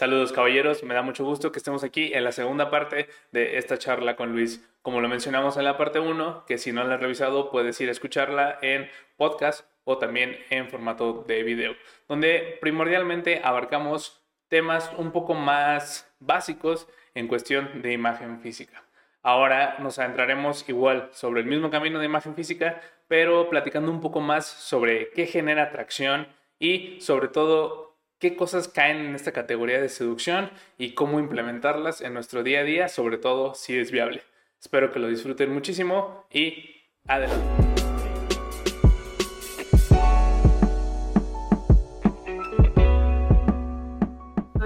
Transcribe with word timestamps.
Saludos 0.00 0.32
caballeros, 0.32 0.82
me 0.82 0.94
da 0.94 1.02
mucho 1.02 1.26
gusto 1.26 1.52
que 1.52 1.58
estemos 1.58 1.84
aquí 1.84 2.14
en 2.14 2.24
la 2.24 2.32
segunda 2.32 2.70
parte 2.70 3.10
de 3.32 3.58
esta 3.58 3.76
charla 3.76 4.16
con 4.16 4.32
Luis. 4.32 4.66
Como 4.80 5.02
lo 5.02 5.10
mencionamos 5.10 5.58
en 5.58 5.64
la 5.64 5.76
parte 5.76 6.00
1, 6.00 6.46
que 6.46 6.56
si 6.56 6.72
no 6.72 6.82
la 6.84 6.94
has 6.94 7.00
revisado 7.02 7.50
puedes 7.50 7.78
ir 7.82 7.90
a 7.90 7.92
escucharla 7.92 8.58
en 8.62 8.88
podcast 9.18 9.66
o 9.84 9.98
también 9.98 10.38
en 10.48 10.70
formato 10.70 11.22
de 11.28 11.42
video, 11.42 11.74
donde 12.08 12.56
primordialmente 12.62 13.42
abarcamos 13.44 14.22
temas 14.48 14.90
un 14.96 15.12
poco 15.12 15.34
más 15.34 16.10
básicos 16.18 16.88
en 17.14 17.28
cuestión 17.28 17.82
de 17.82 17.92
imagen 17.92 18.40
física. 18.40 18.82
Ahora 19.22 19.76
nos 19.80 19.98
adentraremos 19.98 20.66
igual 20.66 21.10
sobre 21.12 21.42
el 21.42 21.46
mismo 21.46 21.68
camino 21.68 21.98
de 21.98 22.06
imagen 22.06 22.34
física, 22.34 22.80
pero 23.06 23.50
platicando 23.50 23.90
un 23.90 24.00
poco 24.00 24.22
más 24.22 24.46
sobre 24.46 25.10
qué 25.10 25.26
genera 25.26 25.64
atracción 25.64 26.26
y 26.58 26.98
sobre 27.02 27.28
todo 27.28 27.89
qué 28.20 28.36
cosas 28.36 28.68
caen 28.68 28.98
en 28.98 29.14
esta 29.14 29.32
categoría 29.32 29.80
de 29.80 29.88
seducción 29.88 30.50
y 30.76 30.94
cómo 30.94 31.18
implementarlas 31.18 32.02
en 32.02 32.12
nuestro 32.12 32.42
día 32.42 32.60
a 32.60 32.64
día, 32.64 32.88
sobre 32.88 33.16
todo 33.16 33.54
si 33.54 33.78
es 33.78 33.90
viable. 33.90 34.22
Espero 34.60 34.92
que 34.92 34.98
lo 34.98 35.08
disfruten 35.08 35.50
muchísimo 35.52 36.26
y 36.30 36.82
adelante. 37.08 37.46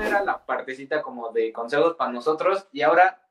Era 0.03 0.25
la 0.25 0.45
partecita 0.45 1.01
como 1.01 1.31
de 1.31 1.53
consejos 1.53 1.95
para 1.95 2.11
nosotros 2.11 2.67
y 2.73 2.83
ahora 2.83 3.23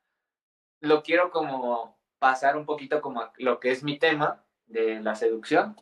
lo 0.80 1.04
quiero 1.04 1.32
como 1.32 1.98
pasar 2.20 2.56
un 2.56 2.66
poquito 2.66 3.02
como 3.02 3.20
a 3.20 3.34
lo 3.40 3.60
que 3.60 3.72
es 3.72 3.84
mi 3.84 4.00
tema 4.00 4.42
de 4.68 5.02
la 5.02 5.16
seducción. 5.16 5.76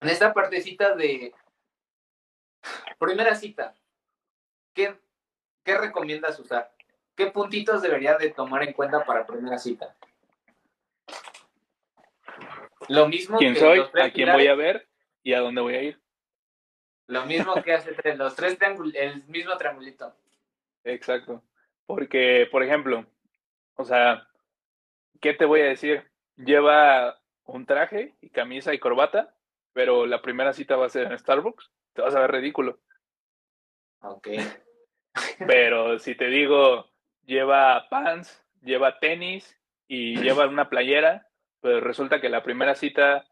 En 0.00 0.10
esta 0.10 0.32
partecita 0.32 0.94
de 0.94 1.34
Primera 2.98 3.34
cita. 3.34 3.74
¿Qué, 4.72 4.96
¿Qué 5.62 5.76
recomiendas 5.76 6.38
usar? 6.38 6.72
¿Qué 7.16 7.26
puntitos 7.26 7.82
debería 7.82 8.16
de 8.16 8.30
tomar 8.30 8.62
en 8.62 8.72
cuenta 8.72 9.04
para 9.04 9.26
primera 9.26 9.58
cita? 9.58 9.94
Lo 12.88 13.08
mismo 13.08 13.38
¿Quién 13.38 13.56
soy? 13.56 13.80
¿A 13.80 14.10
quién 14.10 14.32
voy 14.32 14.46
a 14.46 14.54
ver? 14.54 14.88
¿Y 15.22 15.32
a 15.32 15.40
dónde 15.40 15.60
voy 15.60 15.74
a 15.74 15.82
ir? 15.82 16.00
Lo 17.06 17.24
mismo 17.26 17.54
que 17.62 17.72
hace 17.72 17.92
tres, 17.92 18.18
los 18.18 18.34
tres 18.34 18.58
triángulos, 18.58 18.94
el 18.94 19.24
mismo 19.24 19.56
triangulito. 19.56 20.14
Exacto. 20.84 21.42
Porque, 21.86 22.48
por 22.50 22.62
ejemplo, 22.62 23.06
o 23.76 23.84
sea, 23.84 24.26
¿qué 25.20 25.34
te 25.34 25.44
voy 25.44 25.60
a 25.60 25.66
decir? 25.66 26.10
Lleva 26.36 27.20
un 27.44 27.66
traje 27.66 28.14
y 28.20 28.30
camisa 28.30 28.74
y 28.74 28.78
corbata, 28.78 29.34
pero 29.72 30.06
la 30.06 30.22
primera 30.22 30.52
cita 30.52 30.76
va 30.76 30.86
a 30.86 30.90
ser 30.90 31.10
en 31.10 31.18
Starbucks 31.18 31.70
te 31.94 32.02
vas 32.02 32.14
a 32.14 32.20
ver 32.20 32.32
ridículo. 32.32 32.80
Ok. 34.00 34.28
Pero 35.46 35.98
si 35.98 36.14
te 36.14 36.26
digo, 36.26 36.90
lleva 37.24 37.88
pants, 37.88 38.42
lleva 38.62 38.98
tenis 38.98 39.56
y 39.86 40.16
lleva 40.20 40.46
una 40.46 40.68
playera, 40.68 41.28
pues 41.60 41.82
resulta 41.82 42.20
que 42.20 42.28
la 42.28 42.42
primera 42.42 42.74
cita 42.74 43.26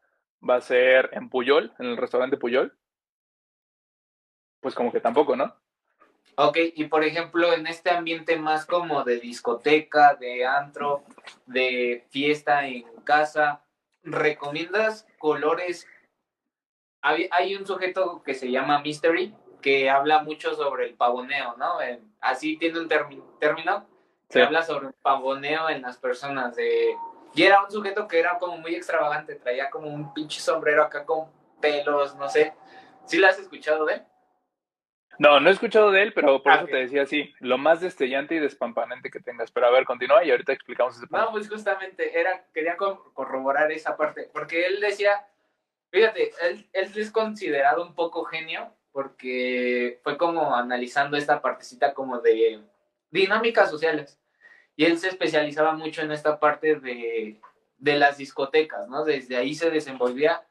va 0.49 0.57
a 0.57 0.61
ser 0.61 1.11
en 1.13 1.29
Puyol, 1.29 1.73
en 1.79 1.87
el 1.87 1.97
restaurante 1.97 2.37
Puyol. 2.37 2.77
Pues 4.61 4.75
como 4.75 4.93
que 4.93 5.01
tampoco, 5.01 5.37
¿no? 5.37 5.57
Ok, 6.37 6.57
y 6.75 6.85
por 6.85 7.05
ejemplo, 7.05 7.53
en 7.53 7.67
este 7.67 7.91
ambiente 7.91 8.37
más 8.37 8.65
como 8.65 9.05
de 9.05 9.19
discoteca, 9.21 10.15
de 10.15 10.47
antro, 10.47 11.05
de 11.47 12.07
fiesta 12.11 12.67
en 12.67 12.85
casa, 13.05 13.65
¿recomiendas 14.03 15.07
colores 15.19 15.87
hay, 17.03 17.57
un 17.57 17.67
sujeto 17.67 18.23
que 18.23 18.35
se 18.35 18.51
llama 18.51 18.81
Mystery 18.81 19.35
que 19.61 19.91
habla 19.91 20.23
mucho 20.23 20.55
sobre 20.55 20.87
el 20.87 20.95
pavoneo, 20.95 21.57
¿no? 21.57 21.79
así 22.21 22.57
tiene 22.57 22.81
un 22.81 22.89
término 22.89 23.87
que 24.29 24.43
habla 24.43 24.63
sobre 24.63 24.89
el 24.89 24.95
pavoneo 24.95 25.69
en 25.69 25.83
las 25.83 25.99
personas. 25.99 26.57
De, 26.57 26.97
y 27.35 27.43
era 27.43 27.63
un 27.63 27.71
sujeto 27.71 28.09
que 28.09 28.19
era 28.19 28.39
como 28.39 28.57
muy 28.57 28.75
extravagante, 28.75 29.37
traía 29.37 29.71
como 29.71 29.89
un 29.89 30.13
pinche 30.15 30.41
sombrero 30.41 30.83
acá 30.83 31.05
con 31.05 31.31
pelos, 31.61 32.17
no 32.17 32.29
sé. 32.29 32.55
¿Sí 33.05 33.19
lo 33.19 33.29
has 33.29 33.39
escuchado 33.39 33.85
de 33.85 33.95
él? 33.95 34.03
No, 35.19 35.39
no 35.39 35.51
he 35.51 35.53
escuchado 35.53 35.91
de 35.91 36.03
él, 36.03 36.13
pero 36.15 36.43
por 36.43 36.53
ah, 36.53 36.57
eso 36.57 36.67
te 36.67 36.77
decía 36.77 37.03
así, 37.03 37.33
lo 37.39 37.59
más 37.59 37.81
destellante 37.81 38.35
y 38.35 38.39
despampanante 38.39 39.11
que 39.11 39.21
tengas. 39.21 39.51
Pero 39.53 39.67
a 39.67 39.71
ver, 39.71 39.85
continúa 39.85 40.25
y 40.25 40.31
ahorita 40.31 40.53
explicamos 40.53 40.97
ese 40.97 41.07
punto. 41.07 41.25
No, 41.25 41.31
pues 41.31 41.49
justamente 41.49 42.19
era, 42.19 42.47
quería 42.53 42.77
corroborar 42.77 43.71
esa 43.71 43.97
parte, 43.97 44.31
porque 44.33 44.67
él 44.67 44.81
decía 44.81 45.27
Fíjate, 45.93 46.33
él, 46.41 46.67
es 46.73 47.11
considerado 47.11 47.83
un 47.83 47.95
poco 47.95 48.25
genio 48.25 48.75
porque 48.93 50.01
fue 50.03 50.17
como 50.17 50.57
analizando 50.57 51.19
esta 51.19 51.43
partecita 51.43 51.93
como 51.93 52.19
de 52.21 52.63
dinámicas 53.11 53.71
sociales. 53.71 54.19
Y 54.75 54.87
él 54.87 54.99
se 54.99 55.09
especializaba 55.09 55.75
mucho 55.75 56.01
en 56.01 56.11
esta 56.11 56.41
parte 56.41 56.77
de, 56.77 57.39
de 57.77 57.97
las 57.97 58.17
discotecas, 58.17 58.89
¿no? 58.89 59.05
Desde 59.05 59.37
ahí 59.37 59.55
se 59.55 59.71
desenvolvía 59.71 60.43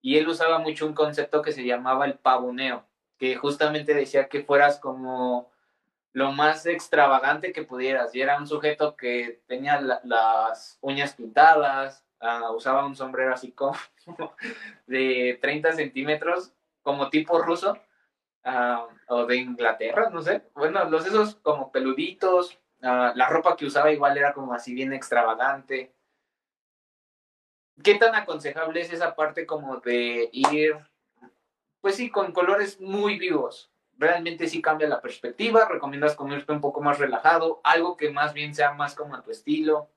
y 0.00 0.16
él 0.16 0.28
usaba 0.28 0.60
mucho 0.60 0.86
un 0.86 0.94
concepto 0.94 1.42
que 1.42 1.50
se 1.50 1.64
llamaba 1.64 2.06
el 2.06 2.14
pavoneo, 2.14 2.86
que 3.18 3.34
justamente 3.34 3.94
decía 3.94 4.28
que 4.28 4.44
fueras 4.44 4.78
como 4.78 5.50
lo 6.12 6.30
más 6.30 6.66
extravagante 6.66 7.52
que 7.52 7.64
pudieras. 7.64 8.14
Y 8.14 8.20
era 8.20 8.38
un 8.38 8.46
sujeto 8.46 8.94
que 8.94 9.42
tenía 9.48 9.80
las 9.80 10.78
uñas 10.82 11.14
pintadas, 11.14 12.03
Ah, 12.26 12.50
usaba 12.52 12.86
un 12.86 12.96
sombrero 12.96 13.34
así 13.34 13.52
como 13.52 13.76
de 14.86 15.38
30 15.42 15.72
centímetros, 15.72 16.54
como 16.82 17.10
tipo 17.10 17.38
ruso, 17.42 17.76
ah, 18.44 18.88
o 19.08 19.26
de 19.26 19.36
Inglaterra, 19.36 20.08
no 20.08 20.22
sé. 20.22 20.42
Bueno, 20.54 20.82
los 20.86 21.06
esos 21.06 21.34
como 21.36 21.70
peluditos, 21.70 22.58
ah, 22.82 23.12
la 23.14 23.28
ropa 23.28 23.56
que 23.56 23.66
usaba 23.66 23.92
igual 23.92 24.16
era 24.16 24.32
como 24.32 24.54
así 24.54 24.72
bien 24.72 24.94
extravagante. 24.94 25.92
¿Qué 27.82 27.96
tan 27.96 28.14
aconsejable 28.14 28.80
es 28.80 28.90
esa 28.90 29.14
parte 29.14 29.44
como 29.44 29.80
de 29.80 30.30
ir, 30.32 30.78
pues 31.82 31.96
sí, 31.96 32.08
con 32.08 32.32
colores 32.32 32.80
muy 32.80 33.18
vivos? 33.18 33.70
Realmente 33.98 34.48
sí 34.48 34.62
cambia 34.62 34.88
la 34.88 35.02
perspectiva, 35.02 35.68
recomiendas 35.68 36.16
comerte 36.16 36.52
un 36.52 36.62
poco 36.62 36.80
más 36.80 36.98
relajado, 36.98 37.60
algo 37.64 37.98
que 37.98 38.10
más 38.10 38.32
bien 38.32 38.54
sea 38.54 38.72
más 38.72 38.94
como 38.94 39.14
a 39.14 39.22
tu 39.22 39.30
estilo. 39.30 39.90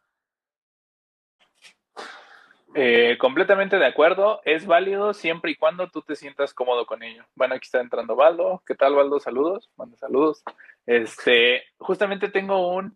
Eh, 2.80 3.18
completamente 3.18 3.80
de 3.80 3.88
acuerdo, 3.88 4.40
es 4.46 4.68
válido 4.68 5.16
siempre 5.16 5.50
y 5.50 5.56
cuando 5.56 5.90
tú 5.90 6.04
te 6.04 6.16
sientas 6.16 6.54
cómodo 6.54 6.86
con 6.86 7.02
ello. 7.02 7.26
Bueno, 7.34 7.56
aquí 7.56 7.66
está 7.66 7.82
entrando 7.82 8.16
Valdo. 8.16 8.62
¿Qué 8.68 8.76
tal, 8.76 8.94
Valdo? 8.94 9.20
Saludos, 9.20 9.72
manda 9.78 9.98
saludos. 9.98 10.44
Este, 10.86 11.64
justamente 11.80 12.30
tengo 12.30 12.72
un, 12.76 12.96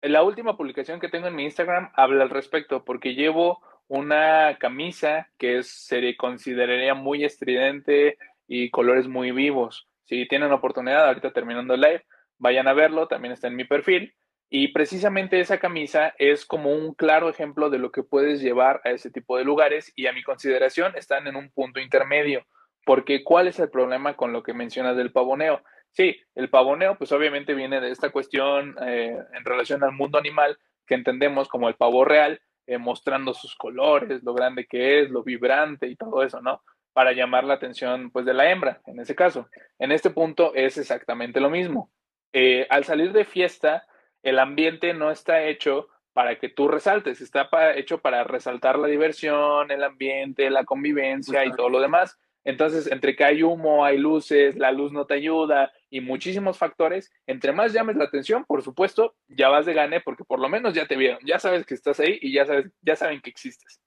la 0.00 0.22
última 0.22 0.56
publicación 0.56 0.98
que 0.98 1.10
tengo 1.10 1.26
en 1.26 1.34
mi 1.34 1.44
Instagram 1.44 1.90
habla 1.92 2.24
al 2.24 2.30
respecto, 2.30 2.86
porque 2.86 3.14
llevo 3.14 3.60
una 3.86 4.56
camisa 4.58 5.28
que 5.36 5.58
es, 5.58 5.68
se 5.68 6.16
consideraría 6.16 6.94
muy 6.94 7.22
estridente 7.22 8.16
y 8.48 8.70
colores 8.70 9.08
muy 9.08 9.30
vivos. 9.30 9.86
Si 10.06 10.26
tienen 10.26 10.52
oportunidad, 10.52 11.06
ahorita 11.06 11.34
terminando 11.34 11.74
el 11.74 11.82
live, 11.82 12.06
vayan 12.38 12.66
a 12.66 12.72
verlo, 12.72 13.08
también 13.08 13.32
está 13.32 13.48
en 13.48 13.56
mi 13.56 13.64
perfil. 13.64 14.14
Y 14.48 14.68
precisamente 14.68 15.40
esa 15.40 15.58
camisa 15.58 16.14
es 16.18 16.46
como 16.46 16.70
un 16.70 16.94
claro 16.94 17.28
ejemplo 17.28 17.68
de 17.68 17.78
lo 17.78 17.90
que 17.90 18.04
puedes 18.04 18.40
llevar 18.40 18.80
a 18.84 18.90
ese 18.90 19.10
tipo 19.10 19.36
de 19.36 19.44
lugares 19.44 19.92
y 19.96 20.06
a 20.06 20.12
mi 20.12 20.22
consideración 20.22 20.96
están 20.96 21.26
en 21.26 21.34
un 21.34 21.50
punto 21.50 21.80
intermedio, 21.80 22.46
porque 22.84 23.24
¿cuál 23.24 23.48
es 23.48 23.58
el 23.58 23.70
problema 23.70 24.14
con 24.14 24.32
lo 24.32 24.44
que 24.44 24.54
mencionas 24.54 24.96
del 24.96 25.10
pavoneo? 25.10 25.62
Sí, 25.90 26.16
el 26.34 26.48
pavoneo 26.48 26.96
pues 26.96 27.10
obviamente 27.10 27.54
viene 27.54 27.80
de 27.80 27.90
esta 27.90 28.10
cuestión 28.10 28.76
eh, 28.86 29.18
en 29.32 29.44
relación 29.44 29.82
al 29.82 29.92
mundo 29.92 30.18
animal 30.18 30.58
que 30.86 30.94
entendemos 30.94 31.48
como 31.48 31.68
el 31.68 31.74
pavo 31.74 32.04
real, 32.04 32.40
eh, 32.68 32.78
mostrando 32.78 33.34
sus 33.34 33.56
colores, 33.56 34.22
lo 34.22 34.34
grande 34.34 34.66
que 34.66 35.00
es, 35.00 35.10
lo 35.10 35.24
vibrante 35.24 35.88
y 35.88 35.96
todo 35.96 36.22
eso, 36.22 36.40
¿no? 36.40 36.62
Para 36.92 37.12
llamar 37.12 37.44
la 37.44 37.54
atención 37.54 38.10
pues 38.10 38.24
de 38.24 38.34
la 38.34 38.50
hembra, 38.50 38.80
en 38.86 39.00
ese 39.00 39.16
caso. 39.16 39.48
En 39.78 39.90
este 39.90 40.10
punto 40.10 40.54
es 40.54 40.78
exactamente 40.78 41.40
lo 41.40 41.50
mismo. 41.50 41.90
Eh, 42.32 42.66
al 42.70 42.84
salir 42.84 43.12
de 43.12 43.24
fiesta, 43.24 43.86
el 44.26 44.40
ambiente 44.40 44.92
no 44.92 45.12
está 45.12 45.44
hecho 45.44 45.88
para 46.12 46.36
que 46.36 46.48
tú 46.48 46.66
resaltes, 46.66 47.20
está 47.20 47.48
hecho 47.76 47.98
para 47.98 48.24
resaltar 48.24 48.76
la 48.76 48.88
diversión, 48.88 49.70
el 49.70 49.84
ambiente, 49.84 50.50
la 50.50 50.64
convivencia 50.64 51.44
y 51.44 51.52
todo 51.52 51.68
lo 51.68 51.80
demás. 51.80 52.18
Entonces, 52.42 52.90
entre 52.90 53.14
que 53.14 53.22
hay 53.22 53.44
humo, 53.44 53.84
hay 53.84 53.98
luces, 53.98 54.56
la 54.56 54.72
luz 54.72 54.90
no 54.90 55.06
te 55.06 55.14
ayuda 55.14 55.70
y 55.90 56.00
muchísimos 56.00 56.58
factores, 56.58 57.12
entre 57.28 57.52
más 57.52 57.72
llames 57.72 57.94
la 57.94 58.04
atención, 58.04 58.44
por 58.44 58.62
supuesto, 58.62 59.14
ya 59.28 59.48
vas 59.48 59.64
de 59.64 59.74
gane 59.74 60.00
porque 60.00 60.24
por 60.24 60.40
lo 60.40 60.48
menos 60.48 60.74
ya 60.74 60.88
te 60.88 60.96
vieron, 60.96 61.20
ya 61.24 61.38
sabes 61.38 61.64
que 61.64 61.74
estás 61.74 62.00
ahí 62.00 62.18
y 62.20 62.32
ya 62.32 62.46
sabes, 62.46 62.66
ya 62.82 62.96
saben 62.96 63.20
que 63.20 63.30
existes. 63.30 63.80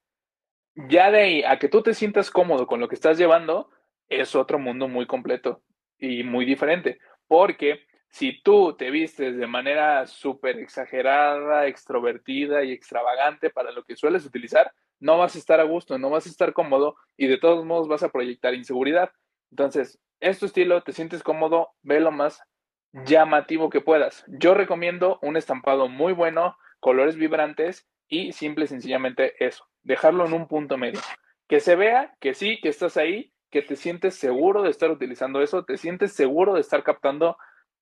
Ya 0.73 1.11
de 1.11 1.19
ahí 1.19 1.43
a 1.43 1.59
que 1.59 1.67
tú 1.67 1.81
te 1.81 1.93
sientas 1.93 2.31
cómodo 2.31 2.65
con 2.65 2.79
lo 2.79 2.87
que 2.87 2.95
estás 2.95 3.17
llevando, 3.17 3.69
es 4.07 4.35
otro 4.35 4.57
mundo 4.57 4.87
muy 4.87 5.05
completo 5.05 5.61
y 5.97 6.23
muy 6.23 6.45
diferente, 6.45 6.99
porque 7.27 7.88
si 8.09 8.41
tú 8.41 8.75
te 8.75 8.89
vistes 8.89 9.37
de 9.37 9.47
manera 9.47 10.05
súper 10.07 10.59
exagerada, 10.59 11.67
extrovertida 11.67 12.63
y 12.63 12.71
extravagante 12.71 13.49
para 13.49 13.71
lo 13.71 13.83
que 13.83 13.95
sueles 13.95 14.25
utilizar, 14.25 14.73
no 14.99 15.17
vas 15.17 15.35
a 15.35 15.39
estar 15.39 15.59
a 15.59 15.63
gusto, 15.63 15.97
no 15.97 16.09
vas 16.09 16.25
a 16.25 16.29
estar 16.29 16.53
cómodo 16.53 16.95
y 17.15 17.27
de 17.27 17.37
todos 17.37 17.63
modos 17.65 17.87
vas 17.87 18.03
a 18.03 18.09
proyectar 18.09 18.53
inseguridad. 18.53 19.11
Entonces, 19.51 19.99
es 20.19 20.39
tu 20.39 20.47
estilo, 20.47 20.83
te 20.83 20.91
sientes 20.91 21.23
cómodo, 21.23 21.69
ve 21.81 21.99
lo 21.99 22.11
más 22.11 22.41
llamativo 22.91 23.69
que 23.69 23.81
puedas. 23.81 24.25
Yo 24.27 24.53
recomiendo 24.53 25.19
un 25.21 25.37
estampado 25.37 25.87
muy 25.87 26.13
bueno, 26.13 26.57
colores 26.79 27.15
vibrantes 27.15 27.87
y 28.07 28.33
simple 28.33 28.67
sencillamente 28.67 29.33
eso, 29.45 29.65
dejarlo 29.83 30.25
en 30.25 30.33
un 30.33 30.47
punto 30.47 30.77
medio. 30.77 30.99
Que 31.47 31.59
se 31.59 31.75
vea 31.75 32.15
que 32.19 32.33
sí, 32.33 32.59
que 32.61 32.69
estás 32.69 32.97
ahí, 32.97 33.33
que 33.49 33.61
te 33.61 33.75
sientes 33.75 34.15
seguro 34.15 34.63
de 34.63 34.69
estar 34.69 34.91
utilizando 34.91 35.41
eso, 35.41 35.63
te 35.63 35.77
sientes 35.77 36.13
seguro 36.13 36.55
de 36.55 36.61
estar 36.61 36.83
captando 36.83 37.37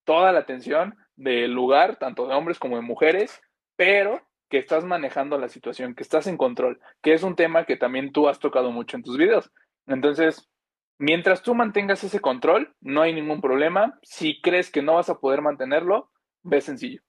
toda 0.08 0.32
la 0.32 0.40
atención 0.40 0.96
del 1.18 1.52
lugar, 1.52 1.98
tanto 1.98 2.28
de 2.28 2.34
hombres 2.34 2.60
como 2.60 2.78
de 2.78 2.82
mujeres, 2.82 3.42
pero 3.76 4.26
que 4.50 4.58
estás 4.58 4.86
manejando 4.86 5.38
la 5.38 5.50
situación, 5.50 5.96
que 5.96 6.04
estás 6.04 6.28
en 6.28 6.38
control, 6.38 6.80
que 7.04 7.14
es 7.14 7.24
un 7.24 7.36
tema 7.36 7.66
que 7.66 7.76
también 7.76 8.14
tú 8.14 8.30
has 8.30 8.40
tocado 8.40 8.72
mucho 8.72 8.96
en 8.96 9.04
tus 9.04 9.18
videos. 9.18 9.52
Entonces, 9.86 10.50
mientras 10.98 11.44
tú 11.44 11.54
mantengas 11.54 12.06
ese 12.06 12.22
control, 12.22 12.74
no 12.80 13.02
hay 13.02 13.14
ningún 13.14 13.42
problema. 13.42 14.00
Si 14.02 14.42
crees 14.42 14.72
que 14.72 14.82
no 14.82 14.96
vas 14.96 15.10
a 15.10 15.20
poder 15.20 15.42
mantenerlo, 15.42 16.10
ve 16.42 16.62
sencillo. 16.62 17.02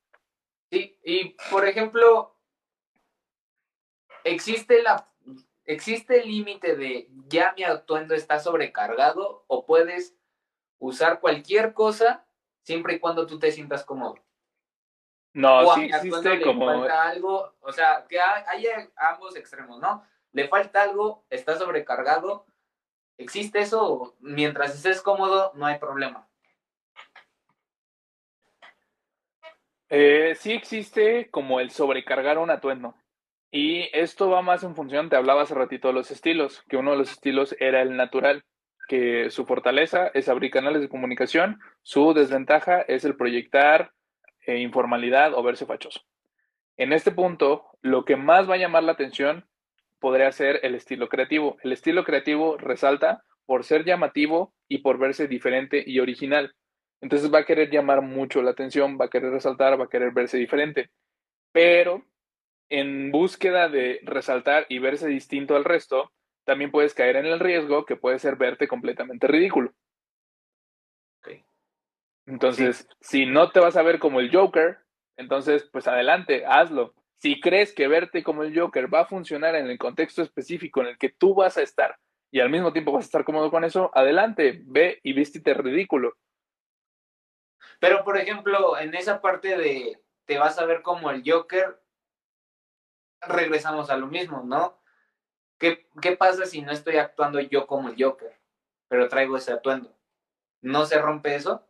Sí, 0.73 0.99
y 1.05 1.37
por 1.53 1.69
ejemplo, 1.69 2.37
existe 4.25 4.83
la 4.83 5.09
existe 5.65 6.23
el 6.23 6.29
límite 6.29 6.75
de 6.77 7.09
ya 7.29 7.55
mi 7.57 7.63
atuendo 7.63 8.15
está 8.15 8.41
sobrecargado 8.41 9.45
o 9.47 9.67
puedes 9.67 10.17
usar 10.79 11.21
cualquier 11.21 11.75
cosa 11.75 12.27
siempre 12.69 12.97
y 12.97 12.99
cuando 12.99 13.27
tú 13.27 13.39
te 13.39 13.51
sientas 13.51 13.83
cómodo. 13.83 14.17
No, 15.33 15.75
sí 15.75 15.85
existe 15.87 16.43
como... 16.43 16.71
Le 16.71 16.79
falta 16.81 17.09
algo, 17.09 17.55
o 17.61 17.73
sea, 17.73 18.05
que 18.07 18.21
hay, 18.21 18.67
ambos 18.95 19.37
extremos, 19.37 19.81
¿no? 19.81 20.05
Le 20.33 20.49
falta 20.49 20.83
algo, 20.83 21.25
está 21.31 21.57
sobrecargado, 21.57 22.45
existe 23.17 23.61
eso, 23.61 24.17
mientras 24.21 24.75
estés 24.75 25.01
cómodo, 25.01 25.51
no 25.55 25.65
hay 25.65 25.79
problema. 25.79 26.29
Eh, 29.89 30.35
sí 30.39 30.53
existe 30.53 31.31
como 31.31 31.61
el 31.61 31.71
sobrecargar 31.71 32.37
un 32.37 32.51
atuendo. 32.51 32.95
Y 33.51 33.89
esto 33.97 34.29
va 34.29 34.43
más 34.43 34.63
en 34.63 34.77
función, 34.77 35.09
te 35.09 35.17
hablaba 35.17 35.45
hace 35.45 35.55
ratito 35.55 35.89
de 35.89 35.95
los 35.95 36.11
estilos, 36.11 36.63
que 36.69 36.77
uno 36.77 36.91
de 36.91 36.99
los 36.99 37.13
estilos 37.13 37.57
era 37.61 37.81
el 37.81 37.97
natural, 37.97 38.45
que 38.89 39.31
su 39.31 39.45
fortaleza 39.45 40.11
es 40.15 40.29
abrir 40.29 40.51
canales 40.51 40.81
de 40.81 40.89
comunicación, 40.89 41.61
su 41.83 42.15
desventaja 42.15 42.81
es 42.81 43.05
el 43.05 43.17
proyectar 43.17 43.93
eh, 44.47 44.59
informalidad 44.59 45.35
o 45.35 45.43
verse 45.43 45.67
fachoso. 45.67 46.01
En 46.79 46.93
este 46.93 47.13
punto, 47.13 47.67
lo 47.83 48.05
que 48.05 48.17
más 48.17 48.49
va 48.49 48.55
a 48.55 48.59
llamar 48.59 48.83
la 48.83 48.93
atención 48.93 49.47
podría 49.99 50.33
ser 50.33 50.61
el 50.63 50.75
estilo 50.75 51.09
creativo. 51.09 51.59
El 51.63 51.73
estilo 51.73 52.05
creativo 52.05 52.57
resalta 52.57 53.25
por 53.47 53.65
ser 53.65 53.85
llamativo 53.85 54.55
y 54.69 54.79
por 54.79 54.99
verse 54.99 55.29
diferente 55.29 55.83
y 55.87 56.01
original. 56.01 56.55
Entonces 57.01 57.33
va 57.33 57.41
a 57.41 57.45
querer 57.45 57.71
llamar 57.71 58.03
mucho 58.03 58.43
la 58.43 58.51
atención, 58.51 58.99
va 59.01 59.07
a 59.07 59.11
querer 59.11 59.31
resaltar, 59.31 59.79
va 59.79 59.85
a 59.85 59.89
querer 59.89 60.13
verse 60.13 60.39
diferente. 60.39 60.91
Pero 61.53 62.05
en 62.69 63.11
búsqueda 63.11 63.69
de 63.69 64.01
resaltar 64.03 64.67
y 64.69 64.79
verse 64.79 65.09
distinto 65.09 65.57
al 65.57 65.65
resto, 65.65 66.13
también 66.49 66.71
puedes 66.71 66.95
caer 66.95 67.17
en 67.17 67.27
el 67.27 67.41
riesgo 67.41 67.85
que 67.85 67.95
puede 67.95 68.19
ser 68.19 68.37
verte 68.37 68.69
completamente 68.69 69.27
ridículo. 69.27 69.75
Entonces, 72.25 72.89
si 73.01 73.27
no 73.27 73.53
te 73.53 73.61
vas 73.61 73.77
a 73.77 73.83
ver 73.83 73.99
como 73.99 74.19
el 74.21 74.35
Joker, 74.35 74.79
entonces, 75.19 75.69
pues 75.71 75.87
adelante, 75.87 76.47
hazlo. 76.47 76.95
Si 77.19 77.39
crees 77.39 77.75
que 77.75 77.87
verte 77.87 78.23
como 78.23 78.45
el 78.45 78.59
Joker 78.59 78.93
va 78.93 79.01
a 79.01 79.07
funcionar 79.07 79.57
en 79.57 79.67
el 79.67 79.77
contexto 79.77 80.23
específico 80.23 80.81
en 80.81 80.87
el 80.87 80.99
que 80.99 81.11
tú 81.11 81.35
vas 81.35 81.59
a 81.59 81.63
estar 81.63 81.99
y 82.31 82.41
al 82.41 82.49
mismo 82.49 82.73
tiempo 82.73 82.93
vas 82.93 83.05
a 83.05 83.09
estar 83.09 83.25
cómodo 83.25 83.51
con 83.51 83.65
eso, 83.65 83.91
adelante, 83.95 84.63
ve 84.65 85.01
y 85.03 85.13
vístete 85.13 85.53
ridículo. 85.53 86.15
Pero, 87.79 88.05
por 88.05 88.17
ejemplo, 88.17 88.79
en 88.79 88.95
esa 88.95 89.21
parte 89.21 89.55
de 89.59 90.01
te 90.25 90.39
vas 90.39 90.59
a 90.59 90.65
ver 90.65 90.81
como 90.81 91.11
el 91.11 91.23
Joker, 91.27 91.79
regresamos 93.21 93.91
a 93.91 93.99
lo 93.99 94.07
mismo, 94.07 94.43
¿no? 94.45 94.78
¿Qué, 95.59 95.87
¿Qué 96.01 96.17
pasa 96.17 96.47
si 96.47 96.63
no 96.63 96.73
estoy 96.73 96.97
actuando 96.97 97.41
yo 97.41 97.67
como 97.67 97.89
el 97.89 98.03
Joker, 98.03 98.33
pero 98.89 99.09
traigo 99.09 99.37
ese 99.37 99.53
atuendo? 99.53 99.95
¿No 100.61 100.87
se 100.87 100.99
rompe 100.99 101.35
eso? 101.35 101.65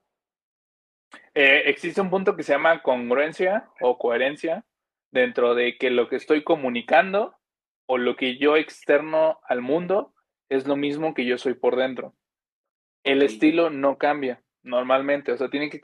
Eh, 1.34 1.62
existe 1.66 2.00
un 2.00 2.10
punto 2.10 2.36
que 2.36 2.42
se 2.42 2.52
llama 2.52 2.82
congruencia 2.82 3.70
o 3.80 3.98
coherencia 3.98 4.64
dentro 5.10 5.54
de 5.54 5.78
que 5.78 5.90
lo 5.90 6.08
que 6.08 6.16
estoy 6.16 6.44
comunicando 6.44 7.36
o 7.86 7.96
lo 7.96 8.16
que 8.16 8.36
yo 8.36 8.56
externo 8.56 9.40
al 9.48 9.62
mundo 9.62 10.14
es 10.48 10.66
lo 10.66 10.76
mismo 10.76 11.14
que 11.14 11.24
yo 11.24 11.38
soy 11.38 11.54
por 11.54 11.76
dentro. 11.76 12.14
El 13.04 13.22
estilo 13.22 13.70
no 13.70 13.96
cambia 13.96 14.42
normalmente, 14.62 15.32
o 15.32 15.36
sea, 15.36 15.48
tienen 15.48 15.70
que 15.70 15.80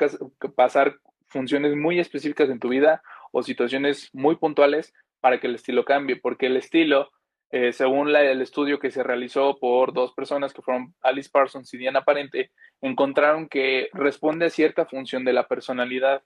pasar 0.55 0.99
funciones 1.29 1.75
muy 1.75 1.99
específicas 1.99 2.51
en 2.51 2.61
tu 2.61 2.69
vida 2.69 3.03
o 3.33 3.43
situaciones 3.43 4.11
muy 4.13 4.37
puntuales 4.37 4.93
para 5.21 5.41
que 5.41 5.47
el 5.47 5.55
estilo 5.55 5.85
cambie, 5.85 6.17
porque 6.17 6.47
el 6.47 6.57
estilo 6.57 7.11
eh, 7.51 7.73
según 7.73 8.15
el 8.15 8.43
estudio 8.43 8.79
que 8.79 8.91
se 8.91 9.03
realizó 9.03 9.59
por 9.59 9.93
dos 9.93 10.13
personas 10.13 10.53
que 10.53 10.63
fueron 10.63 10.95
Alice 11.01 11.31
Parsons 11.33 11.73
y 11.73 11.79
Diana 11.79 12.05
Parente, 12.05 12.51
encontraron 12.81 13.49
que 13.49 13.89
responde 13.93 14.47
a 14.47 14.51
cierta 14.51 14.87
función 14.87 15.25
de 15.25 15.33
la 15.33 15.47
personalidad. 15.47 16.23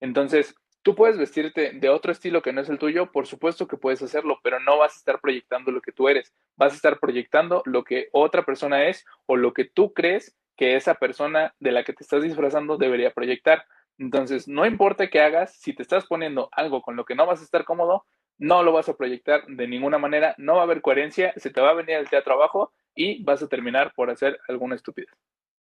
Entonces, 0.00 0.54
tú 0.82 0.94
puedes 0.94 1.18
vestirte 1.18 1.72
de 1.72 1.88
otro 1.88 2.12
estilo 2.12 2.42
que 2.42 2.52
no 2.52 2.60
es 2.60 2.68
el 2.68 2.78
tuyo, 2.78 3.12
por 3.12 3.26
supuesto 3.26 3.68
que 3.68 3.76
puedes 3.76 4.02
hacerlo, 4.02 4.40
pero 4.42 4.60
no 4.60 4.78
vas 4.78 4.94
a 4.94 4.98
estar 4.98 5.20
proyectando 5.20 5.70
lo 5.70 5.80
que 5.80 5.92
tú 5.92 6.08
eres, 6.08 6.32
vas 6.56 6.72
a 6.72 6.76
estar 6.76 6.98
proyectando 6.98 7.62
lo 7.66 7.84
que 7.84 8.08
otra 8.12 8.44
persona 8.44 8.86
es 8.88 9.04
o 9.26 9.36
lo 9.36 9.52
que 9.52 9.64
tú 9.64 9.92
crees 9.92 10.36
que 10.56 10.76
esa 10.76 10.94
persona 10.94 11.54
de 11.58 11.72
la 11.72 11.84
que 11.84 11.92
te 11.92 12.04
estás 12.04 12.22
disfrazando 12.22 12.76
debería 12.76 13.12
proyectar. 13.12 13.64
Entonces, 13.98 14.48
no 14.48 14.64
importa 14.64 15.08
qué 15.08 15.20
hagas, 15.20 15.54
si 15.54 15.74
te 15.74 15.82
estás 15.82 16.06
poniendo 16.06 16.48
algo 16.52 16.80
con 16.82 16.96
lo 16.96 17.04
que 17.04 17.14
no 17.14 17.26
vas 17.26 17.40
a 17.40 17.44
estar 17.44 17.64
cómodo, 17.64 18.06
no 18.40 18.62
lo 18.62 18.72
vas 18.72 18.88
a 18.88 18.96
proyectar 18.96 19.46
de 19.46 19.68
ninguna 19.68 19.98
manera, 19.98 20.34
no 20.38 20.54
va 20.54 20.60
a 20.60 20.64
haber 20.64 20.80
coherencia, 20.80 21.34
se 21.36 21.50
te 21.50 21.60
va 21.60 21.70
a 21.70 21.74
venir 21.74 21.96
el 21.96 22.08
teatro 22.08 22.32
abajo 22.32 22.72
y 22.94 23.22
vas 23.22 23.42
a 23.42 23.48
terminar 23.48 23.92
por 23.94 24.10
hacer 24.10 24.40
alguna 24.48 24.74
estupidez. 24.74 25.10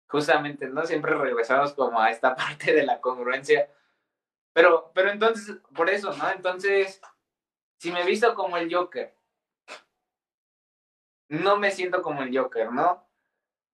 Justamente, 0.06 0.68
¿no? 0.68 0.86
Siempre 0.86 1.14
regresamos 1.14 1.72
como 1.74 2.00
a 2.00 2.10
esta 2.10 2.36
parte 2.36 2.72
de 2.72 2.84
la 2.84 3.00
congruencia. 3.00 3.68
Pero, 4.52 4.92
pero 4.94 5.10
entonces, 5.10 5.56
por 5.74 5.90
eso, 5.90 6.14
¿no? 6.16 6.30
Entonces, 6.30 7.00
si 7.78 7.90
me 7.90 8.04
visto 8.04 8.32
como 8.34 8.56
el 8.56 8.72
Joker, 8.72 9.12
no 11.28 11.56
me 11.56 11.72
siento 11.72 12.00
como 12.00 12.22
el 12.22 12.36
Joker, 12.36 12.70
¿no? 12.70 13.08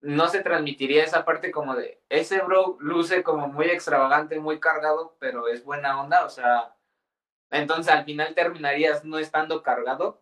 No 0.01 0.29
se 0.29 0.41
transmitiría 0.41 1.03
esa 1.03 1.25
parte 1.25 1.51
como 1.51 1.75
de, 1.75 2.01
ese 2.09 2.41
bro 2.41 2.77
luce 2.79 3.21
como 3.21 3.49
muy 3.49 3.67
extravagante, 3.67 4.39
muy 4.39 4.59
cargado, 4.59 5.15
pero 5.19 5.47
es 5.47 5.63
buena 5.63 6.01
onda, 6.01 6.25
o 6.25 6.29
sea, 6.29 6.73
entonces 7.51 7.91
al 7.93 8.05
final 8.05 8.35
terminarías 8.35 9.03
no 9.05 9.17
estando 9.17 9.63
cargado. 9.63 10.21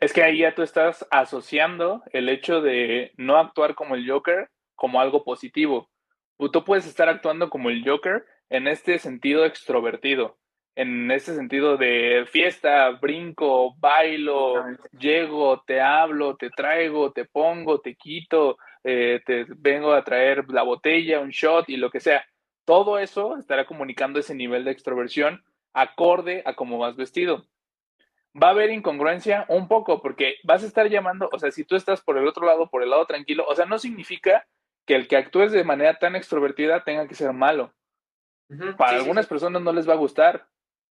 Es 0.00 0.12
que 0.12 0.22
ahí 0.22 0.38
ya 0.38 0.54
tú 0.54 0.62
estás 0.62 1.06
asociando 1.10 2.02
el 2.12 2.28
hecho 2.28 2.60
de 2.60 3.12
no 3.16 3.38
actuar 3.38 3.74
como 3.74 3.94
el 3.94 4.08
Joker 4.08 4.48
como 4.74 5.00
algo 5.00 5.24
positivo. 5.24 5.90
Tú 6.52 6.64
puedes 6.64 6.86
estar 6.86 7.08
actuando 7.08 7.48
como 7.48 7.70
el 7.70 7.88
Joker 7.88 8.24
en 8.50 8.68
este 8.68 8.98
sentido 8.98 9.44
extrovertido, 9.44 10.38
en 10.74 11.10
este 11.10 11.34
sentido 11.34 11.76
de 11.76 12.24
fiesta, 12.26 12.90
brinco, 12.90 13.74
bailo, 13.78 14.64
llego, 14.98 15.62
te 15.66 15.80
hablo, 15.80 16.36
te 16.36 16.50
traigo, 16.50 17.12
te 17.12 17.24
pongo, 17.24 17.80
te 17.80 17.94
quito, 17.94 18.58
eh, 18.82 19.20
te 19.24 19.46
vengo 19.56 19.92
a 19.92 20.02
traer 20.02 20.44
la 20.50 20.62
botella, 20.62 21.20
un 21.20 21.30
shot 21.30 21.68
y 21.68 21.76
lo 21.76 21.90
que 21.90 22.00
sea. 22.00 22.24
Todo 22.64 22.98
eso 22.98 23.36
estará 23.38 23.64
comunicando 23.66 24.18
ese 24.18 24.34
nivel 24.34 24.64
de 24.64 24.72
extroversión 24.72 25.42
acorde 25.74 26.42
a 26.46 26.54
cómo 26.54 26.78
vas 26.78 26.96
vestido. 26.96 27.46
Va 28.40 28.48
a 28.48 28.50
haber 28.50 28.70
incongruencia 28.70 29.44
un 29.48 29.68
poco 29.68 30.00
porque 30.00 30.36
vas 30.44 30.62
a 30.62 30.66
estar 30.66 30.88
llamando, 30.88 31.28
o 31.32 31.38
sea, 31.38 31.50
si 31.50 31.64
tú 31.64 31.76
estás 31.76 32.00
por 32.00 32.16
el 32.16 32.26
otro 32.26 32.46
lado, 32.46 32.68
por 32.68 32.82
el 32.82 32.90
lado 32.90 33.06
tranquilo, 33.06 33.44
o 33.46 33.54
sea, 33.54 33.66
no 33.66 33.78
significa 33.78 34.46
que 34.86 34.94
el 34.94 35.08
que 35.08 35.16
actúes 35.16 35.52
de 35.52 35.64
manera 35.64 35.98
tan 35.98 36.16
extrovertida 36.16 36.84
tenga 36.84 37.06
que 37.06 37.14
ser 37.14 37.32
malo. 37.32 37.72
para 38.76 38.96
algunas 38.96 39.26
personas 39.26 39.62
no 39.62 39.72
les 39.72 39.88
va 39.88 39.94
a 39.94 39.98
gustar, 39.98 40.46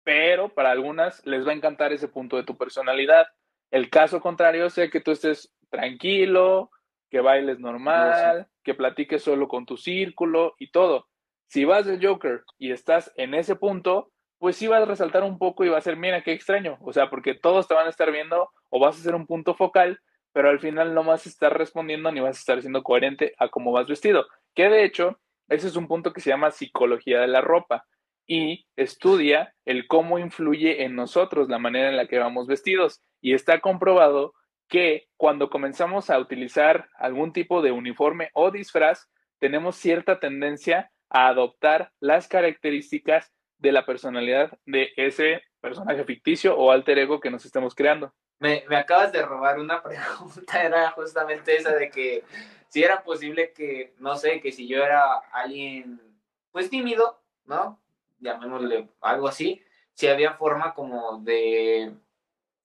pero 0.05 0.49
para 0.49 0.71
algunas 0.71 1.25
les 1.27 1.47
va 1.47 1.53
a 1.53 1.55
encantar 1.55 1.93
ese 1.93 2.09
punto 2.09 2.37
de 2.37 2.45
tu 2.45 2.57
personalidad. 2.57 3.29
El 3.71 3.91
caso 3.91 4.21
contrario 4.21 4.71
sea 4.71 4.91
que 4.91 5.01
tú 5.01 5.11
estés 5.11 5.55
tranquilo, 5.71 6.71
que 7.11 7.21
bailes 7.21 7.59
normal, 7.59 8.49
que 8.63 8.75
platiques 8.75 9.23
solo 9.23 9.49
con 9.49 9.67
tu 9.67 9.77
círculo 9.77 10.55
y 10.59 10.71
todo. 10.71 11.09
Si 11.49 11.65
vas 11.65 11.87
de 11.87 12.05
Joker 12.05 12.45
y 12.59 12.73
estás 12.73 13.13
en 13.17 13.35
ese 13.35 13.57
punto, 13.57 14.13
pues 14.39 14.57
sí 14.57 14.67
va 14.67 14.79
a 14.79 14.85
resaltar 14.85 15.25
un 15.25 15.39
poco 15.39 15.65
y 15.65 15.69
va 15.69 15.79
a 15.79 15.83
ser, 15.83 15.97
mira, 15.97 16.23
qué 16.23 16.33
extraño. 16.33 16.79
O 16.81 16.93
sea, 16.93 17.11
porque 17.11 17.35
todos 17.35 17.69
te 17.69 17.75
van 17.75 17.87
a 17.87 17.91
estar 17.91 18.11
viendo 18.13 18.51
o 18.71 18.81
vas 18.81 18.99
a 18.99 19.03
ser 19.03 19.15
un 19.15 19.27
punto 19.27 19.55
focal, 19.55 20.01
pero 20.33 20.49
al 20.49 20.61
final 20.61 20.95
no 20.95 21.05
vas 21.05 21.27
a 21.27 21.29
estar 21.29 21.57
respondiendo 21.57 22.11
ni 22.13 22.21
vas 22.21 22.37
a 22.37 22.41
estar 22.41 22.61
siendo 22.61 22.83
coherente 22.83 23.35
a 23.39 23.49
cómo 23.49 23.73
vas 23.73 23.87
vestido. 23.87 24.27
Que 24.55 24.69
de 24.69 24.85
hecho, 24.85 25.19
ese 25.49 25.69
es 25.69 25.77
un 25.77 25.89
punto 25.89 26.13
que 26.13 26.21
se 26.21 26.31
llama 26.31 26.51
psicología 26.51 27.21
de 27.21 27.29
la 27.29 27.41
ropa 27.41 27.87
y 28.27 28.67
estudia 28.77 29.55
el 29.65 29.87
cómo 29.87 30.19
influye 30.19 30.85
en 30.85 30.95
nosotros 30.95 31.49
la 31.49 31.59
manera 31.59 31.89
en 31.89 31.97
la 31.97 32.07
que 32.07 32.19
vamos 32.19 32.47
vestidos. 32.47 33.03
Y 33.21 33.35
está 33.35 33.61
comprobado 33.61 34.35
que 34.69 35.09
cuando 35.17 35.49
comenzamos 35.49 36.11
a 36.11 36.19
utilizar 36.19 36.89
algún 36.95 37.33
tipo 37.33 37.63
de 37.63 37.73
uniforme 37.73 38.31
o 38.35 38.51
disfraz, 38.51 39.11
tenemos 39.39 39.77
cierta 39.77 40.21
tendencia 40.21 40.91
a 41.09 41.29
adoptar 41.29 41.91
las 42.01 42.29
características 42.29 43.33
de 43.59 43.73
la 43.73 43.85
personalidad 43.85 44.57
de 44.65 44.93
ese 44.97 45.43
personaje 45.61 46.05
ficticio 46.05 46.57
o 46.57 46.71
alter 46.71 46.99
ego 46.99 47.21
que 47.21 47.31
nos 47.31 47.45
estemos 47.45 47.75
creando. 47.75 48.13
Me, 48.39 48.65
me 48.69 48.77
acabas 48.77 49.13
de 49.13 49.23
robar 49.23 49.59
una 49.59 49.83
pregunta, 49.83 50.63
era 50.63 50.91
justamente 50.93 51.57
esa 51.57 51.75
de 51.75 51.91
que 51.91 52.25
si 52.69 52.85
era 52.85 53.03
posible 53.03 53.53
que, 53.53 53.95
no 53.99 54.17
sé, 54.17 54.41
que 54.41 54.53
si 54.53 54.69
yo 54.69 54.85
era 54.85 55.15
alguien, 55.33 56.01
pues 56.53 56.71
tímido, 56.71 57.21
¿no? 57.47 57.81
Llamémosle 58.21 58.89
algo 59.01 59.29
así, 59.29 59.63
si 59.95 60.07
había 60.09 60.35
forma 60.35 60.75
como 60.75 61.19
de, 61.19 61.95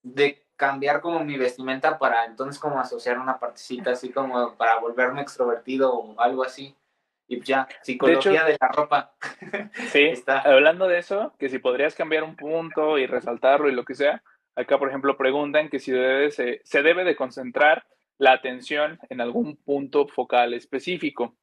de 0.02 0.44
cambiar 0.56 1.00
como 1.00 1.24
mi 1.24 1.36
vestimenta 1.36 1.98
para 1.98 2.26
entonces 2.26 2.60
como 2.60 2.78
asociar 2.78 3.18
una 3.18 3.38
partecita 3.38 3.90
así 3.92 4.10
como 4.10 4.54
para 4.54 4.78
volverme 4.78 5.22
extrovertido 5.22 5.92
o 5.92 6.20
algo 6.20 6.44
así. 6.44 6.76
Y 7.26 7.40
ya, 7.40 7.66
psicología 7.82 8.44
de, 8.44 8.56
la 8.60 8.68
ropa. 8.68 9.14
Sí, 9.92 10.02
está. 10.02 10.40
hablando 10.40 10.88
de 10.88 10.98
eso, 10.98 11.34
que 11.38 11.48
si 11.48 11.58
podrías 11.58 11.94
cambiar 11.94 12.22
un 12.22 12.36
punto 12.36 12.98
y 12.98 13.06
resaltarlo 13.06 13.68
y 13.68 13.74
lo 13.74 13.84
que 13.84 13.94
sea, 13.94 14.22
acá 14.54 14.78
por 14.78 14.88
ejemplo 14.88 15.16
preguntan 15.16 15.68
que 15.68 15.78
si 15.78 15.92
debe, 15.92 16.30
se, 16.30 16.60
se 16.64 16.82
debe 16.82 17.04
de 17.04 17.16
concentrar 17.16 17.86
la 18.18 18.32
atención 18.32 18.98
en 19.08 19.20
algún 19.20 19.56
punto 19.56 20.06
focal 20.06 20.54
específico. 20.54 21.36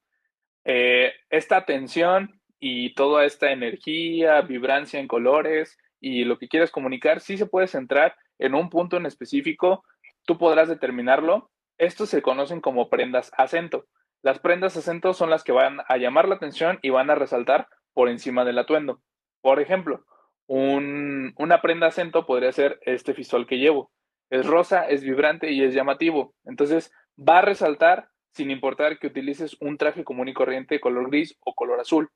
Eh, 0.64 1.14
esta 1.30 1.58
atención 1.58 2.40
y 2.60 2.94
toda 2.94 3.26
esta 3.26 3.52
energía, 3.52 4.42
vibrancia 4.42 5.00
en 5.00 5.08
colores 5.08 5.78
y 6.00 6.24
lo 6.24 6.38
que 6.38 6.48
quieres 6.48 6.72
comunicar, 6.72 7.20
sí 7.20 7.38
se 7.38 7.48
puede 7.48 7.68
centrar 7.68 8.16
en 8.40 8.56
un 8.56 8.70
punto 8.70 8.98
en 8.98 9.06
específico, 9.06 9.84
tú 10.26 10.38
podrás 10.38 10.70
determinarlo. 10.70 11.52
Estos 11.78 12.10
se 12.10 12.22
conocen 12.22 12.62
como 12.62 12.90
prendas 12.90 13.32
acento. 13.38 13.88
Las 14.24 14.40
prendas 14.40 14.78
acento 14.78 15.14
son 15.14 15.30
las 15.30 15.44
que 15.44 15.52
van 15.52 15.80
a 15.88 15.98
llamar 15.98 16.28
la 16.28 16.36
atención 16.36 16.80
y 16.82 16.90
van 16.90 17.10
a 17.10 17.16
resaltar 17.16 17.68
por 17.94 18.10
encima 18.10 18.46
del 18.46 18.60
atuendo. 18.60 19.02
Por 19.42 19.60
ejemplo, 19.60 20.06
una 20.48 21.62
prenda 21.62 21.88
acento 21.88 22.26
podría 22.26 22.52
ser 22.52 22.80
este 22.84 23.14
fisol 23.14 23.48
que 23.48 23.58
llevo 23.58 23.92
es 24.32 24.48
rosa, 24.48 24.88
es 24.88 25.04
vibrante 25.04 25.52
y 25.52 25.64
es 25.64 25.74
llamativo. 25.76 26.34
Entonces 26.46 26.92
va 27.18 27.40
a 27.40 27.42
resaltar 27.44 28.08
sin 28.32 28.50
importar 28.50 28.98
que 28.98 29.08
utilices 29.08 29.58
un 29.60 29.78
traje 29.78 30.04
común 30.04 30.30
y 30.30 30.34
corriente 30.34 30.80
color 30.80 31.10
gris 31.10 31.38
o 31.42 31.54
color 31.54 31.82
azul. 31.82 32.10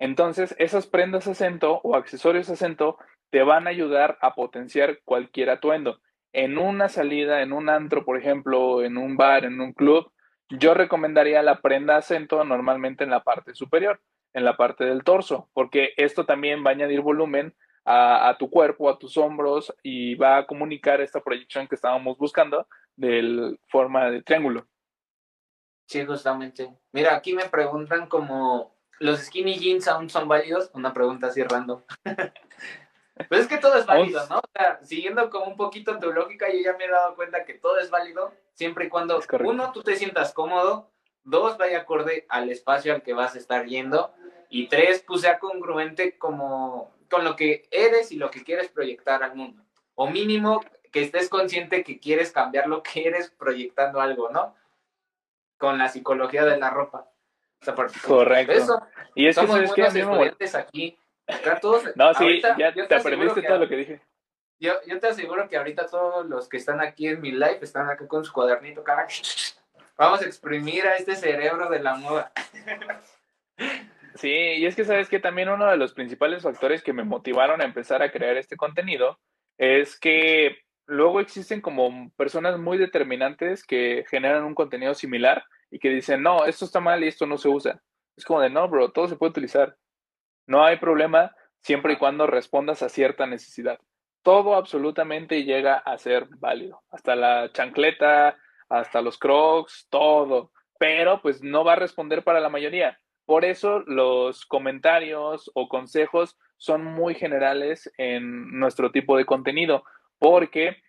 Entonces, 0.00 0.54
esas 0.58 0.88
prendas 0.88 1.28
acento 1.28 1.80
o 1.84 1.94
accesorios 1.94 2.50
acento 2.50 2.98
te 3.30 3.44
van 3.44 3.68
a 3.68 3.70
ayudar 3.70 4.18
a 4.20 4.34
potenciar 4.34 4.98
cualquier 5.04 5.48
atuendo. 5.48 6.00
En 6.32 6.58
una 6.58 6.88
salida, 6.88 7.42
en 7.42 7.52
un 7.52 7.68
antro, 7.68 8.04
por 8.04 8.18
ejemplo, 8.18 8.82
en 8.82 8.96
un 8.96 9.16
bar, 9.16 9.44
en 9.44 9.60
un 9.60 9.72
club, 9.72 10.10
yo 10.58 10.74
recomendaría 10.74 11.42
la 11.42 11.60
prenda 11.60 11.96
acento 11.96 12.44
normalmente 12.44 13.04
en 13.04 13.10
la 13.10 13.22
parte 13.22 13.54
superior, 13.54 14.00
en 14.32 14.44
la 14.44 14.56
parte 14.56 14.84
del 14.84 15.04
torso, 15.04 15.48
porque 15.52 15.92
esto 15.96 16.24
también 16.26 16.64
va 16.64 16.70
a 16.70 16.74
añadir 16.74 17.00
volumen 17.00 17.54
a, 17.84 18.36
tu 18.38 18.48
cuerpo, 18.48 18.88
a 18.88 18.98
tus 18.98 19.16
hombros 19.16 19.74
y 19.82 20.14
va 20.14 20.38
a 20.38 20.46
comunicar 20.46 21.00
esta 21.00 21.20
proyección 21.20 21.66
que 21.66 21.74
estábamos 21.74 22.16
buscando 22.16 22.68
de 22.96 23.58
forma 23.68 24.10
de 24.10 24.22
triángulo. 24.22 24.66
Sí, 25.86 26.04
justamente. 26.06 26.72
Mira, 26.92 27.16
aquí 27.16 27.34
me 27.34 27.46
preguntan 27.46 28.06
como, 28.06 28.76
¿los 29.00 29.20
skinny 29.20 29.58
jeans 29.58 29.88
aún 29.88 30.08
son 30.08 30.28
válidos? 30.28 30.70
Una 30.74 30.92
pregunta 30.92 31.26
así 31.26 31.42
random. 31.42 31.82
pues 33.28 33.42
es 33.42 33.46
que 33.46 33.58
todo 33.58 33.76
es 33.76 33.86
válido, 33.86 34.26
¿no? 34.28 34.38
O 34.38 34.50
sea, 34.54 34.80
siguiendo 34.82 35.30
como 35.30 35.46
un 35.46 35.56
poquito 35.56 35.98
tu 35.98 36.12
lógica, 36.12 36.46
yo 36.50 36.58
ya 36.60 36.76
me 36.76 36.84
he 36.84 36.90
dado 36.90 37.14
cuenta 37.14 37.44
que 37.44 37.54
todo 37.54 37.78
es 37.78 37.90
válido 37.90 38.32
siempre 38.54 38.86
y 38.86 38.88
cuando, 38.88 39.20
uno, 39.44 39.72
tú 39.72 39.82
te 39.82 39.96
sientas 39.96 40.32
cómodo, 40.32 40.90
dos, 41.24 41.58
vaya 41.58 41.80
acorde 41.80 42.26
al 42.28 42.50
espacio 42.50 42.94
al 42.94 43.02
que 43.02 43.12
vas 43.12 43.34
a 43.34 43.38
estar 43.38 43.66
yendo, 43.66 44.12
y 44.48 44.68
tres, 44.68 45.02
pues 45.06 45.22
sea 45.22 45.38
congruente 45.38 46.18
como 46.18 46.92
con 47.10 47.24
lo 47.24 47.36
que 47.36 47.68
eres 47.70 48.12
y 48.12 48.16
lo 48.16 48.30
que 48.30 48.44
quieres 48.44 48.68
proyectar 48.68 49.22
al 49.22 49.34
mundo. 49.34 49.62
O 49.94 50.08
mínimo 50.08 50.60
que 50.90 51.02
estés 51.02 51.28
consciente 51.28 51.84
que 51.84 51.98
quieres 51.98 52.32
cambiar 52.32 52.66
lo 52.66 52.82
que 52.82 53.06
eres 53.06 53.30
proyectando 53.30 54.00
algo, 54.00 54.30
¿no? 54.30 54.54
Con 55.58 55.78
la 55.78 55.88
psicología 55.88 56.44
de 56.44 56.58
la 56.58 56.70
ropa. 56.70 57.08
Correcto. 58.06 58.52
Eso, 58.52 58.82
y 59.14 59.28
es 59.28 59.36
somos 59.36 59.72
que, 59.72 59.82
estudiantes 59.82 60.54
aquí. 60.54 60.98
Todos, 61.60 61.84
no, 61.96 62.14
sí, 62.14 62.42
ya 62.58 62.72
te 62.72 62.94
aprendiste 62.94 63.42
todo 63.42 63.58
lo 63.58 63.68
que 63.68 63.76
dije. 63.76 64.02
Yo, 64.58 64.74
yo 64.86 65.00
te 65.00 65.08
aseguro 65.08 65.48
que 65.48 65.56
ahorita 65.56 65.86
todos 65.86 66.26
los 66.26 66.48
que 66.48 66.56
están 66.56 66.80
aquí 66.80 67.08
en 67.08 67.20
mi 67.20 67.32
live 67.32 67.58
están 67.62 67.90
acá 67.90 68.06
con 68.06 68.24
su 68.24 68.32
cuadernito, 68.32 68.84
cara. 68.84 69.08
Vamos 69.96 70.22
a 70.22 70.24
exprimir 70.24 70.86
a 70.86 70.96
este 70.96 71.16
cerebro 71.16 71.68
de 71.68 71.80
la 71.80 71.96
moda. 71.96 72.32
Sí, 74.14 74.28
y 74.28 74.66
es 74.66 74.76
que 74.76 74.84
sabes 74.84 75.08
que 75.08 75.20
también 75.20 75.48
uno 75.48 75.70
de 75.70 75.76
los 75.76 75.94
principales 75.94 76.42
factores 76.42 76.82
que 76.82 76.92
me 76.92 77.04
motivaron 77.04 77.60
a 77.60 77.64
empezar 77.64 78.02
a 78.02 78.12
crear 78.12 78.36
este 78.36 78.56
contenido 78.56 79.18
es 79.58 79.98
que 79.98 80.58
luego 80.86 81.20
existen 81.20 81.60
como 81.60 82.10
personas 82.16 82.58
muy 82.58 82.78
determinantes 82.78 83.64
que 83.64 84.04
generan 84.08 84.44
un 84.44 84.54
contenido 84.54 84.94
similar 84.94 85.44
y 85.70 85.78
que 85.78 85.88
dicen, 85.88 86.22
no, 86.22 86.44
esto 86.44 86.64
está 86.64 86.80
mal 86.80 87.02
y 87.02 87.08
esto 87.08 87.26
no 87.26 87.38
se 87.38 87.48
usa. 87.48 87.82
Es 88.16 88.24
como 88.24 88.40
de, 88.40 88.50
no, 88.50 88.68
bro, 88.68 88.90
todo 88.92 89.08
se 89.08 89.16
puede 89.16 89.30
utilizar. 89.30 89.76
No 90.46 90.64
hay 90.64 90.76
problema 90.76 91.34
siempre 91.60 91.94
y 91.94 91.96
cuando 91.96 92.26
respondas 92.26 92.82
a 92.82 92.88
cierta 92.88 93.26
necesidad. 93.26 93.78
Todo 94.22 94.54
absolutamente 94.54 95.44
llega 95.44 95.76
a 95.76 95.98
ser 95.98 96.26
válido. 96.38 96.82
Hasta 96.90 97.16
la 97.16 97.50
chancleta, 97.52 98.36
hasta 98.68 99.02
los 99.02 99.18
crocs, 99.18 99.86
todo. 99.90 100.52
Pero 100.78 101.20
pues 101.22 101.42
no 101.42 101.64
va 101.64 101.74
a 101.74 101.76
responder 101.76 102.24
para 102.24 102.40
la 102.40 102.48
mayoría. 102.48 102.98
Por 103.24 103.44
eso 103.44 103.80
los 103.86 104.44
comentarios 104.46 105.50
o 105.54 105.68
consejos 105.68 106.36
son 106.56 106.84
muy 106.84 107.14
generales 107.14 107.92
en 107.96 108.58
nuestro 108.58 108.92
tipo 108.92 109.16
de 109.16 109.24
contenido, 109.24 109.84
porque, 110.18 110.82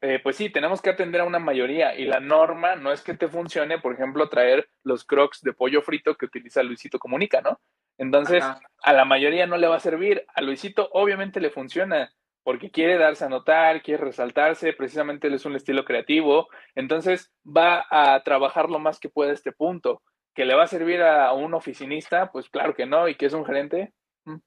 eh, 0.00 0.20
pues 0.22 0.36
sí, 0.36 0.50
tenemos 0.50 0.82
que 0.82 0.90
atender 0.90 1.22
a 1.22 1.24
una 1.24 1.38
mayoría 1.38 1.94
y 1.96 2.04
la 2.04 2.20
norma 2.20 2.76
no 2.76 2.92
es 2.92 3.02
que 3.02 3.14
te 3.14 3.28
funcione, 3.28 3.78
por 3.78 3.94
ejemplo, 3.94 4.28
traer 4.28 4.68
los 4.82 5.04
crocs 5.04 5.40
de 5.42 5.52
pollo 5.52 5.82
frito 5.82 6.14
que 6.14 6.26
utiliza 6.26 6.62
Luisito 6.62 6.98
Comunica, 6.98 7.40
¿no? 7.40 7.58
Entonces, 7.98 8.44
a 8.82 8.92
la 8.92 9.04
mayoría 9.04 9.46
no 9.46 9.56
le 9.56 9.68
va 9.68 9.76
a 9.76 9.80
servir, 9.80 10.24
a 10.34 10.42
Luisito 10.42 10.88
obviamente 10.92 11.40
le 11.40 11.50
funciona, 11.50 12.12
porque 12.42 12.70
quiere 12.70 12.98
darse 12.98 13.24
a 13.24 13.28
notar, 13.28 13.82
quiere 13.82 14.04
resaltarse, 14.04 14.72
precisamente 14.72 15.28
él 15.28 15.34
es 15.34 15.44
un 15.44 15.56
estilo 15.56 15.84
creativo, 15.84 16.48
entonces 16.74 17.32
va 17.44 17.86
a 17.90 18.22
trabajar 18.22 18.68
lo 18.68 18.78
más 18.78 18.98
que 18.98 19.08
pueda 19.08 19.32
este 19.32 19.52
punto 19.52 20.02
que 20.34 20.44
le 20.44 20.54
va 20.54 20.64
a 20.64 20.68
servir 20.68 21.00
a 21.00 21.32
un 21.32 21.54
oficinista, 21.54 22.30
pues 22.32 22.50
claro 22.50 22.74
que 22.74 22.86
no, 22.86 23.08
y 23.08 23.14
que 23.14 23.26
es 23.26 23.32
un 23.32 23.46
gerente. 23.46 23.94
Mm. 24.24 24.38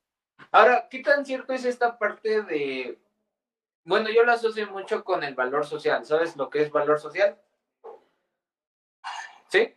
Ahora, 0.52 0.88
¿qué 0.90 1.00
tan 1.00 1.26
cierto 1.26 1.54
es 1.54 1.66
esta 1.66 1.98
parte 1.98 2.44
de... 2.44 3.00
Bueno, 3.86 4.10
yo 4.10 4.24
lo 4.24 4.34
asocio 4.34 4.70
mucho 4.70 5.06
con 5.06 5.24
el 5.24 5.34
valor 5.34 5.66
social. 5.66 6.06
¿Sabes 6.06 6.36
lo 6.36 6.50
que 6.50 6.62
es 6.62 6.72
valor 6.72 7.00
social? 7.00 7.40
¿Sí? 9.48 9.74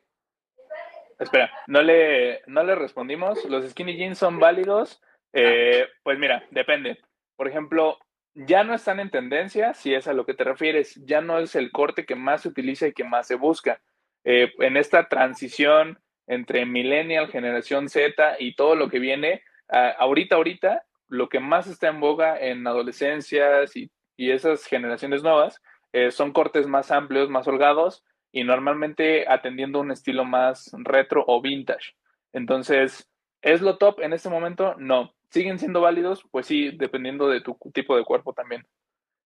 Espera, 1.21 1.53
no 1.67 1.83
le, 1.83 2.41
no 2.47 2.65
le 2.65 2.75
respondimos. 2.75 3.45
¿Los 3.45 3.69
skinny 3.71 3.97
jeans 3.97 4.19
son 4.19 4.39
válidos? 4.39 5.03
Eh, 5.35 5.87
pues 6.03 6.19
mira, 6.19 6.43
depende. 6.51 6.99
Por 7.37 7.47
ejemplo, 7.47 7.99
ya 8.35 8.65
no 8.65 8.75
están 8.75 9.01
en 9.01 9.11
tendencia, 9.11 9.75
si 9.75 9.95
es 9.95 10.09
a 10.09 10.15
lo 10.15 10.25
que 10.25 10.35
te 10.35 10.45
refieres, 10.45 10.95
ya 11.05 11.21
no 11.21 11.39
es 11.39 11.55
el 11.55 11.71
corte 11.73 12.07
que 12.07 12.15
más 12.15 12.43
se 12.43 12.49
utiliza 12.49 12.87
y 12.87 12.95
que 12.95 13.05
más 13.05 13.27
se 13.27 13.35
busca. 13.35 13.83
Eh, 14.25 14.51
en 14.61 14.79
esta 14.79 15.09
transición 15.09 16.01
entre 16.27 16.65
millennial, 16.65 17.29
generación 17.29 17.89
Z 17.89 18.37
y 18.39 18.55
todo 18.55 18.75
lo 18.75 18.89
que 18.89 18.99
viene, 18.99 19.43
ahorita, 19.69 20.37
ahorita, 20.37 20.85
lo 21.09 21.29
que 21.29 21.41
más 21.41 21.67
está 21.67 21.89
en 21.89 22.01
boga 22.01 22.39
en 22.39 22.67
adolescencias 22.67 23.77
y, 23.77 23.91
esas 24.17 24.67
generaciones 24.67 25.23
nuevas 25.23 25.63
eh, 25.95 26.11
son 26.11 26.35
cortes 26.35 26.67
más 26.67 26.91
amplios, 26.91 27.31
más 27.31 27.49
holgados 27.49 28.05
y 28.33 28.45
normalmente 28.45 29.27
atendiendo 29.29 29.81
un 29.81 29.91
estilo 29.91 30.25
más 30.25 30.71
retro 30.73 31.25
o 31.27 31.41
vintage. 31.41 31.95
Entonces, 32.33 33.09
¿es 33.43 33.61
lo 33.61 33.79
top 33.79 34.01
en 34.01 34.13
este 34.13 34.29
momento? 34.29 34.75
No. 34.79 35.15
¿Siguen 35.31 35.59
siendo 35.59 35.81
válidos? 35.81 36.25
Pues 36.31 36.47
sí, 36.47 36.71
dependiendo 36.77 37.29
de 37.29 37.41
tu 37.41 37.57
tipo 37.73 37.97
de 37.97 38.05
cuerpo 38.05 38.33
también. 38.33 38.67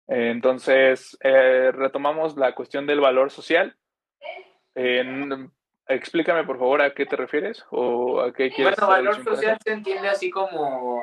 entonces, 0.06 1.18
eh, 1.22 1.70
retomamos 1.72 2.36
la 2.36 2.54
cuestión 2.54 2.86
del 2.86 3.00
valor 3.00 3.30
social 3.30 3.76
explícame, 5.88 6.44
por 6.44 6.58
favor, 6.58 6.82
a 6.82 6.94
qué 6.94 7.06
te 7.06 7.16
refieres 7.16 7.64
o 7.70 8.20
a 8.20 8.32
qué 8.32 8.50
quieres 8.50 8.76
Bueno, 8.76 8.92
valor 8.92 9.24
social 9.24 9.58
se 9.64 9.72
entiende 9.72 10.08
así 10.08 10.30
como 10.30 11.02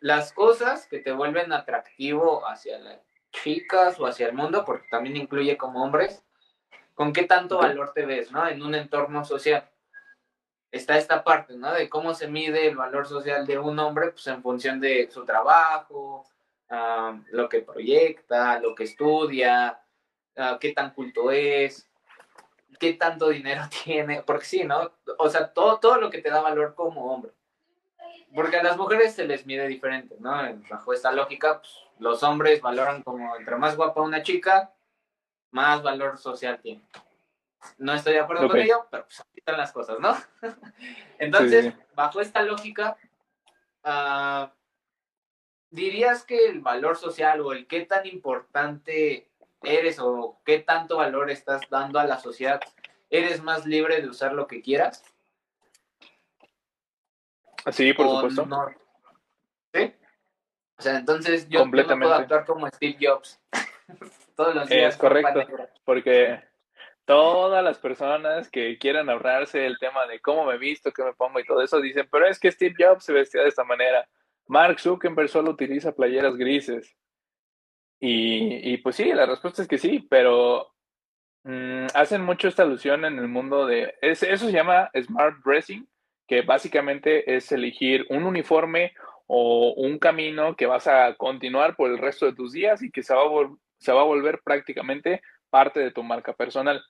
las 0.00 0.32
cosas 0.32 0.86
que 0.88 0.98
te 0.98 1.12
vuelven 1.12 1.52
atractivo 1.52 2.46
hacia 2.46 2.78
las 2.78 3.00
chicas 3.30 4.00
o 4.00 4.06
hacia 4.06 4.26
el 4.26 4.34
mundo, 4.34 4.64
porque 4.64 4.88
también 4.90 5.16
incluye 5.16 5.56
como 5.56 5.84
hombres, 5.84 6.24
con 6.94 7.12
qué 7.12 7.24
tanto 7.24 7.58
valor 7.58 7.92
te 7.94 8.06
ves, 8.06 8.30
¿no? 8.32 8.46
En 8.46 8.62
un 8.62 8.74
entorno 8.74 9.24
social. 9.24 9.68
Está 10.70 10.96
esta 10.96 11.22
parte, 11.22 11.56
¿no? 11.56 11.72
De 11.72 11.88
cómo 11.88 12.14
se 12.14 12.28
mide 12.28 12.68
el 12.68 12.76
valor 12.76 13.06
social 13.06 13.46
de 13.46 13.58
un 13.58 13.78
hombre, 13.78 14.10
pues 14.10 14.26
en 14.26 14.42
función 14.42 14.80
de 14.80 15.10
su 15.10 15.24
trabajo, 15.24 16.24
lo 17.30 17.48
que 17.48 17.60
proyecta, 17.60 18.58
lo 18.60 18.74
que 18.74 18.84
estudia, 18.84 19.80
ah, 20.36 20.58
qué 20.60 20.72
tan 20.72 20.94
culto 20.94 21.30
es, 21.30 21.88
qué 22.78 22.94
tanto 22.94 23.28
dinero 23.28 23.62
tiene, 23.84 24.22
porque 24.22 24.44
sí, 24.44 24.64
¿no? 24.64 24.92
O 25.18 25.28
sea, 25.28 25.52
todo, 25.52 25.78
todo 25.78 25.98
lo 25.98 26.10
que 26.10 26.22
te 26.22 26.30
da 26.30 26.40
valor 26.40 26.74
como 26.74 27.12
hombre. 27.12 27.32
Porque 28.34 28.56
a 28.56 28.62
las 28.62 28.78
mujeres 28.78 29.14
se 29.14 29.26
les 29.26 29.44
mide 29.44 29.68
diferente, 29.68 30.16
¿no? 30.18 30.32
Bajo 30.70 30.94
esta 30.94 31.12
lógica, 31.12 31.60
pues, 31.60 31.74
los 31.98 32.22
hombres 32.22 32.62
valoran 32.62 33.02
como 33.02 33.36
entre 33.36 33.56
más 33.56 33.76
guapa 33.76 34.00
una 34.00 34.22
chica, 34.22 34.72
más 35.52 35.82
valor 35.82 36.18
social 36.18 36.60
tiene. 36.60 36.82
No 37.78 37.94
estoy 37.94 38.14
de 38.14 38.20
acuerdo 38.20 38.48
con 38.48 38.58
ello, 38.58 38.86
pero 38.90 39.04
pues 39.04 39.20
así 39.20 39.30
están 39.36 39.56
las 39.56 39.72
cosas, 39.72 39.98
¿no? 40.00 40.16
Entonces, 41.18 41.72
bajo 41.94 42.20
esta 42.20 42.42
lógica, 42.42 42.96
uh, 43.84 44.48
¿dirías 45.70 46.24
que 46.24 46.46
el 46.46 46.60
valor 46.60 46.96
social 46.96 47.40
o 47.40 47.52
el 47.52 47.66
qué 47.68 47.82
tan 47.82 48.04
importante 48.06 49.30
eres 49.62 49.98
o 50.00 50.40
qué 50.44 50.58
tanto 50.58 50.96
valor 50.96 51.30
estás 51.30 51.62
dando 51.70 52.00
a 52.00 52.04
la 52.04 52.18
sociedad, 52.18 52.60
eres 53.10 53.42
más 53.42 53.64
libre 53.64 54.00
de 54.00 54.08
usar 54.08 54.32
lo 54.32 54.48
que 54.48 54.60
quieras? 54.60 55.04
Sí, 57.70 57.92
por 57.92 58.08
supuesto. 58.08 58.48
¿Sí? 59.72 59.94
O 60.78 60.82
sea, 60.82 60.98
entonces 60.98 61.48
yo, 61.48 61.64
no 61.64 61.70
puedo 61.70 62.14
actuar 62.14 62.44
como 62.44 62.66
Steve 62.68 62.96
Jobs. 63.00 63.40
Todos 64.36 64.54
los 64.54 64.68
días. 64.68 64.94
Es 64.94 64.96
correcto, 64.96 65.46
porque 65.84 66.40
todas 67.04 67.62
las 67.64 67.78
personas 67.78 68.48
que 68.50 68.78
quieran 68.78 69.10
ahorrarse 69.10 69.66
el 69.66 69.78
tema 69.78 70.06
de 70.06 70.20
cómo 70.20 70.46
me 70.46 70.58
visto, 70.58 70.92
qué 70.92 71.02
me 71.02 71.14
pongo 71.14 71.40
y 71.40 71.44
todo 71.44 71.62
eso, 71.62 71.80
dicen, 71.80 72.08
pero 72.10 72.26
es 72.26 72.38
que 72.38 72.52
Steve 72.52 72.74
Jobs 72.78 73.04
se 73.04 73.12
vestía 73.12 73.42
de 73.42 73.48
esta 73.48 73.64
manera. 73.64 74.08
Mark 74.46 74.80
Zuckerberg 74.80 75.28
solo 75.28 75.50
utiliza 75.50 75.94
playeras 75.94 76.36
grises. 76.36 76.96
Y, 78.04 78.76
pues 78.78 78.96
sí, 78.96 79.12
la 79.12 79.26
respuesta 79.26 79.62
es 79.62 79.68
que 79.68 79.78
sí, 79.78 80.04
pero 80.10 80.74
mm, 81.44 81.86
hacen 81.94 82.22
mucho 82.22 82.48
esta 82.48 82.64
alusión 82.64 83.04
en 83.04 83.16
el 83.18 83.28
mundo 83.28 83.64
de... 83.64 83.94
eso 84.00 84.46
se 84.46 84.52
llama 84.52 84.90
smart 85.04 85.36
dressing, 85.44 85.88
que 86.26 86.42
básicamente 86.42 87.36
es 87.36 87.52
elegir 87.52 88.04
un 88.10 88.24
uniforme 88.24 88.92
o 89.28 89.72
un 89.76 90.00
camino 90.00 90.56
que 90.56 90.66
vas 90.66 90.88
a 90.88 91.14
continuar 91.14 91.76
por 91.76 91.90
el 91.90 91.98
resto 91.98 92.26
de 92.26 92.34
tus 92.34 92.52
días 92.52 92.82
y 92.82 92.90
que 92.90 93.04
se 93.04 93.14
va 93.14 93.22
a, 93.22 93.56
se 93.82 93.92
va 93.92 94.02
a 94.02 94.04
volver 94.04 94.40
prácticamente 94.44 95.22
parte 95.50 95.80
de 95.80 95.90
tu 95.90 96.02
marca 96.02 96.32
personal. 96.32 96.82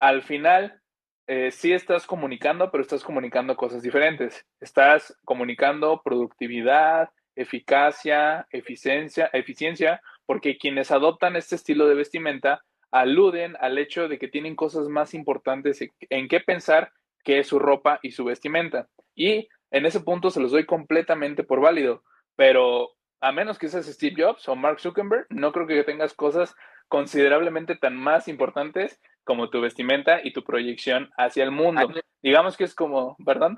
Al 0.00 0.22
final, 0.22 0.80
eh, 1.26 1.50
sí 1.50 1.72
estás 1.72 2.06
comunicando, 2.06 2.70
pero 2.70 2.82
estás 2.82 3.04
comunicando 3.04 3.56
cosas 3.56 3.82
diferentes. 3.82 4.46
Estás 4.60 5.16
comunicando 5.24 6.00
productividad, 6.02 7.10
eficacia, 7.36 8.46
eficiencia, 8.50 9.28
eficiencia, 9.32 10.00
porque 10.26 10.58
quienes 10.58 10.90
adoptan 10.90 11.36
este 11.36 11.56
estilo 11.56 11.86
de 11.86 11.94
vestimenta 11.96 12.62
aluden 12.90 13.56
al 13.60 13.78
hecho 13.78 14.08
de 14.08 14.18
que 14.18 14.28
tienen 14.28 14.56
cosas 14.56 14.88
más 14.88 15.14
importantes 15.14 15.80
en 16.00 16.28
qué 16.28 16.40
pensar 16.40 16.92
que 17.22 17.44
su 17.44 17.58
ropa 17.58 18.00
y 18.02 18.12
su 18.12 18.24
vestimenta. 18.24 18.88
Y 19.14 19.48
en 19.70 19.86
ese 19.86 20.00
punto 20.00 20.30
se 20.30 20.40
los 20.40 20.52
doy 20.52 20.66
completamente 20.66 21.44
por 21.44 21.60
válido, 21.60 22.02
pero 22.36 22.90
a 23.20 23.32
menos 23.32 23.58
que 23.58 23.68
seas 23.68 23.86
Steve 23.86 24.22
Jobs 24.22 24.48
o 24.48 24.56
Mark 24.56 24.80
Zuckerberg, 24.80 25.26
no 25.30 25.52
creo 25.52 25.66
que 25.66 25.84
tengas 25.84 26.14
cosas 26.14 26.54
considerablemente 26.88 27.76
tan 27.76 27.96
más 27.96 28.28
importantes 28.28 29.00
como 29.24 29.50
tu 29.50 29.60
vestimenta 29.60 30.20
y 30.24 30.32
tu 30.32 30.42
proyección 30.42 31.10
hacia 31.16 31.44
el 31.44 31.50
mundo. 31.50 31.92
Digamos 32.22 32.56
que 32.56 32.64
es 32.64 32.74
como, 32.74 33.16
¿verdad? 33.18 33.52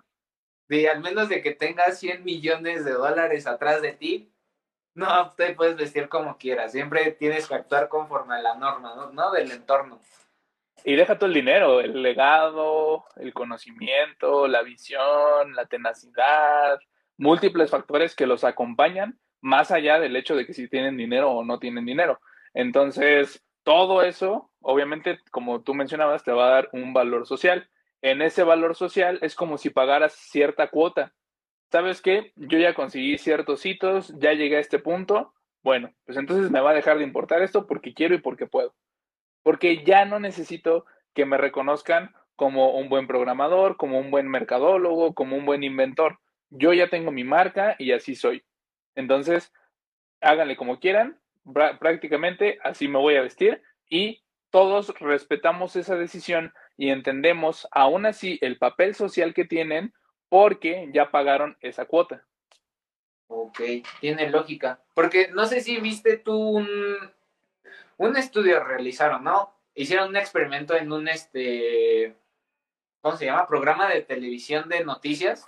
Sí, 0.69 0.87
al 0.87 1.00
menos 1.00 1.28
de 1.28 1.42
que 1.42 1.52
tengas 1.52 1.99
100 1.99 2.25
millones 2.25 2.85
de 2.85 2.92
dólares 2.92 3.47
atrás 3.47 3.83
de 3.83 3.92
ti, 3.92 4.33
no, 4.95 5.31
te 5.31 5.54
puedes 5.54 5.76
vestir 5.76 6.09
como 6.09 6.37
quieras. 6.37 6.73
Siempre 6.73 7.12
tienes 7.12 7.49
que 7.49 7.54
actuar 7.54 7.88
conforme 7.88 8.35
a 8.35 8.42
la 8.42 8.54
norma, 8.57 8.95
¿no? 8.95 9.11
¿no? 9.12 9.31
Del 9.33 9.50
entorno. 9.50 10.00
Y 10.85 10.97
deja 10.97 11.16
todo 11.16 11.28
el 11.28 11.35
dinero, 11.35 11.81
el 11.81 12.02
legado, 12.02 13.04
el 13.16 13.33
conocimiento, 13.33 14.49
la 14.49 14.62
visión, 14.62 15.54
la 15.54 15.66
tenacidad, 15.66 16.81
múltiples 17.16 17.71
factores 17.71 18.16
que 18.16 18.26
los 18.26 18.45
acompañan, 18.45 19.19
más 19.42 19.70
allá 19.70 20.00
del 20.00 20.16
hecho 20.16 20.34
de 20.34 20.46
que 20.46 20.54
si 20.54 20.68
tienen 20.68 20.96
dinero 20.96 21.30
o 21.30 21.44
no 21.44 21.59
tienen 21.59 21.85
dinero. 21.85 22.18
Entonces, 22.55 23.44
todo 23.62 24.02
eso, 24.02 24.50
obviamente, 24.61 25.18
como 25.31 25.62
tú 25.62 25.74
mencionabas, 25.74 26.24
te 26.24 26.33
va 26.33 26.46
a 26.46 26.55
dar 26.55 26.70
un 26.72 26.94
valor 26.94 27.26
social. 27.26 27.68
En 28.00 28.22
ese 28.22 28.42
valor 28.42 28.74
social 28.74 29.18
es 29.20 29.35
como 29.35 29.59
si 29.59 29.68
pagaras 29.68 30.14
cierta 30.14 30.68
cuota. 30.68 31.12
¿Sabes 31.70 32.00
qué? 32.00 32.33
Yo 32.37 32.59
ya 32.59 32.72
conseguí 32.74 33.18
ciertos 33.18 33.66
hitos, 33.66 34.14
ya 34.18 34.33
llegué 34.33 34.57
a 34.57 34.61
este 34.61 34.78
punto. 34.78 35.35
Bueno, 35.62 35.92
pues 36.07 36.16
entonces 36.16 36.50
me 36.50 36.61
va 36.61 36.70
a 36.70 36.74
dejar 36.74 36.96
de 36.98 37.05
importar 37.05 37.42
esto 37.42 37.66
porque 37.66 37.92
quiero 37.92 38.14
y 38.14 38.18
porque 38.18 38.46
puedo 38.46 38.74
porque 39.42 39.85
ya 39.85 40.05
no 40.05 40.20
necesito 40.20 40.87
que 41.14 41.26
me 41.26 41.37
reconozcan 41.37 42.14
como 42.37 42.76
un 42.76 42.88
buen 42.88 43.07
programador, 43.07 43.76
como 43.76 43.98
un 43.98 44.11
buen 44.11 44.28
mercadólogo, 44.28 45.14
como 45.14 45.37
un 45.37 45.44
buen 45.44 45.62
inventor. 45.62 46.18
Yo 46.50 46.72
ya 46.72 46.88
tengo 46.88 47.11
mi 47.11 47.24
marca 47.24 47.76
y 47.78 47.92
así 47.92 48.14
soy. 48.14 48.42
Entonces, 48.94 49.52
háganle 50.20 50.57
como 50.57 50.78
quieran, 50.81 51.18
prácticamente 51.81 52.59
así 52.62 52.88
me 52.88 52.98
voy 52.98 53.16
a 53.16 53.22
vestir 53.22 53.62
y 53.88 54.22
todos 54.50 54.94
respetamos 55.00 55.76
esa 55.76 55.96
decisión 55.96 56.52
y 56.76 56.90
entendemos 56.90 57.66
aún 57.72 58.07
así 58.07 58.38
el 58.42 58.59
papel 58.59 58.94
social 58.94 59.35
que 59.35 59.44
tienen 59.44 59.92
porque 60.28 60.88
ya 60.92 61.11
pagaron 61.11 61.57
esa 61.61 61.87
cuota. 61.87 62.24
Ok, 63.26 63.61
tiene 64.00 64.31
lógica. 64.31 64.83
Porque 64.94 65.28
no 65.28 65.46
sé 65.46 65.61
si 65.61 65.81
viste 65.81 66.18
tú 66.18 66.38
un, 66.38 66.68
un 67.96 68.16
estudio 68.16 68.62
realizaron, 68.62 69.24
¿no? 69.24 69.55
Hicieron 69.74 70.11
un 70.11 70.16
experimento 70.16 70.76
en 70.76 70.92
un, 70.92 71.09
este, 71.09 72.14
¿cómo 73.00 73.16
se 73.16 73.26
llama? 73.26 73.46
Programa 73.46 73.88
de 73.88 74.02
televisión 74.02 74.68
de 74.68 74.85
noticias. 74.85 75.46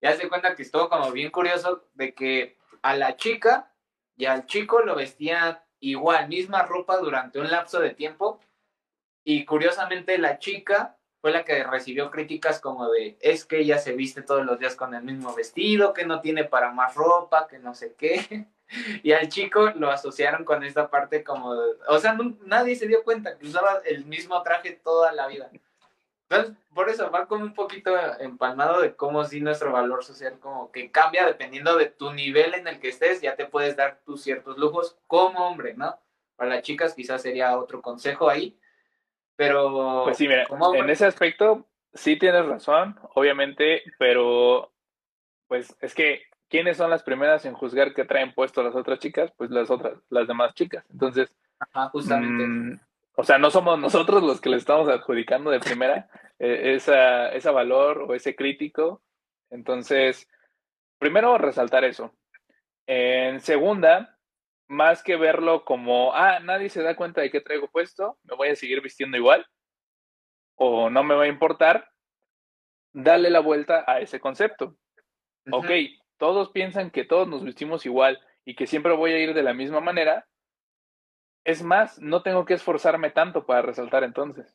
Ya 0.00 0.16
se 0.16 0.28
cuenta 0.28 0.54
que 0.54 0.62
estuvo 0.62 0.88
como 0.88 1.10
bien 1.12 1.30
curioso 1.30 1.88
de 1.94 2.14
que 2.14 2.58
a 2.82 2.96
la 2.96 3.16
chica 3.16 3.72
y 4.16 4.26
al 4.26 4.46
chico 4.46 4.80
lo 4.80 4.94
vestían 4.94 5.58
igual, 5.80 6.28
misma 6.28 6.62
ropa 6.62 6.98
durante 6.98 7.38
un 7.38 7.50
lapso 7.50 7.80
de 7.80 7.90
tiempo. 7.90 8.40
Y 9.24 9.44
curiosamente 9.44 10.18
la 10.18 10.38
chica 10.38 10.96
fue 11.20 11.32
la 11.32 11.44
que 11.44 11.64
recibió 11.64 12.10
críticas 12.10 12.60
como 12.60 12.88
de, 12.90 13.18
es 13.20 13.44
que 13.44 13.58
ella 13.58 13.78
se 13.78 13.92
viste 13.94 14.22
todos 14.22 14.46
los 14.46 14.58
días 14.58 14.76
con 14.76 14.94
el 14.94 15.02
mismo 15.02 15.34
vestido, 15.34 15.92
que 15.92 16.06
no 16.06 16.20
tiene 16.20 16.44
para 16.44 16.70
más 16.70 16.94
ropa, 16.94 17.48
que 17.48 17.58
no 17.58 17.74
sé 17.74 17.94
qué. 17.96 18.46
Y 19.04 19.12
al 19.12 19.28
chico 19.28 19.70
lo 19.76 19.92
asociaron 19.92 20.44
con 20.44 20.64
esta 20.64 20.90
parte 20.90 21.22
como, 21.22 21.54
o 21.88 21.98
sea, 22.00 22.18
nadie 22.46 22.74
se 22.74 22.88
dio 22.88 23.04
cuenta 23.04 23.38
que 23.38 23.46
usaba 23.46 23.80
el 23.84 24.04
mismo 24.06 24.42
traje 24.42 24.72
toda 24.72 25.12
la 25.12 25.28
vida. 25.28 25.48
Entonces, 26.28 26.56
por 26.74 26.88
eso 26.88 27.10
va 27.10 27.26
como 27.26 27.44
un 27.44 27.54
poquito 27.54 27.94
empalmado 28.18 28.80
de 28.80 28.96
cómo 28.96 29.24
si 29.24 29.40
nuestro 29.40 29.72
valor 29.72 30.02
social 30.04 30.38
como 30.40 30.72
que 30.72 30.90
cambia 30.90 31.24
dependiendo 31.24 31.76
de 31.76 31.86
tu 31.86 32.12
nivel 32.12 32.54
en 32.54 32.66
el 32.66 32.80
que 32.80 32.88
estés, 32.88 33.20
ya 33.20 33.36
te 33.36 33.46
puedes 33.46 33.76
dar 33.76 34.00
tus 34.04 34.22
ciertos 34.22 34.58
lujos 34.58 34.98
como 35.06 35.46
hombre, 35.46 35.74
¿no? 35.74 35.98
Para 36.34 36.50
las 36.50 36.62
chicas 36.62 36.94
quizás 36.94 37.22
sería 37.22 37.56
otro 37.58 37.80
consejo 37.80 38.28
ahí, 38.28 38.58
pero... 39.36 40.02
Pues 40.04 40.18
sí, 40.18 40.26
mira, 40.26 40.46
en 40.74 40.90
ese 40.90 41.06
aspecto 41.06 41.64
sí 41.94 42.18
tienes 42.18 42.44
razón, 42.44 42.98
obviamente, 43.14 43.82
pero 43.98 44.72
pues 45.46 45.76
es 45.80 45.94
que 45.94 46.24
¿quiénes 46.48 46.76
son 46.76 46.90
las 46.90 47.02
primeras 47.02 47.44
en 47.44 47.54
juzgar 47.54 47.94
que 47.94 48.04
traen 48.04 48.34
puesto 48.34 48.62
las 48.62 48.74
otras 48.74 48.98
chicas? 48.98 49.32
Pues 49.36 49.50
las 49.50 49.70
otras, 49.70 49.94
las 50.10 50.26
demás 50.26 50.54
chicas. 50.54 50.84
Entonces, 50.90 51.32
justamente. 51.92 52.44
Mm, 52.44 52.80
o 53.16 53.24
sea, 53.24 53.38
no 53.38 53.50
somos 53.50 53.78
nosotros 53.78 54.22
los 54.22 54.40
que 54.40 54.50
le 54.50 54.58
estamos 54.58 54.88
adjudicando 54.88 55.50
de 55.50 55.60
primera 55.60 56.08
eh, 56.38 56.74
esa, 56.74 57.30
ese 57.30 57.50
valor 57.50 58.06
o 58.08 58.14
ese 58.14 58.36
crítico. 58.36 59.02
Entonces, 59.50 60.28
primero 60.98 61.38
resaltar 61.38 61.84
eso. 61.84 62.14
En 62.86 63.40
segunda, 63.40 64.18
más 64.68 65.02
que 65.02 65.16
verlo 65.16 65.64
como, 65.64 66.14
ah, 66.14 66.40
nadie 66.40 66.68
se 66.68 66.82
da 66.82 66.94
cuenta 66.94 67.20
de 67.20 67.30
qué 67.30 67.40
traigo 67.40 67.68
puesto, 67.68 68.18
me 68.24 68.36
voy 68.36 68.48
a 68.48 68.56
seguir 68.56 68.82
vistiendo 68.82 69.16
igual, 69.16 69.46
o 70.56 70.90
no 70.90 71.02
me 71.02 71.14
va 71.14 71.24
a 71.24 71.28
importar, 71.28 71.88
dale 72.92 73.30
la 73.30 73.40
vuelta 73.40 73.84
a 73.86 74.00
ese 74.00 74.20
concepto. 74.20 74.76
Ok, 75.52 75.70
todos 76.16 76.50
piensan 76.50 76.90
que 76.90 77.04
todos 77.04 77.28
nos 77.28 77.44
vestimos 77.44 77.86
igual 77.86 78.20
y 78.44 78.56
que 78.56 78.66
siempre 78.66 78.94
voy 78.94 79.12
a 79.12 79.18
ir 79.18 79.34
de 79.34 79.42
la 79.42 79.54
misma 79.54 79.80
manera, 79.80 80.26
es 81.46 81.62
más, 81.62 82.00
no 82.00 82.22
tengo 82.22 82.44
que 82.44 82.54
esforzarme 82.54 83.10
tanto 83.10 83.46
para 83.46 83.62
resaltar 83.62 84.02
entonces. 84.02 84.52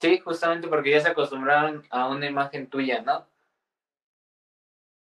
Sí, 0.00 0.20
justamente 0.20 0.68
porque 0.68 0.92
ya 0.92 1.00
se 1.00 1.08
acostumbraron 1.08 1.84
a 1.90 2.08
una 2.08 2.26
imagen 2.26 2.68
tuya, 2.70 3.02
¿no? 3.02 3.26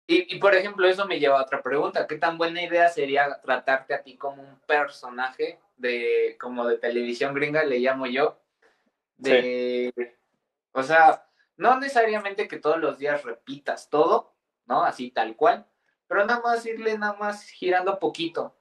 Y, 0.06 0.36
y, 0.36 0.38
por 0.38 0.54
ejemplo, 0.54 0.86
eso 0.86 1.06
me 1.06 1.18
lleva 1.18 1.38
a 1.38 1.42
otra 1.42 1.62
pregunta. 1.62 2.06
¿Qué 2.06 2.16
tan 2.16 2.36
buena 2.38 2.62
idea 2.62 2.88
sería 2.88 3.40
tratarte 3.40 3.94
a 3.94 4.02
ti 4.02 4.16
como 4.16 4.42
un 4.42 4.58
personaje 4.60 5.58
de, 5.76 6.36
como 6.40 6.66
de 6.66 6.78
televisión 6.78 7.34
gringa, 7.34 7.64
le 7.64 7.78
llamo 7.78 8.06
yo? 8.06 8.38
De, 9.16 9.92
o 10.72 10.82
sea, 10.82 11.26
no 11.56 11.78
necesariamente 11.80 12.48
que 12.48 12.58
todos 12.58 12.78
los 12.78 12.98
días 12.98 13.24
repitas 13.24 13.88
todo, 13.88 14.34
¿no? 14.66 14.84
Así 14.84 15.10
tal 15.10 15.36
cual, 15.36 15.66
pero 16.06 16.24
nada 16.26 16.40
más 16.40 16.64
irle 16.66 16.96
nada 16.98 17.14
más 17.14 17.48
girando 17.48 17.98
poquito. 17.98 18.57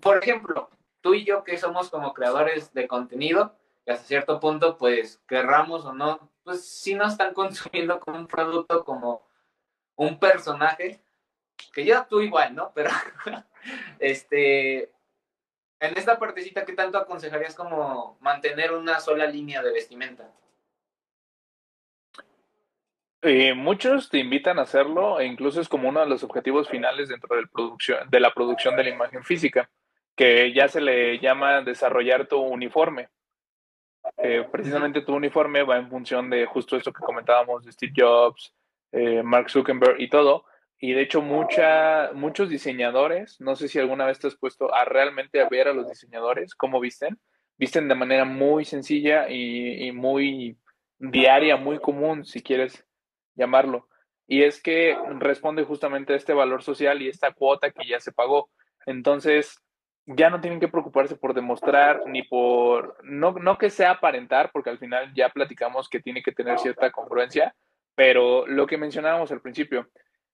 Por 0.00 0.18
ejemplo, 0.18 0.70
tú 1.00 1.14
y 1.14 1.24
yo 1.24 1.44
que 1.44 1.58
somos 1.58 1.90
como 1.90 2.14
creadores 2.14 2.72
de 2.72 2.88
contenido, 2.88 3.56
Y 3.86 3.90
hasta 3.90 4.06
cierto 4.06 4.40
punto, 4.40 4.78
pues, 4.78 5.20
querramos 5.28 5.84
o 5.84 5.92
no, 5.92 6.30
pues 6.42 6.64
sí 6.66 6.94
nos 6.94 7.12
están 7.12 7.34
consumiendo 7.34 8.00
como 8.00 8.18
un 8.18 8.26
producto, 8.26 8.84
como 8.84 9.22
un 9.96 10.18
personaje, 10.18 11.00
que 11.72 11.84
ya 11.84 12.06
tú 12.06 12.20
igual, 12.20 12.54
¿no? 12.54 12.72
Pero, 12.74 12.90
este, 13.98 14.92
en 15.80 15.98
esta 15.98 16.18
partecita, 16.18 16.64
¿qué 16.64 16.72
tanto 16.72 16.98
aconsejarías 16.98 17.54
como 17.54 18.16
mantener 18.20 18.72
una 18.72 19.00
sola 19.00 19.26
línea 19.26 19.62
de 19.62 19.72
vestimenta? 19.72 20.30
Eh, 23.26 23.54
muchos 23.54 24.10
te 24.10 24.18
invitan 24.18 24.58
a 24.58 24.62
hacerlo 24.62 25.18
e 25.18 25.24
incluso 25.24 25.58
es 25.58 25.66
como 25.66 25.88
uno 25.88 26.00
de 26.00 26.06
los 26.06 26.22
objetivos 26.22 26.68
finales 26.68 27.08
dentro 27.08 27.34
del 27.34 27.48
producción, 27.48 28.10
de 28.10 28.20
la 28.20 28.34
producción 28.34 28.76
de 28.76 28.84
la 28.84 28.90
imagen 28.90 29.24
física, 29.24 29.70
que 30.14 30.52
ya 30.52 30.68
se 30.68 30.82
le 30.82 31.18
llama 31.20 31.62
desarrollar 31.62 32.26
tu 32.26 32.38
uniforme. 32.38 33.08
Eh, 34.18 34.46
precisamente 34.52 35.00
tu 35.00 35.14
uniforme 35.14 35.62
va 35.62 35.78
en 35.78 35.88
función 35.88 36.28
de 36.28 36.44
justo 36.44 36.76
esto 36.76 36.92
que 36.92 37.02
comentábamos 37.02 37.64
de 37.64 37.72
Steve 37.72 37.94
Jobs, 37.96 38.54
eh, 38.92 39.22
Mark 39.22 39.48
Zuckerberg 39.48 39.98
y 40.02 40.10
todo. 40.10 40.44
Y 40.78 40.92
de 40.92 41.00
hecho 41.00 41.22
mucha, 41.22 42.10
muchos 42.12 42.50
diseñadores, 42.50 43.40
no 43.40 43.56
sé 43.56 43.68
si 43.68 43.78
alguna 43.78 44.04
vez 44.04 44.18
te 44.18 44.26
has 44.26 44.36
puesto 44.36 44.74
a 44.74 44.84
realmente 44.84 45.40
a 45.40 45.48
ver 45.48 45.68
a 45.68 45.72
los 45.72 45.88
diseñadores 45.88 46.54
cómo 46.54 46.78
visten, 46.78 47.18
visten 47.56 47.88
de 47.88 47.94
manera 47.94 48.26
muy 48.26 48.66
sencilla 48.66 49.30
y 49.30 49.90
muy 49.92 50.58
diaria, 50.98 51.56
muy 51.56 51.78
común, 51.78 52.26
si 52.26 52.42
quieres 52.42 52.84
llamarlo. 53.34 53.88
Y 54.26 54.42
es 54.42 54.62
que 54.62 54.96
responde 55.18 55.64
justamente 55.64 56.12
a 56.12 56.16
este 56.16 56.32
valor 56.32 56.62
social 56.62 57.02
y 57.02 57.08
esta 57.08 57.32
cuota 57.32 57.70
que 57.70 57.86
ya 57.86 58.00
se 58.00 58.12
pagó. 58.12 58.50
Entonces, 58.86 59.62
ya 60.06 60.30
no 60.30 60.40
tienen 60.40 60.60
que 60.60 60.68
preocuparse 60.68 61.16
por 61.16 61.34
demostrar 61.34 62.02
ni 62.06 62.22
por, 62.22 62.96
no, 63.04 63.32
no 63.32 63.58
que 63.58 63.70
sea 63.70 63.92
aparentar, 63.92 64.50
porque 64.52 64.70
al 64.70 64.78
final 64.78 65.12
ya 65.14 65.28
platicamos 65.30 65.88
que 65.88 66.00
tiene 66.00 66.22
que 66.22 66.32
tener 66.32 66.58
cierta 66.58 66.90
congruencia, 66.90 67.54
pero 67.94 68.46
lo 68.46 68.66
que 68.66 68.78
mencionábamos 68.78 69.30
al 69.32 69.40
principio, 69.40 69.88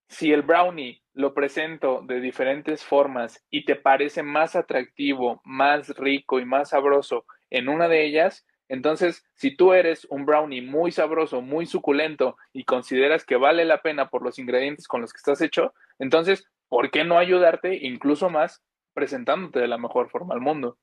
si 0.08 0.32
el 0.32 0.42
brownie 0.42 1.02
lo 1.12 1.34
presento 1.34 2.02
de 2.02 2.20
diferentes 2.20 2.84
formas 2.84 3.44
y 3.48 3.64
te 3.64 3.76
parece 3.76 4.24
más 4.24 4.56
atractivo, 4.56 5.40
más 5.44 5.96
rico 5.96 6.40
y 6.40 6.44
más 6.44 6.70
sabroso 6.70 7.24
en 7.48 7.68
una 7.68 7.86
de 7.86 8.04
ellas, 8.04 8.44
entonces, 8.70 9.26
si 9.34 9.56
tú 9.56 9.72
eres 9.72 10.06
un 10.10 10.24
brownie 10.24 10.62
muy 10.62 10.92
sabroso, 10.92 11.42
muy 11.42 11.66
suculento 11.66 12.36
y 12.52 12.62
consideras 12.62 13.24
que 13.24 13.34
vale 13.34 13.64
la 13.64 13.82
pena 13.82 14.10
por 14.10 14.22
los 14.22 14.38
ingredientes 14.38 14.86
con 14.86 15.00
los 15.00 15.12
que 15.12 15.16
estás 15.16 15.40
hecho, 15.40 15.74
entonces, 15.98 16.46
¿por 16.68 16.92
qué 16.92 17.02
no 17.02 17.18
ayudarte 17.18 17.74
incluso 17.84 18.30
más 18.30 18.62
presentándote 18.94 19.58
de 19.58 19.66
la 19.66 19.76
mejor 19.76 20.08
forma 20.08 20.34
al 20.34 20.40
mundo? 20.40 20.78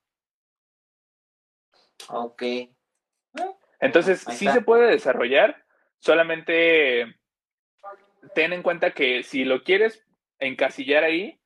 Ok. 2.10 2.44
Entonces, 3.80 4.26
sí 4.32 4.50
se 4.50 4.60
puede 4.60 4.92
desarrollar, 4.92 5.64
solamente 6.00 7.16
ten 8.36 8.52
en 8.52 8.64
cuenta 8.64 8.92
que 8.92 9.24
si 9.24 9.46
lo 9.46 9.64
quieres 9.64 10.06
encasillar 10.40 11.06
ahí, 11.06 11.40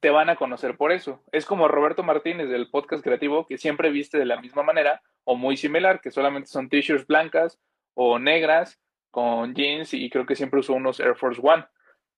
te 0.00 0.10
van 0.10 0.30
a 0.30 0.36
conocer 0.36 0.76
por 0.76 0.90
eso. 0.90 1.22
Es 1.30 1.46
como 1.46 1.68
Roberto 1.68 2.02
Martínez 2.02 2.48
del 2.48 2.70
podcast 2.70 3.04
creativo, 3.04 3.46
que 3.46 3.56
siempre 3.56 3.90
viste 3.90 4.18
de 4.18 4.26
la 4.26 4.40
misma 4.40 4.64
manera, 4.64 5.00
o 5.24 5.36
muy 5.36 5.56
similar, 5.56 6.00
que 6.00 6.10
solamente 6.10 6.48
son 6.48 6.68
t-shirts 6.68 7.06
blancas 7.06 7.60
o 7.94 8.18
negras 8.18 8.80
con 9.10 9.54
jeans 9.54 9.94
y 9.94 10.10
creo 10.10 10.26
que 10.26 10.36
siempre 10.36 10.60
uso 10.60 10.74
unos 10.74 11.00
Air 11.00 11.16
Force 11.16 11.40
One. 11.42 11.66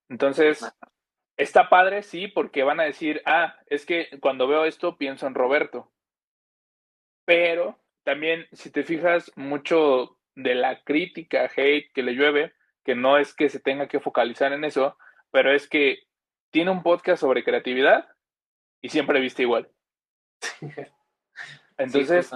Entonces, 0.08 0.64
está 1.36 1.68
padre, 1.68 2.02
sí, 2.02 2.28
porque 2.28 2.62
van 2.62 2.80
a 2.80 2.84
decir, 2.84 3.22
ah, 3.26 3.56
es 3.66 3.84
que 3.84 4.08
cuando 4.20 4.48
veo 4.48 4.64
esto 4.64 4.96
pienso 4.96 5.26
en 5.26 5.34
Roberto. 5.34 5.92
Pero 7.24 7.78
también, 8.04 8.46
si 8.52 8.70
te 8.70 8.84
fijas, 8.84 9.30
mucho 9.36 10.18
de 10.34 10.54
la 10.54 10.82
crítica, 10.84 11.50
hate 11.54 11.90
que 11.92 12.02
le 12.02 12.12
llueve, 12.12 12.54
que 12.84 12.94
no 12.94 13.18
es 13.18 13.34
que 13.34 13.48
se 13.48 13.60
tenga 13.60 13.88
que 13.88 14.00
focalizar 14.00 14.52
en 14.52 14.64
eso, 14.64 14.96
pero 15.30 15.52
es 15.52 15.68
que 15.68 16.04
tiene 16.50 16.70
un 16.70 16.82
podcast 16.82 17.20
sobre 17.20 17.44
creatividad 17.44 18.08
y 18.80 18.90
siempre 18.90 19.20
viste 19.20 19.42
igual. 19.42 19.70
Entonces, 21.78 22.30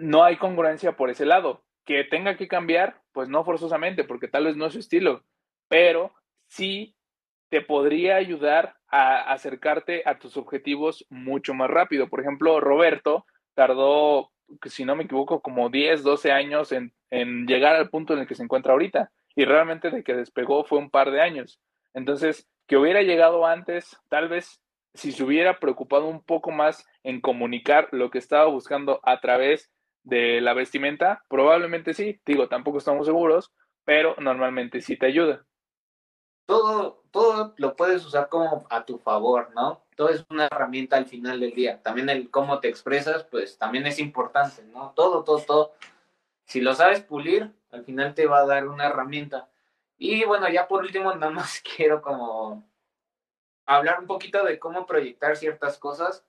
no 0.00 0.24
hay 0.24 0.36
congruencia 0.36 0.96
por 0.96 1.10
ese 1.10 1.26
lado. 1.26 1.62
Que 1.84 2.04
tenga 2.04 2.36
que 2.36 2.48
cambiar, 2.48 3.00
pues 3.12 3.28
no 3.28 3.44
forzosamente, 3.44 4.04
porque 4.04 4.28
tal 4.28 4.44
vez 4.46 4.56
no 4.56 4.66
es 4.66 4.72
su 4.72 4.78
estilo, 4.78 5.24
pero 5.68 6.12
sí 6.46 6.96
te 7.48 7.60
podría 7.60 8.16
ayudar 8.16 8.76
a 8.88 9.32
acercarte 9.32 10.02
a 10.06 10.18
tus 10.18 10.36
objetivos 10.36 11.06
mucho 11.10 11.54
más 11.54 11.68
rápido. 11.68 12.08
Por 12.08 12.20
ejemplo, 12.20 12.60
Roberto 12.60 13.26
tardó, 13.54 14.30
si 14.64 14.84
no 14.84 14.96
me 14.96 15.04
equivoco, 15.04 15.40
como 15.40 15.68
10, 15.68 16.02
12 16.02 16.32
años 16.32 16.72
en, 16.72 16.92
en 17.10 17.46
llegar 17.46 17.76
al 17.76 17.90
punto 17.90 18.14
en 18.14 18.20
el 18.20 18.26
que 18.26 18.34
se 18.34 18.42
encuentra 18.42 18.72
ahorita. 18.72 19.10
Y 19.34 19.44
realmente 19.44 19.90
de 19.90 20.04
que 20.04 20.14
despegó 20.14 20.64
fue 20.64 20.78
un 20.78 20.90
par 20.90 21.10
de 21.10 21.20
años. 21.20 21.60
Entonces, 21.94 22.48
que 22.66 22.76
hubiera 22.76 23.02
llegado 23.02 23.46
antes, 23.46 23.96
tal 24.08 24.28
vez 24.28 24.60
si 24.94 25.12
se 25.12 25.22
hubiera 25.22 25.58
preocupado 25.58 26.06
un 26.06 26.22
poco 26.22 26.50
más 26.50 26.86
en 27.02 27.20
comunicar 27.20 27.88
lo 27.92 28.10
que 28.10 28.18
estaba 28.18 28.46
buscando 28.46 29.00
a 29.02 29.20
través 29.20 29.70
de 30.02 30.40
la 30.40 30.54
vestimenta? 30.54 31.24
Probablemente 31.28 31.94
sí, 31.94 32.20
digo, 32.24 32.48
tampoco 32.48 32.78
estamos 32.78 33.06
seguros, 33.06 33.52
pero 33.84 34.14
normalmente 34.18 34.80
sí 34.80 34.96
te 34.96 35.06
ayuda. 35.06 35.44
Todo, 36.46 37.02
todo 37.10 37.54
lo 37.58 37.76
puedes 37.76 38.04
usar 38.04 38.28
como 38.28 38.66
a 38.70 38.84
tu 38.84 38.98
favor, 38.98 39.50
¿no? 39.54 39.84
Todo 39.96 40.08
es 40.08 40.24
una 40.30 40.46
herramienta 40.46 40.96
al 40.96 41.06
final 41.06 41.40
del 41.40 41.54
día. 41.54 41.80
También 41.82 42.08
el 42.08 42.30
cómo 42.30 42.60
te 42.60 42.68
expresas, 42.68 43.24
pues 43.24 43.58
también 43.58 43.86
es 43.86 43.98
importante, 43.98 44.62
¿no? 44.64 44.92
Todo, 44.96 45.22
todo, 45.22 45.38
todo. 45.38 45.74
Si 46.44 46.60
lo 46.60 46.74
sabes 46.74 47.00
pulir, 47.02 47.52
al 47.70 47.84
final 47.84 48.14
te 48.14 48.26
va 48.26 48.40
a 48.40 48.46
dar 48.46 48.66
una 48.68 48.86
herramienta. 48.86 49.48
Y 49.96 50.24
bueno, 50.24 50.48
ya 50.48 50.66
por 50.66 50.82
último, 50.82 51.14
nada 51.14 51.30
más 51.30 51.62
quiero 51.62 52.02
como 52.02 52.68
hablar 53.66 54.00
un 54.00 54.06
poquito 54.06 54.44
de 54.44 54.58
cómo 54.58 54.86
proyectar 54.86 55.36
ciertas 55.36 55.78
cosas. 55.78 56.24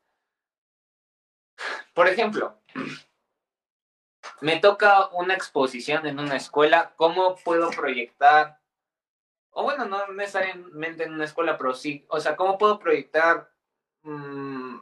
Por 1.94 2.08
ejemplo, 2.08 2.56
me 4.41 4.58
toca 4.58 5.08
una 5.10 5.34
exposición 5.34 6.06
en 6.08 6.19
una 6.19 6.36
escuela, 6.36 6.93
¿cómo 6.97 7.36
puedo 7.43 7.69
proyectar? 7.69 8.60
O 9.51 9.63
bueno, 9.63 9.86
no 9.86 10.08
necesariamente 10.08 11.04
en 11.04 11.13
una 11.13 11.25
escuela, 11.25 11.58
pero 11.58 11.73
sí, 11.73 12.06
o 12.10 12.19
sea, 12.19 12.36
¿cómo 12.36 12.58
puedo 12.58 12.80
proyectar 12.80 13.49
mm, 14.04 14.77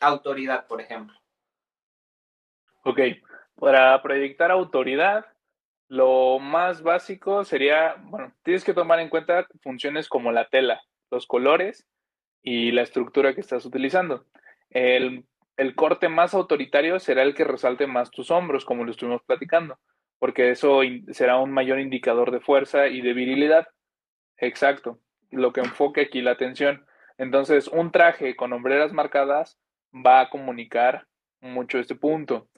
autoridad, 0.00 0.66
por 0.66 0.80
ejemplo? 0.80 1.18
Ok, 2.84 3.00
para 3.56 4.00
proyectar 4.02 4.50
autoridad, 4.50 5.26
lo 5.88 6.38
más 6.38 6.82
básico 6.82 7.44
sería, 7.44 7.96
bueno, 8.04 8.32
tienes 8.42 8.64
que 8.64 8.74
tomar 8.74 9.00
en 9.00 9.08
cuenta 9.08 9.46
funciones 9.62 10.08
como 10.08 10.32
la 10.32 10.48
tela, 10.48 10.80
los 11.10 11.26
colores 11.26 11.86
y 12.42 12.72
la 12.72 12.82
estructura 12.82 13.34
que 13.34 13.40
estás 13.40 13.64
utilizando. 13.66 14.26
El 14.70 15.26
el 15.58 15.74
corte 15.74 16.08
más 16.08 16.34
autoritario 16.34 17.00
será 17.00 17.22
el 17.22 17.34
que 17.34 17.44
resalte 17.44 17.88
más 17.88 18.10
tus 18.12 18.30
hombros, 18.30 18.64
como 18.64 18.84
lo 18.84 18.92
estuvimos 18.92 19.22
platicando, 19.24 19.76
porque 20.20 20.50
eso 20.50 20.80
será 21.10 21.36
un 21.38 21.50
mayor 21.50 21.80
indicador 21.80 22.30
de 22.30 22.40
fuerza 22.40 22.86
y 22.86 23.02
de 23.02 23.12
virilidad. 23.12 23.66
Exacto, 24.36 25.00
lo 25.32 25.52
que 25.52 25.60
enfoque 25.60 26.02
aquí 26.02 26.22
la 26.22 26.30
atención. 26.30 26.86
Entonces, 27.18 27.66
un 27.66 27.90
traje 27.90 28.36
con 28.36 28.52
hombreras 28.52 28.92
marcadas 28.92 29.58
va 29.92 30.20
a 30.20 30.30
comunicar 30.30 31.08
mucho 31.40 31.80
este 31.80 31.96
punto. 31.96 32.48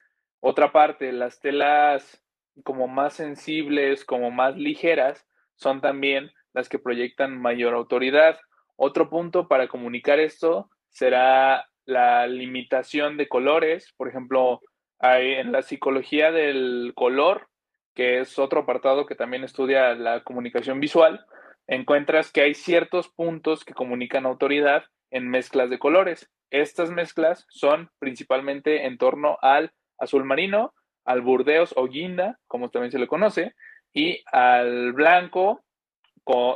Otra 0.41 0.71
parte, 0.71 1.11
las 1.13 1.41
telas 1.41 2.23
como 2.65 2.87
más 2.87 3.15
sensibles, 3.15 4.05
como 4.05 4.31
más 4.31 4.57
ligeras, 4.57 5.27
son 5.55 5.81
también 5.81 6.31
las 6.53 6.69
que 6.69 6.79
proyectan 6.79 7.41
mayor 7.41 7.73
autoridad. 7.73 8.39
Otro 8.77 9.09
punto 9.09 9.49
para 9.49 9.69
comunicar 9.69 10.19
esto 10.19 10.69
será 10.91 11.70
la 11.87 12.27
limitación 12.27 13.17
de 13.17 13.29
colores, 13.29 13.93
por 13.97 14.09
ejemplo, 14.09 14.61
hay 14.99 15.35
en 15.35 15.53
la 15.53 15.63
psicología 15.63 16.31
del 16.31 16.93
color, 16.95 17.49
que 17.95 18.21
es 18.21 18.39
otro 18.39 18.61
apartado 18.61 19.07
que 19.07 19.15
también 19.15 19.45
estudia 19.45 19.95
la 19.95 20.23
comunicación 20.23 20.81
visual, 20.81 21.25
encuentras 21.67 22.31
que 22.33 22.43
hay 22.43 22.55
ciertos 22.55 23.09
puntos 23.09 23.65
que 23.65 23.75
comunican 23.75 24.27
autoridad 24.27 24.85
en 25.11 25.29
mezclas 25.29 25.71
de 25.71 25.79
colores. 25.79 26.31
Estas 26.51 26.91
mezclas 26.91 27.47
son 27.49 27.91
principalmente 27.99 28.87
en 28.87 28.99
torno 28.99 29.39
al 29.41 29.73
azul 29.99 30.25
marino, 30.25 30.75
al 31.05 31.23
burdeos 31.23 31.73
o 31.77 31.87
guinda, 31.87 32.39
como 32.47 32.71
también 32.71 32.93
se 32.93 32.99
le 32.99 33.07
conoce, 33.07 33.55
y 33.93 34.23
al 34.33 34.93
blanco, 34.93 35.65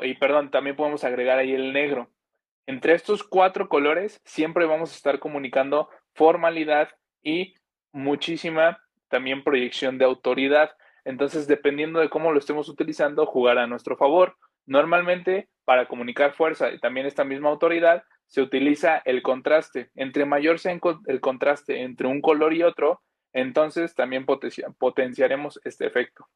y 0.02 0.14
perdón, 0.14 0.50
también 0.50 0.76
podemos 0.76 1.04
agregar 1.04 1.38
ahí 1.38 1.52
el 1.52 1.72
negro. 1.72 2.10
Entre 2.66 2.94
estos 2.94 3.22
cuatro 3.22 3.68
colores 3.68 4.20
siempre 4.24 4.66
vamos 4.66 4.92
a 4.92 4.96
estar 4.96 5.18
comunicando 5.18 5.88
formalidad 6.14 6.88
y 7.22 7.54
muchísima 7.92 8.80
también 9.08 9.44
proyección 9.44 9.98
de 9.98 10.04
autoridad. 10.04 10.76
Entonces, 11.04 11.46
dependiendo 11.46 12.00
de 12.00 12.08
cómo 12.08 12.32
lo 12.32 12.38
estemos 12.38 12.68
utilizando, 12.68 13.26
jugar 13.26 13.58
a 13.58 13.66
nuestro 13.66 13.96
favor. 13.96 14.36
Normalmente, 14.66 15.48
para 15.64 15.86
comunicar 15.86 16.32
fuerza 16.32 16.70
y 16.72 16.78
también 16.78 17.06
esta 17.06 17.24
misma 17.24 17.50
autoridad, 17.50 18.04
se 18.26 18.40
utiliza 18.40 18.98
el 19.04 19.22
contraste. 19.22 19.90
Entre 19.94 20.24
mayor 20.24 20.58
sea 20.58 20.78
el 21.06 21.20
contraste 21.20 21.82
entre 21.82 22.06
un 22.06 22.20
color 22.20 22.54
y 22.54 22.62
otro, 22.62 23.02
entonces 23.32 23.94
también 23.94 24.24
potenciaremos 24.26 25.60
este 25.64 25.86
efecto. 25.86 26.26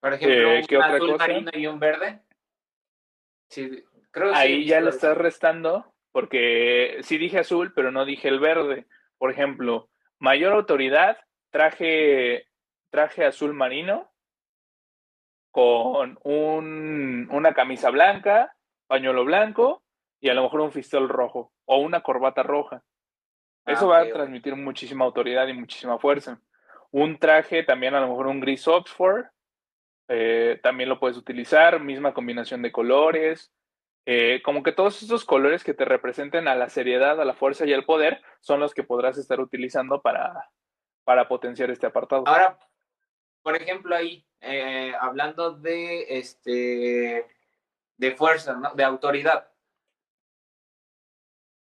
Por 0.00 0.12
ejemplo, 0.12 0.52
eh, 0.52 0.66
un 0.70 0.82
azul 0.82 1.16
marino 1.18 1.50
y 1.54 1.66
un 1.66 1.80
verde. 1.80 2.20
Sí, 3.48 3.84
creo 4.18 4.34
Ahí 4.34 4.64
ya 4.66 4.80
le 4.80 4.90
estás 4.90 5.16
restando, 5.16 5.92
porque 6.12 6.98
sí 7.02 7.18
dije 7.18 7.38
azul, 7.38 7.72
pero 7.74 7.90
no 7.90 8.04
dije 8.04 8.28
el 8.28 8.40
verde. 8.40 8.86
Por 9.18 9.30
ejemplo, 9.30 9.88
mayor 10.18 10.52
autoridad, 10.52 11.18
traje, 11.50 12.46
traje 12.90 13.24
azul 13.24 13.54
marino 13.54 14.10
con 15.50 16.18
un, 16.22 17.28
una 17.30 17.54
camisa 17.54 17.90
blanca, 17.90 18.54
pañuelo 18.86 19.24
blanco 19.24 19.82
y 20.20 20.28
a 20.28 20.34
lo 20.34 20.42
mejor 20.42 20.60
un 20.60 20.72
fistol 20.72 21.08
rojo 21.08 21.52
o 21.64 21.78
una 21.78 22.00
corbata 22.00 22.42
roja. 22.42 22.82
Eso 23.66 23.92
ah, 23.92 23.98
va 23.98 24.00
a 24.00 24.12
transmitir 24.12 24.56
muchísima 24.56 25.04
autoridad 25.04 25.46
y 25.48 25.52
muchísima 25.52 25.98
fuerza. 25.98 26.40
Un 26.90 27.18
traje, 27.18 27.64
también 27.64 27.94
a 27.94 28.00
lo 28.00 28.08
mejor 28.08 28.28
un 28.28 28.40
gris 28.40 28.66
Oxford, 28.66 29.26
eh, 30.08 30.58
también 30.62 30.88
lo 30.88 30.98
puedes 30.98 31.18
utilizar, 31.18 31.80
misma 31.80 32.14
combinación 32.14 32.62
de 32.62 32.72
colores. 32.72 33.52
Eh, 34.10 34.40
como 34.42 34.62
que 34.62 34.72
todos 34.72 35.02
esos 35.02 35.26
colores 35.26 35.62
que 35.62 35.74
te 35.74 35.84
representen 35.84 36.48
a 36.48 36.54
la 36.54 36.70
seriedad, 36.70 37.20
a 37.20 37.26
la 37.26 37.34
fuerza 37.34 37.66
y 37.66 37.74
al 37.74 37.84
poder 37.84 38.22
son 38.40 38.58
los 38.58 38.72
que 38.72 38.82
podrás 38.82 39.18
estar 39.18 39.38
utilizando 39.38 40.00
para, 40.00 40.50
para 41.04 41.28
potenciar 41.28 41.70
este 41.70 41.86
apartado. 41.86 42.26
Ahora, 42.26 42.58
por 43.42 43.54
ejemplo, 43.54 43.94
ahí, 43.94 44.26
eh, 44.40 44.94
hablando 44.98 45.50
de 45.50 46.06
este 46.20 47.26
de 47.98 48.16
fuerza, 48.16 48.54
¿no? 48.54 48.72
de 48.72 48.82
autoridad. 48.82 49.52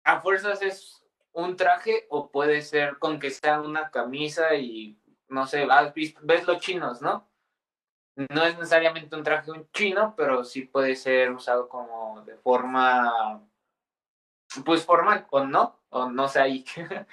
¿A 0.03 0.19
fuerzas 0.19 0.63
es 0.63 1.05
un 1.33 1.55
traje 1.55 2.07
o 2.09 2.31
puede 2.31 2.63
ser 2.63 2.97
con 2.97 3.19
que 3.19 3.29
sea 3.29 3.61
una 3.61 3.91
camisa 3.91 4.55
y 4.55 4.99
no 5.27 5.45
sé, 5.45 5.67
ves 6.23 6.47
los 6.47 6.59
chinos, 6.59 7.03
¿no? 7.03 7.30
No 8.15 8.43
es 8.43 8.55
necesariamente 8.55 9.15
un 9.15 9.23
traje 9.23 9.51
un 9.51 9.69
chino, 9.71 10.13
pero 10.15 10.43
sí 10.43 10.63
puede 10.63 10.95
ser 10.95 11.31
usado 11.31 11.69
como 11.69 12.21
de 12.25 12.35
forma 12.37 13.41
pues 14.65 14.85
formal, 14.85 15.25
o 15.29 15.45
no, 15.45 15.79
o 15.89 16.09
no 16.09 16.27
sé 16.27 16.41
ahí. 16.41 16.65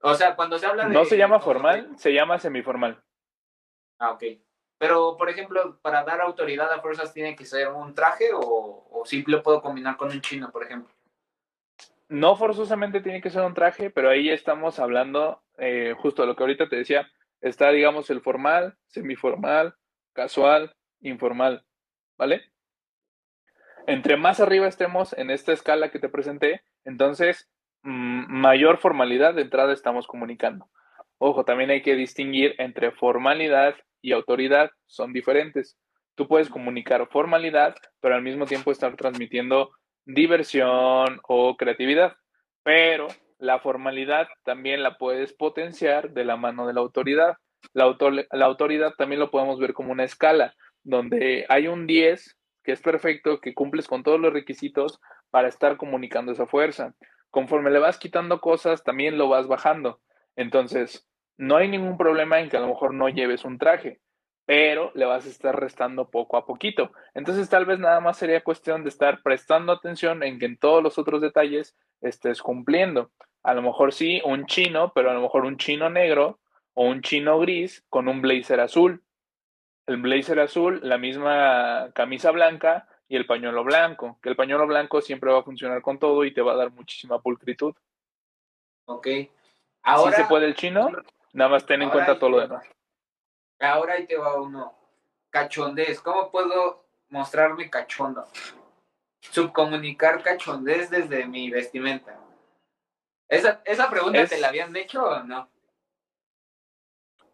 o 0.00 0.14
sea, 0.14 0.36
cuando 0.36 0.58
se 0.58 0.66
habla 0.66 0.86
de. 0.86 0.94
No 0.94 1.04
se 1.04 1.16
llama 1.16 1.40
formal, 1.40 1.90
se 1.98 2.12
llama 2.12 2.38
semiformal. 2.38 3.02
Ah, 3.98 4.12
ok. 4.12 4.22
Pero, 4.78 5.16
por 5.16 5.28
ejemplo, 5.28 5.78
para 5.80 6.04
dar 6.04 6.20
autoridad 6.20 6.72
a 6.72 6.80
fuerzas, 6.80 7.12
¿tiene 7.12 7.36
que 7.36 7.44
ser 7.44 7.68
un 7.68 7.94
traje 7.94 8.30
o, 8.34 8.88
o 8.90 9.04
sí 9.04 9.24
lo 9.26 9.42
puedo 9.42 9.62
combinar 9.62 9.96
con 9.96 10.10
un 10.10 10.20
chino, 10.20 10.50
por 10.50 10.64
ejemplo? 10.64 10.92
no 12.12 12.36
forzosamente 12.36 13.00
tiene 13.00 13.22
que 13.22 13.30
ser 13.30 13.42
un 13.42 13.54
traje, 13.54 13.88
pero 13.88 14.10
ahí 14.10 14.28
estamos 14.28 14.78
hablando 14.78 15.42
eh, 15.56 15.94
justo 15.96 16.22
de 16.22 16.28
lo 16.28 16.36
que 16.36 16.42
ahorita 16.42 16.68
te 16.68 16.76
decía. 16.76 17.10
Está, 17.40 17.70
digamos, 17.70 18.10
el 18.10 18.20
formal, 18.20 18.76
semiformal, 18.86 19.74
casual, 20.12 20.74
informal, 21.00 21.64
¿vale? 22.16 22.42
Entre 23.86 24.16
más 24.16 24.40
arriba 24.40 24.68
estemos 24.68 25.12
en 25.14 25.30
esta 25.30 25.52
escala 25.52 25.90
que 25.90 25.98
te 25.98 26.08
presenté, 26.08 26.62
entonces 26.84 27.50
mm, 27.82 28.32
mayor 28.32 28.78
formalidad 28.78 29.34
de 29.34 29.42
entrada 29.42 29.72
estamos 29.72 30.06
comunicando. 30.06 30.68
Ojo, 31.18 31.44
también 31.44 31.70
hay 31.70 31.82
que 31.82 31.94
distinguir 31.94 32.54
entre 32.58 32.90
formalidad 32.92 33.76
y 34.00 34.12
autoridad, 34.12 34.70
son 34.86 35.12
diferentes. 35.12 35.78
Tú 36.14 36.28
puedes 36.28 36.48
comunicar 36.48 37.08
formalidad, 37.10 37.76
pero 38.00 38.14
al 38.14 38.22
mismo 38.22 38.46
tiempo 38.46 38.70
estar 38.70 38.96
transmitiendo 38.96 39.70
diversión 40.04 41.20
o 41.28 41.56
creatividad, 41.56 42.16
pero 42.62 43.08
la 43.38 43.60
formalidad 43.60 44.28
también 44.44 44.82
la 44.82 44.98
puedes 44.98 45.32
potenciar 45.32 46.10
de 46.10 46.24
la 46.24 46.36
mano 46.36 46.66
de 46.66 46.74
la 46.74 46.80
autoridad. 46.80 47.36
La, 47.72 47.84
autoridad 47.84 48.94
también 48.96 49.20
lo 49.20 49.30
podemos 49.30 49.58
ver 49.58 49.72
como 49.72 49.92
una 49.92 50.04
escala, 50.04 50.54
donde 50.82 51.46
hay 51.48 51.68
un 51.68 51.86
10 51.86 52.38
que 52.64 52.72
es 52.72 52.80
perfecto, 52.80 53.40
que 53.40 53.54
cumples 53.54 53.88
con 53.88 54.02
todos 54.02 54.20
los 54.20 54.32
requisitos 54.32 55.00
para 55.30 55.48
estar 55.48 55.76
comunicando 55.76 56.32
esa 56.32 56.46
fuerza. 56.46 56.94
Conforme 57.30 57.70
le 57.70 57.80
vas 57.80 57.98
quitando 57.98 58.40
cosas, 58.40 58.84
también 58.84 59.18
lo 59.18 59.28
vas 59.28 59.48
bajando. 59.48 60.00
Entonces, 60.36 61.08
no 61.36 61.56
hay 61.56 61.68
ningún 61.68 61.96
problema 61.98 62.40
en 62.40 62.48
que 62.48 62.56
a 62.56 62.60
lo 62.60 62.68
mejor 62.68 62.94
no 62.94 63.08
lleves 63.08 63.44
un 63.44 63.58
traje 63.58 64.00
pero 64.44 64.90
le 64.94 65.04
vas 65.04 65.24
a 65.26 65.28
estar 65.28 65.58
restando 65.58 66.10
poco 66.10 66.36
a 66.36 66.46
poquito. 66.46 66.92
Entonces 67.14 67.48
tal 67.48 67.64
vez 67.64 67.78
nada 67.78 68.00
más 68.00 68.18
sería 68.18 68.42
cuestión 68.42 68.82
de 68.82 68.88
estar 68.88 69.22
prestando 69.22 69.72
atención 69.72 70.22
en 70.22 70.38
que 70.38 70.46
en 70.46 70.58
todos 70.58 70.82
los 70.82 70.98
otros 70.98 71.22
detalles 71.22 71.76
estés 72.00 72.42
cumpliendo. 72.42 73.10
A 73.42 73.54
lo 73.54 73.62
mejor 73.62 73.92
sí, 73.92 74.20
un 74.24 74.46
chino, 74.46 74.92
pero 74.94 75.10
a 75.10 75.14
lo 75.14 75.22
mejor 75.22 75.44
un 75.44 75.56
chino 75.56 75.90
negro 75.90 76.40
o 76.74 76.84
un 76.84 77.02
chino 77.02 77.38
gris 77.38 77.84
con 77.88 78.08
un 78.08 78.20
blazer 78.22 78.60
azul. 78.60 79.02
El 79.86 79.96
blazer 79.98 80.40
azul, 80.40 80.80
la 80.82 80.98
misma 80.98 81.90
camisa 81.94 82.30
blanca 82.30 82.88
y 83.08 83.16
el 83.16 83.26
pañuelo 83.26 83.64
blanco, 83.64 84.18
que 84.22 84.28
el 84.28 84.36
pañuelo 84.36 84.66
blanco 84.66 85.00
siempre 85.00 85.32
va 85.32 85.40
a 85.40 85.44
funcionar 85.44 85.82
con 85.82 85.98
todo 85.98 86.24
y 86.24 86.32
te 86.32 86.40
va 86.40 86.52
a 86.52 86.56
dar 86.56 86.70
muchísima 86.70 87.20
pulcritud. 87.20 87.74
Ok. 88.86 89.08
Ahora, 89.82 90.16
¿Sí 90.16 90.22
se 90.22 90.28
puede 90.28 90.46
el 90.46 90.54
chino? 90.54 90.90
Nada 91.32 91.50
más 91.50 91.66
ten 91.66 91.82
en 91.82 91.90
cuenta 91.90 92.18
todo 92.18 92.30
lo 92.30 92.40
demás. 92.40 92.64
Ahora 93.58 93.94
ahí 93.94 94.06
te 94.06 94.16
va 94.16 94.40
uno. 94.40 94.74
Cachondez. 95.30 96.00
¿Cómo 96.00 96.30
puedo 96.30 96.84
mostrarme 97.08 97.70
cachondo? 97.70 98.26
Subcomunicar 99.20 100.22
cachondez 100.22 100.90
desde 100.90 101.26
mi 101.26 101.50
vestimenta. 101.50 102.18
¿Esa, 103.28 103.62
esa 103.64 103.88
pregunta 103.88 104.26
te 104.26 104.38
la 104.38 104.48
habían 104.48 104.74
hecho 104.76 105.04
o 105.04 105.22
no? 105.22 105.48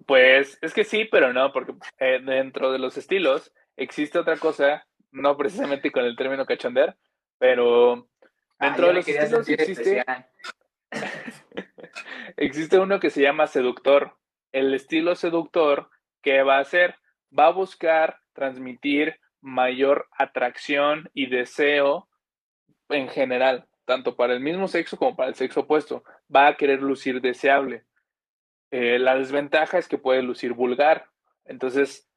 Pues 0.09 0.57
es 0.63 0.73
que 0.73 0.85
sí, 0.85 1.05
pero 1.05 1.35
no, 1.35 1.53
porque 1.53 1.75
eh, 1.99 2.19
dentro 2.25 2.73
de 2.73 2.79
los 2.79 2.97
estilos 2.97 3.53
existe 3.77 4.19
otra 4.19 4.39
cosa, 4.39 4.87
no 5.11 5.37
precisamente 5.37 5.93
con 5.93 6.07
el 6.07 6.17
término 6.17 6.47
cachonder, 6.47 6.97
pero 7.37 8.09
dentro 8.59 8.87
ah, 8.87 8.89
de 8.89 8.95
los 8.95 9.07
estilos 9.07 9.47
existe, 9.47 10.03
existe 12.39 12.79
uno 12.79 12.99
que 12.99 13.11
se 13.11 13.21
llama 13.21 13.47
seductor. 13.49 14.17
El 14.51 14.73
estilo 14.73 15.15
seductor 15.15 15.91
¿qué 16.23 16.43
va 16.43 16.57
a 16.57 16.61
hacer? 16.61 16.97
Va 17.39 17.49
a 17.49 17.53
buscar 17.53 18.19
transmitir 18.33 19.21
mayor 19.43 20.09
atracción 20.17 21.11
y 21.13 21.27
deseo 21.27 22.09
en 22.89 23.09
general, 23.09 23.67
tanto 23.85 24.17
para 24.17 24.33
el 24.33 24.41
mismo 24.41 24.69
sexo 24.69 24.97
como 24.97 25.15
para 25.17 25.29
el 25.29 25.35
sexo 25.35 25.61
opuesto. 25.61 26.03
Va 26.35 26.47
a 26.47 26.57
querer 26.57 26.81
lucir 26.81 27.21
deseable. 27.21 27.85
Eh, 28.71 28.99
la 28.99 29.17
desventaja 29.17 29.79
es 29.79 29.89
que 29.89 29.99
puede 29.99 30.23
lucir 30.23 30.53
vulgar. 30.53 31.07
Entonces, 31.45 32.09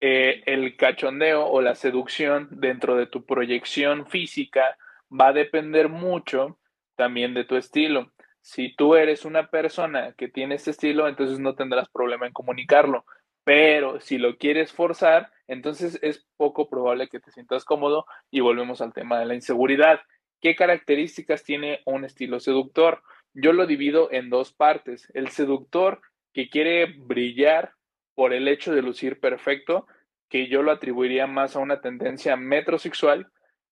eh, 0.00 0.42
el 0.46 0.76
cachondeo 0.76 1.46
o 1.46 1.60
la 1.60 1.74
seducción 1.74 2.48
dentro 2.50 2.96
de 2.96 3.06
tu 3.06 3.26
proyección 3.26 4.06
física 4.06 4.78
va 5.10 5.28
a 5.28 5.32
depender 5.32 5.88
mucho 5.88 6.58
también 6.96 7.34
de 7.34 7.44
tu 7.44 7.56
estilo. 7.56 8.12
Si 8.40 8.74
tú 8.76 8.94
eres 8.94 9.24
una 9.24 9.48
persona 9.50 10.12
que 10.12 10.28
tiene 10.28 10.54
este 10.54 10.70
estilo, 10.70 11.08
entonces 11.08 11.40
no 11.40 11.54
tendrás 11.54 11.88
problema 11.88 12.26
en 12.26 12.32
comunicarlo. 12.32 13.04
Pero 13.44 13.98
si 14.00 14.18
lo 14.18 14.36
quieres 14.36 14.72
forzar, 14.72 15.32
entonces 15.48 15.98
es 16.02 16.26
poco 16.36 16.68
probable 16.68 17.08
que 17.08 17.18
te 17.18 17.32
sientas 17.32 17.64
cómodo 17.64 18.06
y 18.30 18.40
volvemos 18.40 18.80
al 18.80 18.92
tema 18.92 19.18
de 19.18 19.26
la 19.26 19.34
inseguridad. 19.34 20.00
¿Qué 20.40 20.54
características 20.54 21.42
tiene 21.42 21.80
un 21.86 22.04
estilo 22.04 22.38
seductor? 22.40 23.02
Yo 23.40 23.52
lo 23.52 23.66
divido 23.66 24.10
en 24.10 24.30
dos 24.30 24.52
partes. 24.52 25.08
El 25.14 25.28
seductor 25.28 26.00
que 26.32 26.50
quiere 26.50 26.86
brillar 26.86 27.72
por 28.14 28.32
el 28.32 28.48
hecho 28.48 28.74
de 28.74 28.82
lucir 28.82 29.20
perfecto, 29.20 29.86
que 30.28 30.48
yo 30.48 30.62
lo 30.62 30.72
atribuiría 30.72 31.28
más 31.28 31.54
a 31.54 31.60
una 31.60 31.80
tendencia 31.80 32.36
metrosexual, 32.36 33.30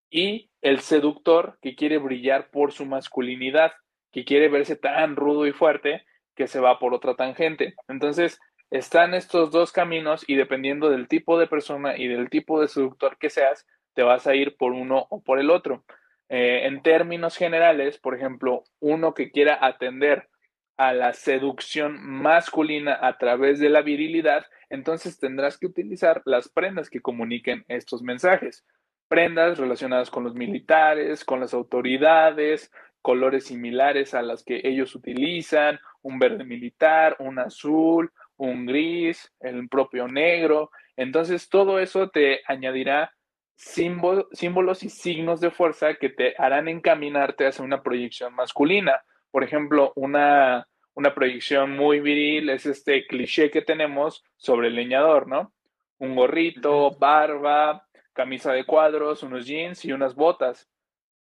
y 0.08 0.50
el 0.62 0.78
seductor 0.80 1.58
que 1.60 1.74
quiere 1.74 1.98
brillar 1.98 2.50
por 2.50 2.70
su 2.70 2.86
masculinidad, 2.86 3.72
que 4.12 4.24
quiere 4.24 4.48
verse 4.48 4.76
tan 4.76 5.16
rudo 5.16 5.48
y 5.48 5.52
fuerte 5.52 6.04
que 6.36 6.46
se 6.46 6.60
va 6.60 6.78
por 6.78 6.94
otra 6.94 7.16
tangente. 7.16 7.74
Entonces, 7.88 8.38
están 8.70 9.14
estos 9.14 9.50
dos 9.50 9.72
caminos 9.72 10.24
y 10.28 10.36
dependiendo 10.36 10.90
del 10.90 11.08
tipo 11.08 11.40
de 11.40 11.48
persona 11.48 11.96
y 11.96 12.06
del 12.06 12.30
tipo 12.30 12.60
de 12.60 12.68
seductor 12.68 13.18
que 13.18 13.30
seas, 13.30 13.66
te 13.94 14.04
vas 14.04 14.28
a 14.28 14.36
ir 14.36 14.56
por 14.56 14.72
uno 14.72 15.06
o 15.10 15.22
por 15.22 15.40
el 15.40 15.50
otro. 15.50 15.84
Eh, 16.28 16.66
en 16.66 16.82
términos 16.82 17.36
generales, 17.36 17.98
por 17.98 18.14
ejemplo, 18.14 18.64
uno 18.80 19.14
que 19.14 19.30
quiera 19.30 19.58
atender 19.60 20.28
a 20.76 20.92
la 20.92 21.12
seducción 21.12 21.98
masculina 22.00 22.98
a 23.00 23.16
través 23.16 23.58
de 23.58 23.70
la 23.70 23.82
virilidad, 23.82 24.44
entonces 24.68 25.18
tendrás 25.18 25.56
que 25.56 25.66
utilizar 25.66 26.22
las 26.24 26.48
prendas 26.48 26.90
que 26.90 27.00
comuniquen 27.00 27.64
estos 27.68 28.02
mensajes. 28.02 28.64
Prendas 29.08 29.58
relacionadas 29.58 30.10
con 30.10 30.24
los 30.24 30.34
militares, 30.34 31.24
con 31.24 31.40
las 31.40 31.54
autoridades, 31.54 32.72
colores 33.00 33.44
similares 33.44 34.14
a 34.14 34.22
las 34.22 34.42
que 34.42 34.60
ellos 34.64 34.94
utilizan, 34.96 35.78
un 36.02 36.18
verde 36.18 36.44
militar, 36.44 37.16
un 37.20 37.38
azul, 37.38 38.12
un 38.36 38.66
gris, 38.66 39.32
el 39.40 39.68
propio 39.68 40.08
negro. 40.08 40.70
Entonces 40.96 41.48
todo 41.48 41.78
eso 41.78 42.10
te 42.10 42.40
añadirá 42.46 43.12
símbolos 43.56 44.82
y 44.82 44.90
signos 44.90 45.40
de 45.40 45.50
fuerza 45.50 45.94
que 45.94 46.10
te 46.10 46.34
harán 46.38 46.68
encaminarte 46.68 47.46
hacia 47.46 47.64
una 47.64 47.82
proyección 47.82 48.34
masculina. 48.34 49.02
Por 49.30 49.42
ejemplo, 49.42 49.92
una, 49.96 50.68
una 50.94 51.14
proyección 51.14 51.72
muy 51.72 52.00
viril 52.00 52.50
es 52.50 52.66
este 52.66 53.06
cliché 53.06 53.50
que 53.50 53.62
tenemos 53.62 54.22
sobre 54.36 54.68
el 54.68 54.74
leñador, 54.74 55.26
¿no? 55.26 55.52
Un 55.98 56.14
gorrito, 56.14 56.96
barba, 56.98 57.86
camisa 58.12 58.52
de 58.52 58.64
cuadros, 58.64 59.22
unos 59.22 59.46
jeans 59.46 59.84
y 59.84 59.92
unas 59.92 60.14
botas. 60.14 60.68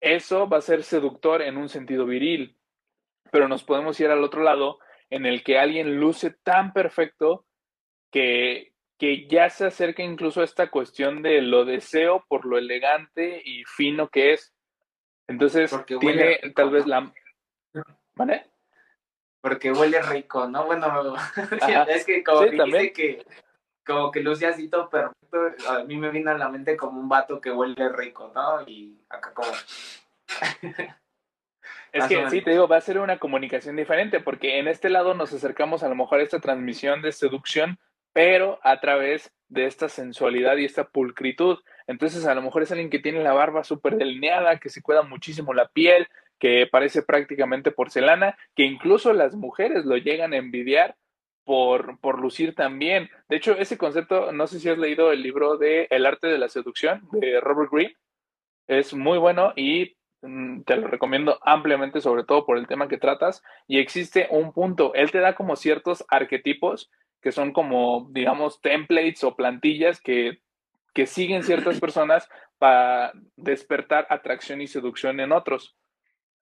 Eso 0.01 0.49
va 0.49 0.59
a 0.59 0.63
ser 0.63 0.83
seductor 0.85 1.43
en 1.43 1.57
un 1.57 1.69
sentido 1.69 2.07
viril, 2.07 2.57
pero 3.33 3.49
nos 3.49 3.65
podemos 3.65 3.99
ir 4.01 4.09
al 4.09 4.25
otro 4.25 4.43
lado 4.43 4.79
en 5.11 5.27
el 5.27 5.43
que 5.43 5.59
alguien 5.59 5.99
luce 5.99 6.31
tan 6.31 6.73
perfecto 6.73 7.45
que, 8.11 8.70
que 9.01 9.27
ya 9.27 9.49
se 9.49 9.65
acerca 9.65 10.03
incluso 10.03 10.43
a 10.43 10.45
esta 10.45 10.71
cuestión 10.71 11.23
de 11.23 11.41
lo 11.41 11.65
deseo 11.65 12.23
por 12.29 12.45
lo 12.45 12.59
elegante 12.59 13.41
y 13.43 13.65
fino 13.65 14.11
que 14.11 14.35
es. 14.35 14.55
Entonces, 15.27 15.75
tiene 15.87 16.39
tal 16.55 16.69
vez 16.69 16.87
la... 16.87 17.11
¿Vale? 18.15 18.51
Porque 19.41 19.73
huele 19.73 20.03
rico, 20.03 20.47
¿no? 20.47 20.67
Bueno, 20.67 21.15
es 21.89 22.05
que 22.05 22.23
como 22.23 22.43
dice 22.43 22.93
que 22.93 23.25
como 23.87 24.11
que 24.11 24.21
luce 24.21 24.47
así 24.47 24.69
todo 24.69 24.91
perfecto, 24.91 25.51
a 25.71 25.83
mí 25.85 25.97
me 25.97 26.11
viene 26.11 26.31
a 26.33 26.37
la 26.37 26.51
mente 26.51 26.77
como 26.77 27.01
un 27.01 27.09
vato 27.09 27.41
que 27.41 27.51
huele 27.51 27.89
rico, 27.89 28.31
¿no? 28.35 28.69
Y 28.69 29.01
acá 29.09 29.33
como... 29.33 29.51
Es 31.93 32.07
que 32.07 32.31
sí, 32.31 32.41
te 32.41 32.53
digo, 32.53 32.69
va 32.69 32.77
a 32.77 32.81
ser 32.81 33.01
una 33.01 33.19
comunicación 33.19 33.75
diferente, 33.75 34.21
porque 34.21 34.61
en 34.61 34.69
este 34.69 34.91
lado 34.91 35.13
nos 35.15 35.33
acercamos 35.33 35.83
a 35.83 35.89
lo 35.89 35.97
mejor 35.97 36.21
a 36.21 36.23
esta 36.23 36.39
transmisión 36.39 37.03
de 37.03 37.11
seducción, 37.11 37.81
pero 38.13 38.59
a 38.63 38.81
través 38.81 39.33
de 39.49 39.67
esta 39.67 39.89
sensualidad 39.89 40.57
y 40.57 40.65
esta 40.65 40.85
pulcritud. 40.85 41.59
Entonces, 41.87 42.27
a 42.27 42.35
lo 42.35 42.43
mejor 42.43 42.63
es 42.63 42.71
alguien 42.71 42.91
que 42.91 42.99
tiene 42.99 43.23
la 43.23 43.33
barba 43.33 43.65
súper 43.65 43.97
delineada, 43.97 44.59
que 44.59 44.69
se 44.69 44.83
cuida 44.83 45.03
muchísimo 45.03 45.55
la 45.55 45.69
piel, 45.69 46.09
que 46.39 46.67
parece 46.71 47.03
prácticamente 47.03 47.71
porcelana, 47.71 48.39
que 48.55 48.65
incluso 48.65 49.13
las 49.13 49.35
mujeres 49.35 49.85
lo 49.85 49.97
llegan 49.97 50.33
a 50.33 50.39
envidiar 50.39 50.97
por, 51.45 51.99
por 52.01 52.21
lucir 52.21 52.55
también. 52.55 53.11
De 53.29 53.37
hecho, 53.37 53.53
ese 53.59 53.77
concepto, 53.77 54.33
no 54.33 54.47
sé 54.47 54.61
si 54.61 54.69
has 54.69 54.79
leído 54.79 55.13
el 55.13 55.23
libro 55.23 55.57
de 55.59 55.87
El 55.91 56.07
arte 56.07 56.29
de 56.29 56.39
la 56.39 56.49
seducción 56.49 57.09
de 57.13 57.41
Robert 57.41 57.71
Greene, 57.73 57.97
es 58.69 58.95
muy 58.95 59.19
bueno 59.19 59.53
y 59.57 59.97
te 60.21 60.77
lo 60.77 60.89
recomiendo 60.89 61.39
ampliamente, 61.43 62.01
sobre 62.01 62.25
todo 62.25 62.45
por 62.45 62.59
el 62.59 62.67
tema 62.67 62.89
que 62.89 62.99
tratas. 62.99 63.43
Y 63.67 63.79
existe 63.79 64.29
un 64.31 64.53
punto, 64.53 64.93
él 64.95 65.11
te 65.11 65.19
da 65.19 65.35
como 65.35 65.57
ciertos 65.57 66.05
arquetipos 66.09 66.91
que 67.21 67.33
son 67.33 67.53
como, 67.53 68.09
digamos, 68.13 68.61
templates 68.61 69.25
o 69.25 69.37
plantillas 69.37 70.01
que, 70.01 70.41
que 70.95 71.07
siguen 71.07 71.43
ciertas 71.43 71.81
personas 71.81 72.29
para 72.59 73.13
despertar 73.37 74.07
atracción 74.11 74.61
y 74.61 74.67
seducción 74.67 75.21
en 75.21 75.33
otros. 75.33 75.77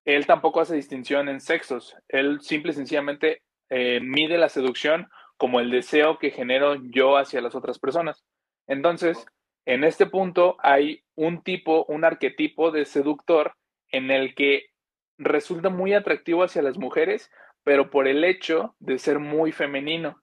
Él 0.05 0.25
tampoco 0.25 0.61
hace 0.61 0.75
distinción 0.75 1.29
en 1.29 1.39
sexos. 1.39 1.95
Él 2.07 2.41
simple 2.41 2.71
y 2.71 2.75
sencillamente 2.75 3.41
eh, 3.69 3.99
mide 4.01 4.37
la 4.37 4.49
seducción 4.49 5.09
como 5.37 5.59
el 5.59 5.71
deseo 5.71 6.17
que 6.17 6.31
genero 6.31 6.75
yo 6.75 7.17
hacia 7.17 7.41
las 7.41 7.55
otras 7.55 7.79
personas. 7.79 8.25
Entonces, 8.67 9.25
en 9.65 9.83
este 9.83 10.05
punto 10.05 10.57
hay 10.59 11.03
un 11.15 11.43
tipo, 11.43 11.85
un 11.85 12.03
arquetipo 12.03 12.71
de 12.71 12.85
seductor 12.85 13.53
en 13.91 14.11
el 14.11 14.35
que 14.35 14.69
resulta 15.17 15.69
muy 15.69 15.93
atractivo 15.93 16.43
hacia 16.43 16.61
las 16.61 16.77
mujeres, 16.77 17.31
pero 17.63 17.89
por 17.89 18.07
el 18.07 18.23
hecho 18.23 18.75
de 18.79 18.97
ser 18.97 19.19
muy 19.19 19.51
femenino. 19.51 20.21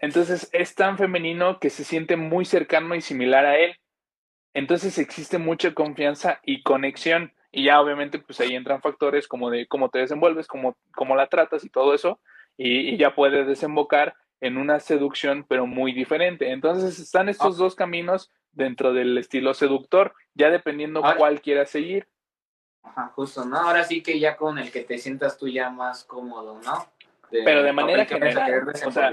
Entonces 0.00 0.48
es 0.52 0.74
tan 0.74 0.98
femenino 0.98 1.58
que 1.58 1.70
se 1.70 1.84
siente 1.84 2.16
muy 2.16 2.44
cercano 2.44 2.94
y 2.94 3.00
similar 3.00 3.46
a 3.46 3.58
él. 3.58 3.76
Entonces 4.54 4.98
existe 4.98 5.38
mucha 5.38 5.74
confianza 5.74 6.40
y 6.44 6.62
conexión. 6.62 7.32
Y 7.50 7.64
ya 7.64 7.80
obviamente 7.80 8.18
pues 8.18 8.40
ahí 8.40 8.54
entran 8.54 8.82
factores 8.82 9.26
como 9.26 9.50
de 9.50 9.66
cómo 9.66 9.88
te 9.88 10.00
desenvuelves, 10.00 10.46
cómo, 10.46 10.76
cómo 10.94 11.16
la 11.16 11.28
tratas 11.28 11.64
y 11.64 11.70
todo 11.70 11.94
eso. 11.94 12.20
Y, 12.56 12.96
ya 12.96 13.14
puede 13.14 13.44
desembocar 13.44 14.16
en 14.40 14.56
una 14.56 14.80
seducción, 14.80 15.46
pero 15.48 15.66
muy 15.66 15.92
diferente. 15.92 16.50
Entonces 16.50 16.98
están 16.98 17.28
estos 17.28 17.56
ah. 17.56 17.58
dos 17.58 17.74
caminos 17.74 18.30
dentro 18.58 18.92
del 18.92 19.16
estilo 19.16 19.54
seductor, 19.54 20.14
ya 20.34 20.50
dependiendo 20.50 21.02
cuál 21.16 21.40
quieras 21.40 21.70
seguir. 21.70 22.06
Ajá, 22.82 23.12
justo, 23.14 23.44
¿no? 23.44 23.56
Ahora 23.56 23.84
sí 23.84 24.02
que 24.02 24.18
ya 24.18 24.36
con 24.36 24.58
el 24.58 24.70
que 24.70 24.82
te 24.82 24.98
sientas 24.98 25.38
tú 25.38 25.48
ya 25.48 25.70
más 25.70 26.04
cómodo, 26.04 26.60
¿no? 26.60 26.86
Pero 27.30 27.62
de 27.62 27.72
manera 27.72 28.04
general, 28.04 28.68
o 28.86 28.90
sea, 28.90 29.12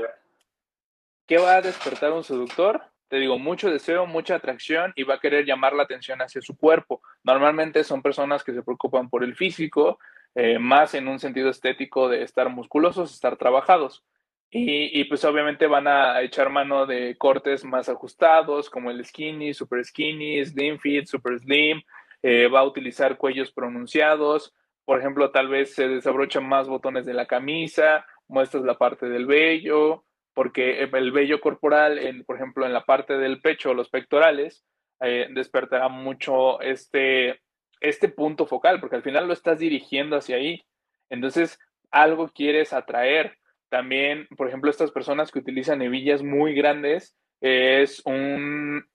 ¿qué 1.28 1.38
va 1.38 1.56
a 1.56 1.62
despertar 1.62 2.12
un 2.12 2.24
seductor? 2.24 2.82
Te 3.08 3.18
digo, 3.18 3.38
mucho 3.38 3.70
deseo, 3.70 4.06
mucha 4.08 4.36
atracción 4.36 4.92
y 4.96 5.04
va 5.04 5.16
a 5.16 5.20
querer 5.20 5.46
llamar 5.46 5.74
la 5.74 5.84
atención 5.84 6.22
hacia 6.22 6.42
su 6.42 6.58
cuerpo. 6.58 7.02
Normalmente 7.24 7.84
son 7.84 8.02
personas 8.02 8.44
que 8.44 8.54
se 8.54 8.64
preocupan 8.64 9.10
por 9.10 9.24
el 9.24 9.36
físico, 9.36 10.00
eh, 10.34 10.58
más 10.58 10.96
en 10.96 11.08
un 11.08 11.20
sentido 11.20 11.50
estético 11.50 12.10
de 12.10 12.24
estar 12.24 12.50
musculosos, 12.50 13.14
estar 13.14 13.38
trabajados. 13.38 14.04
Y, 14.52 15.04
pues 15.06 15.26
obviamente 15.26 15.68
van 15.68 15.88
a 15.88 16.22
echar 16.22 16.50
mano 16.50 16.86
de 16.86 17.18
cortes 17.18 17.66
más 17.66 17.90
ajustados, 17.90 18.70
como 18.70 18.90
el 18.90 19.04
skinny, 19.04 19.54
super 19.54 19.84
skinny, 19.84 20.46
slim 20.46 20.80
fit, 20.80 21.08
super 21.08 21.38
slim. 21.40 21.82
Eh, 22.24 22.48
va 22.48 22.62
a 22.62 22.66
utilizar 22.66 23.18
cuellos 23.18 23.52
pronunciados. 23.52 24.54
Por 24.86 25.00
ejemplo, 25.00 25.32
tal 25.32 25.50
vez 25.50 25.76
se 25.76 25.90
desabrochan 25.90 26.48
más 26.48 26.70
botones 26.70 27.06
de 27.06 27.14
la 27.14 27.26
camisa, 27.26 28.06
muestras 28.28 28.64
la 28.64 28.78
parte 28.78 29.10
del 29.10 29.26
vello, 29.26 30.06
porque 30.34 30.84
el 30.84 31.12
vello 31.12 31.42
corporal, 31.42 31.98
en, 31.98 32.24
por 32.24 32.38
ejemplo, 32.38 32.66
en 32.66 32.74
la 32.74 32.86
parte 32.86 33.18
del 33.18 33.42
pecho 33.42 33.74
los 33.74 33.90
pectorales, 33.90 34.64
eh, 35.02 35.28
despertará 35.32 35.90
mucho 35.90 36.62
este, 36.62 37.42
este 37.82 38.10
punto 38.10 38.46
focal, 38.46 38.80
porque 38.80 38.96
al 38.96 39.04
final 39.04 39.28
lo 39.28 39.34
estás 39.34 39.60
dirigiendo 39.60 40.16
hacia 40.16 40.38
ahí. 40.38 40.64
Entonces, 41.10 41.60
algo 41.92 42.30
quieres 42.30 42.74
atraer 42.74 43.38
también, 43.70 44.28
por 44.38 44.48
ejemplo, 44.48 44.70
estas 44.70 44.92
personas 44.92 45.32
que 45.32 45.40
utilizan 45.40 45.82
hebillas 45.82 46.24
muy 46.24 46.54
grandes, 46.54 47.16
es 47.42 48.02
un, 48.06 48.86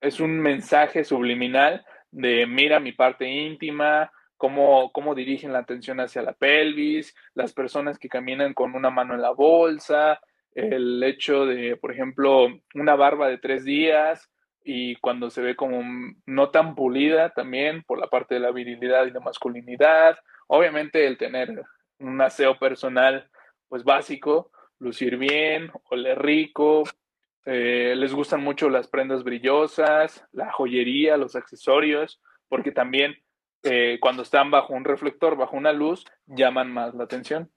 es 0.00 0.20
un 0.20 0.40
mensaje 0.40 1.04
subliminal 1.04 1.84
de 2.10 2.46
mira 2.46 2.80
mi 2.80 2.92
parte 2.92 3.28
íntima, 3.28 4.10
cómo, 4.36 4.90
cómo 4.92 5.14
dirigen 5.14 5.52
la 5.52 5.58
atención 5.58 6.00
hacia 6.00 6.22
la 6.22 6.32
pelvis, 6.32 7.14
las 7.34 7.52
personas 7.52 7.98
que 7.98 8.08
caminan 8.08 8.54
con 8.54 8.74
una 8.74 8.90
mano 8.90 9.14
en 9.14 9.22
la 9.22 9.30
bolsa, 9.30 10.20
el 10.54 11.02
hecho 11.02 11.44
de, 11.46 11.76
por 11.76 11.92
ejemplo, 11.92 12.48
una 12.74 12.94
barba 12.94 13.28
de 13.28 13.38
tres 13.38 13.64
días 13.64 14.30
y 14.64 14.96
cuando 14.96 15.30
se 15.30 15.42
ve 15.42 15.56
como 15.56 15.82
no 16.26 16.50
tan 16.50 16.74
pulida 16.74 17.30
también 17.30 17.82
por 17.84 17.98
la 17.98 18.08
parte 18.08 18.34
de 18.34 18.40
la 18.40 18.50
virilidad 18.50 19.06
y 19.06 19.12
la 19.12 19.20
masculinidad. 19.20 20.18
Obviamente 20.46 21.06
el 21.06 21.16
tener 21.16 21.62
un 21.98 22.20
aseo 22.20 22.58
personal 22.58 23.28
pues 23.68 23.84
básico, 23.84 24.50
lucir 24.78 25.16
bien, 25.16 25.70
oler 25.90 26.20
rico, 26.20 26.84
eh, 27.44 27.94
les 27.96 28.12
gustan 28.12 28.42
mucho 28.42 28.68
las 28.68 28.88
prendas 28.88 29.24
brillosas, 29.24 30.24
la 30.32 30.52
joyería, 30.52 31.16
los 31.16 31.36
accesorios, 31.36 32.20
porque 32.48 32.72
también 32.72 33.16
eh, 33.62 33.98
cuando 34.00 34.22
están 34.22 34.50
bajo 34.50 34.74
un 34.74 34.84
reflector, 34.84 35.36
bajo 35.36 35.56
una 35.56 35.72
luz, 35.72 36.04
llaman 36.26 36.72
más 36.72 36.94
la 36.94 37.04
atención. 37.04 37.50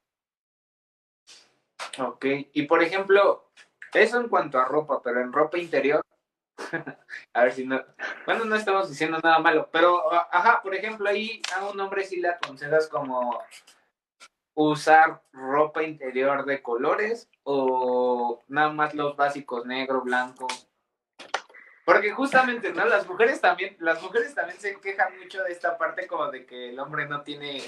Ok, 2.00 2.26
y 2.54 2.64
por 2.64 2.82
ejemplo, 2.82 3.52
eso 3.94 4.20
en 4.20 4.30
cuanto 4.30 4.60
a 4.60 4.66
ropa, 4.66 5.02
pero 5.04 5.22
en 5.22 5.34
ropa 5.34 5.58
interior, 5.58 6.02
a 7.34 7.44
ver 7.44 7.52
si 7.52 7.66
no, 7.66 7.84
bueno, 8.26 8.46
no 8.46 8.56
estamos 8.56 8.90
diciendo 8.90 9.20
nada 9.22 9.40
malo, 9.40 9.70
pero, 9.72 10.02
ajá, 10.14 10.62
por 10.64 10.74
ejemplo, 10.74 11.10
ahí 11.10 11.42
a 11.58 11.66
un 11.68 11.80
hombre 11.80 12.06
sí 12.06 12.22
le 12.22 12.30
aconsejas 12.30 12.88
como 12.88 13.42
usar 14.54 15.22
ropa 15.32 15.84
interior 15.84 16.46
de 16.46 16.62
colores 16.62 17.30
o 17.44 18.44
nada 18.48 18.72
más 18.72 18.94
los 18.94 19.16
básicos 19.16 19.66
negro, 19.66 20.02
blanco. 20.02 20.48
Porque 21.86 22.12
justamente, 22.12 22.72
¿no? 22.74 22.86
Las 22.86 23.08
mujeres 23.08 23.42
también, 23.42 23.76
las 23.80 24.02
mujeres 24.02 24.36
también 24.36 24.60
se 24.60 24.80
quejan 24.80 25.18
mucho 25.18 25.44
de 25.44 25.52
esta 25.52 25.78
parte 25.78 26.08
como 26.08 26.30
de 26.30 26.46
que 26.46 26.70
el 26.70 26.80
hombre 26.80 27.08
no 27.08 27.22
tiene 27.22 27.60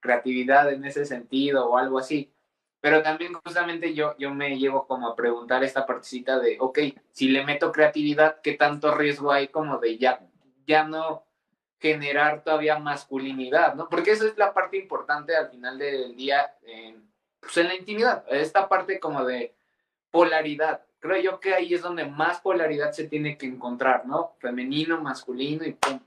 creatividad 0.00 0.72
en 0.72 0.84
ese 0.84 1.04
sentido 1.04 1.68
o 1.68 1.76
algo 1.76 1.98
así. 1.98 2.32
Pero 2.80 3.02
también 3.02 3.34
justamente 3.34 3.92
yo, 3.92 4.16
yo 4.18 4.32
me 4.32 4.56
llevo 4.58 4.86
como 4.86 5.08
a 5.08 5.16
preguntar 5.16 5.64
esta 5.64 5.84
partecita 5.84 6.38
de, 6.38 6.56
ok, 6.60 6.78
si 7.10 7.28
le 7.28 7.44
meto 7.44 7.72
creatividad, 7.72 8.40
¿qué 8.40 8.54
tanto 8.54 8.94
riesgo 8.94 9.32
hay 9.32 9.48
como 9.48 9.78
de 9.78 9.98
ya, 9.98 10.20
ya 10.66 10.84
no 10.84 11.27
generar 11.78 12.42
todavía 12.42 12.78
masculinidad, 12.78 13.74
¿no? 13.74 13.88
Porque 13.88 14.10
eso 14.10 14.26
es 14.26 14.36
la 14.36 14.52
parte 14.52 14.76
importante 14.76 15.36
al 15.36 15.50
final 15.50 15.78
del 15.78 16.16
día, 16.16 16.54
pues 17.40 17.56
en 17.56 17.68
la 17.68 17.74
intimidad, 17.74 18.24
esta 18.28 18.68
parte 18.68 18.98
como 18.98 19.24
de 19.24 19.54
polaridad. 20.10 20.84
Creo 21.00 21.20
yo 21.22 21.40
que 21.40 21.54
ahí 21.54 21.74
es 21.74 21.82
donde 21.82 22.04
más 22.04 22.40
polaridad 22.40 22.90
se 22.90 23.06
tiene 23.06 23.38
que 23.38 23.46
encontrar, 23.46 24.06
¿no? 24.06 24.34
Femenino, 24.40 25.00
masculino 25.00 25.64
y 25.64 25.72
pum. 25.72 26.00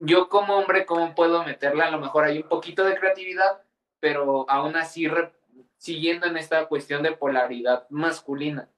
Yo 0.00 0.28
como 0.28 0.56
hombre, 0.56 0.86
¿cómo 0.86 1.14
puedo 1.14 1.44
meterle? 1.44 1.82
A 1.82 1.90
lo 1.90 1.98
mejor 1.98 2.24
hay 2.24 2.38
un 2.38 2.48
poquito 2.48 2.84
de 2.84 2.96
creatividad, 2.96 3.62
pero 4.00 4.48
aún 4.48 4.76
así 4.76 5.06
siguiendo 5.76 6.26
en 6.26 6.36
esta 6.36 6.66
cuestión 6.66 7.02
de 7.02 7.12
polaridad 7.12 7.86
masculina. 7.90 8.68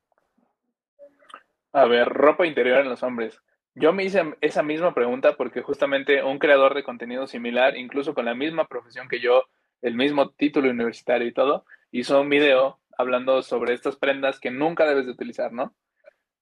A 1.72 1.84
ver, 1.84 2.08
ropa 2.08 2.46
interior 2.46 2.80
en 2.80 2.88
los 2.88 3.02
hombres. 3.04 3.40
Yo 3.74 3.92
me 3.92 4.04
hice 4.04 4.34
esa 4.40 4.62
misma 4.62 4.94
pregunta 4.94 5.36
porque 5.36 5.62
justamente 5.62 6.22
un 6.22 6.38
creador 6.38 6.74
de 6.74 6.82
contenido 6.82 7.26
similar, 7.26 7.76
incluso 7.76 8.14
con 8.14 8.24
la 8.24 8.34
misma 8.34 8.66
profesión 8.66 9.08
que 9.08 9.20
yo, 9.20 9.44
el 9.80 9.94
mismo 9.94 10.30
título 10.30 10.70
universitario 10.70 11.26
y 11.28 11.32
todo, 11.32 11.64
hizo 11.92 12.20
un 12.20 12.28
video 12.28 12.80
hablando 12.98 13.42
sobre 13.42 13.74
estas 13.74 13.96
prendas 13.96 14.40
que 14.40 14.50
nunca 14.50 14.86
debes 14.86 15.06
de 15.06 15.12
utilizar, 15.12 15.52
¿no? 15.52 15.74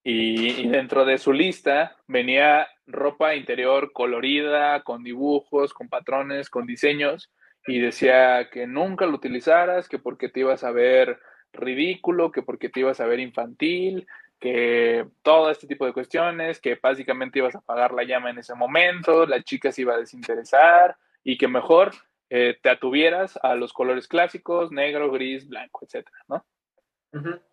Y, 0.03 0.69
dentro 0.69 1.05
de 1.05 1.19
su 1.19 1.33
lista 1.33 1.97
venía 2.07 2.67
ropa 2.87 3.35
interior 3.35 3.93
colorida, 3.93 4.83
con 4.83 5.03
dibujos, 5.03 5.75
con 5.75 5.89
patrones, 5.89 6.49
con 6.49 6.67
diseños, 6.67 7.31
y 7.67 7.79
decía 7.79 8.49
que 8.51 8.67
nunca 8.67 9.07
lo 9.07 9.15
utilizaras, 9.15 9.89
que 9.89 9.99
porque 9.99 10.31
te 10.31 10.41
ibas 10.41 10.65
a 10.65 10.71
ver 10.71 11.19
ridículo, 11.53 12.33
que 12.33 12.43
porque 12.43 12.71
te 12.71 12.81
ibas 12.81 13.01
a 13.01 13.07
ver 13.07 13.21
infantil, 13.21 14.07
que 14.39 15.07
todo 15.23 15.51
este 15.51 15.67
tipo 15.67 15.85
de 15.87 15.93
cuestiones, 15.93 16.61
que 16.61 16.79
básicamente 16.81 17.39
ibas 17.39 17.55
a 17.55 17.59
apagar 17.59 17.93
la 17.93 18.05
llama 18.05 18.31
en 18.31 18.39
ese 18.39 18.55
momento, 18.55 19.27
la 19.27 19.43
chica 19.43 19.73
se 19.73 19.83
iba 19.83 19.95
a 19.95 19.99
desinteresar 19.99 20.97
y 21.25 21.37
que 21.37 21.49
mejor 21.49 21.93
eh, 22.31 22.59
te 22.63 22.71
atuvieras 22.71 23.39
a 23.43 23.55
los 23.55 23.73
colores 23.73 24.07
clásicos, 24.07 24.71
negro, 24.71 25.11
gris, 25.11 25.49
blanco, 25.49 25.85
etcétera, 25.85 26.19
¿no? 26.29 26.45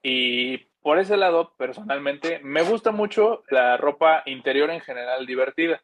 Y 0.04 0.58
por 0.82 1.00
ese 1.00 1.18
lado, 1.18 1.56
personalmente, 1.58 2.40
me 2.44 2.62
gusta 2.62 2.92
mucho 2.92 3.44
la 3.50 3.78
ropa 3.78 4.22
interior 4.26 4.70
en 4.70 4.82
general 4.82 5.26
divertida, 5.26 5.82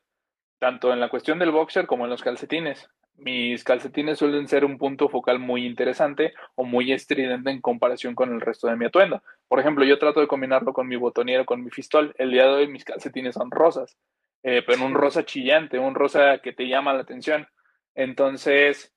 tanto 0.61 0.93
en 0.93 0.99
la 0.99 1.09
cuestión 1.09 1.39
del 1.39 1.49
boxer 1.49 1.87
como 1.87 2.03
en 2.03 2.11
los 2.11 2.21
calcetines. 2.21 2.87
Mis 3.15 3.63
calcetines 3.63 4.19
suelen 4.19 4.47
ser 4.47 4.63
un 4.63 4.77
punto 4.77 5.09
focal 5.09 5.39
muy 5.39 5.65
interesante 5.65 6.35
o 6.53 6.63
muy 6.65 6.91
estridente 6.91 7.49
en 7.49 7.61
comparación 7.61 8.13
con 8.13 8.31
el 8.31 8.39
resto 8.39 8.67
de 8.67 8.75
mi 8.75 8.85
atuendo. 8.85 9.23
Por 9.47 9.59
ejemplo, 9.59 9.83
yo 9.85 9.97
trato 9.97 10.19
de 10.19 10.27
combinarlo 10.27 10.71
con 10.71 10.87
mi 10.87 10.97
botonero, 10.97 11.47
con 11.47 11.63
mi 11.63 11.71
fistol. 11.71 12.13
El 12.19 12.29
día 12.29 12.43
de 12.43 12.51
hoy 12.51 12.67
mis 12.67 12.85
calcetines 12.85 13.33
son 13.33 13.49
rosas, 13.49 13.97
eh, 14.43 14.61
pero 14.63 14.85
un 14.85 14.93
rosa 14.93 15.25
chillante, 15.25 15.79
un 15.79 15.95
rosa 15.95 16.37
que 16.43 16.53
te 16.53 16.67
llama 16.67 16.93
la 16.93 17.01
atención. 17.01 17.47
Entonces, 17.95 18.93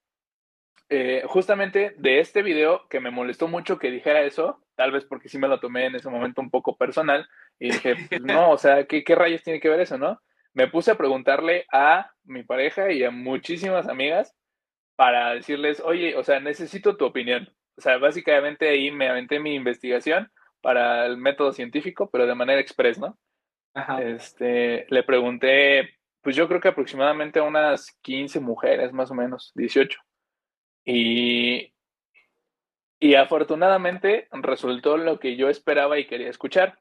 eh, 0.91 1.23
justamente 1.27 1.95
de 1.97 2.21
este 2.21 2.43
video 2.43 2.87
que 2.91 3.01
me 3.01 3.11
molestó 3.11 3.49
mucho 3.49 3.79
que 3.79 3.91
dijera 3.91 4.21
eso, 4.21 4.61
tal 4.75 4.93
vez 4.93 5.07
porque 5.07 5.31
sí 5.31 5.39
me 5.39 5.49
lo 5.49 5.61
tomé 5.61 5.87
en 5.87 5.95
ese 5.95 6.11
momento 6.11 6.43
un 6.43 6.51
poco 6.51 6.77
personal, 6.77 7.27
y 7.59 7.71
dije, 7.71 7.97
pues, 8.11 8.21
no, 8.23 8.51
o 8.51 8.59
sea, 8.59 8.85
¿qué, 8.85 9.03
¿qué 9.03 9.15
rayos 9.15 9.43
tiene 9.43 9.61
que 9.61 9.71
ver 9.71 9.81
eso, 9.81 9.97
no? 9.97 10.21
Me 10.55 10.69
puse 10.69 10.93
a 10.93 10.97
preguntarle 10.97 11.67
a 11.73 12.11
mi 12.25 12.43
pareja 12.43 12.91
y 12.93 13.05
a 13.05 13.11
muchísimas 13.11 13.89
amigas 13.89 14.35
para 14.97 15.35
decirles, 15.35 15.81
oye, 15.81 16.17
o 16.17 16.25
sea, 16.25 16.41
necesito 16.41 16.97
tu 16.97 17.05
opinión. 17.05 17.49
O 17.77 17.81
sea, 17.81 17.99
básicamente 17.99 18.69
ahí 18.69 18.91
me 18.91 19.09
aventé 19.09 19.41
mi 19.41 19.55
investigación 19.55 20.31
para 20.61 21.05
el 21.07 21.17
método 21.17 21.53
científico, 21.53 22.09
pero 22.11 22.27
de 22.27 22.35
manera 22.35 22.61
express, 22.61 22.99
¿no? 22.99 23.19
Este, 24.01 24.87
le 24.89 25.03
pregunté 25.03 25.99
pues 26.25 26.35
yo 26.35 26.49
creo 26.49 26.59
que 26.59 26.69
aproximadamente 26.69 27.41
unas 27.43 27.93
15 28.01 28.41
mujeres, 28.41 28.93
más 28.95 29.11
o 29.11 29.15
menos, 29.15 29.53
18. 29.57 30.01
Y, 30.87 31.75
y 32.99 33.15
afortunadamente 33.15 34.27
resultó 34.33 34.97
lo 34.97 35.21
que 35.21 35.37
yo 35.37 35.51
esperaba 35.51 35.99
y 35.99 36.07
quería 36.07 36.31
escuchar. 36.31 36.79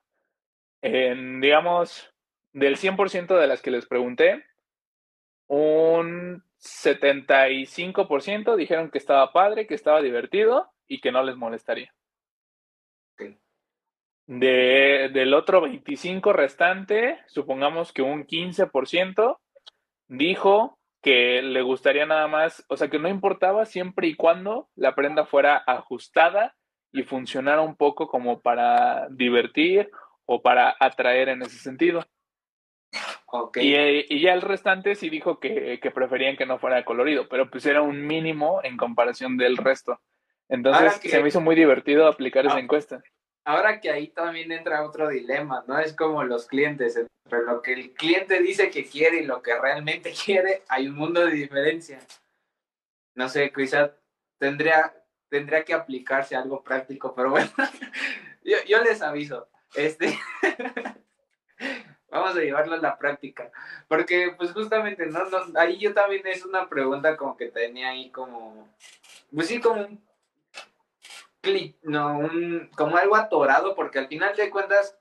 En, 0.81 1.41
digamos, 1.41 2.12
del 2.53 2.77
100% 2.77 3.37
de 3.37 3.47
las 3.47 3.61
que 3.61 3.71
les 3.71 3.85
pregunté, 3.85 4.45
un 5.47 6.43
75% 6.59 8.55
dijeron 8.55 8.89
que 8.89 8.97
estaba 8.97 9.33
padre, 9.33 9.67
que 9.67 9.75
estaba 9.75 10.01
divertido 10.01 10.71
y 10.87 11.01
que 11.01 11.11
no 11.11 11.23
les 11.23 11.35
molestaría. 11.35 11.93
De, 14.25 15.09
del 15.13 15.33
otro 15.33 15.59
25 15.61 16.31
restante, 16.31 17.19
supongamos 17.27 17.91
que 17.91 18.01
un 18.01 18.25
15% 18.25 19.37
dijo 20.07 20.79
que 21.01 21.41
le 21.41 21.61
gustaría 21.61 22.05
nada 22.05 22.29
más, 22.29 22.63
o 22.69 22.77
sea, 22.77 22.89
que 22.89 22.99
no 22.99 23.09
importaba 23.09 23.65
siempre 23.65 24.07
y 24.07 24.15
cuando 24.15 24.69
la 24.75 24.95
prenda 24.95 25.25
fuera 25.25 25.61
ajustada 25.67 26.55
y 26.93 27.03
funcionara 27.03 27.61
un 27.61 27.75
poco 27.75 28.07
como 28.07 28.39
para 28.39 29.09
divertir 29.09 29.91
o 30.25 30.41
para 30.41 30.73
atraer 30.79 31.27
en 31.27 31.41
ese 31.41 31.57
sentido. 31.57 32.05
Y, 33.55 34.21
ya 34.21 34.33
el 34.33 34.41
restante 34.41 34.95
sí 34.95 35.09
dijo 35.09 35.39
que, 35.39 35.79
preferían 35.93 36.37
que 36.37 36.45
no 36.45 36.59
fuera 36.59 36.85
colorido, 36.85 37.27
pero 37.27 37.49
pues 37.49 37.65
era 37.65 37.81
un 37.81 38.05
mínimo 38.05 38.61
en 38.63 38.77
comparación 38.77 39.37
del 39.37 39.57
resto. 39.57 39.99
Entonces 40.49 40.93
se 41.01 41.21
me 41.21 41.29
hizo 41.29 41.41
muy 41.41 41.55
divertido 41.55 42.07
aplicar 42.07 42.45
esa 42.45 42.55
ah, 42.55 42.59
encuesta 42.59 43.01
ahora 43.45 43.79
que 43.79 43.89
ahí 43.89 44.07
también 44.07 44.51
entra 44.51 44.85
otro 44.85 45.09
dilema, 45.09 45.63
¿no? 45.67 45.79
Es 45.79 45.95
como 45.95 46.23
los 46.23 46.47
clientes, 46.47 46.95
entre 46.95 47.43
lo 47.43 47.61
que 47.61 47.73
el 47.73 47.93
cliente 47.93 48.41
dice 48.41 48.69
que 48.69 48.85
quiere 48.85 49.17
y 49.17 49.25
lo 49.25 49.41
que 49.41 49.57
realmente 49.59 50.13
quiere, 50.25 50.63
hay 50.69 50.87
un 50.87 50.95
mundo 50.95 51.25
de 51.25 51.33
diferencia. 51.33 51.99
No 53.15 53.29
sé, 53.29 53.51
quizás 53.51 53.91
tendría, 54.39 54.93
tendría 55.29 55.63
que 55.63 55.73
aplicarse 55.73 56.35
algo 56.35 56.63
práctico, 56.63 57.13
pero 57.15 57.31
bueno, 57.31 57.49
yo, 58.67 58.81
les 58.83 59.01
aviso. 59.01 59.49
Este, 59.75 60.17
vamos 62.13 62.37
a 62.37 62.41
llevarlo 62.41 62.75
a 62.75 62.77
la 62.77 62.97
práctica, 62.97 63.51
porque 63.87 64.33
pues 64.37 64.51
justamente, 64.51 65.05
¿no? 65.07 65.25
no 65.25 65.59
ahí 65.59 65.77
yo 65.77 65.93
también 65.93 66.25
es 66.27 66.45
una 66.45 66.69
pregunta 66.69 67.17
como 67.17 67.35
que 67.35 67.47
tenía 67.47 67.89
ahí 67.89 68.11
como, 68.11 68.69
pues 69.33 69.47
sí, 69.47 69.59
como 69.59 69.81
un 69.81 70.01
no, 71.83 72.17
un, 72.19 72.69
como 72.75 72.97
algo 72.97 73.15
atorado, 73.15 73.75
porque 73.75 73.99
al 73.99 74.07
final 74.07 74.35
de 74.35 74.49
cuentas, 74.49 74.97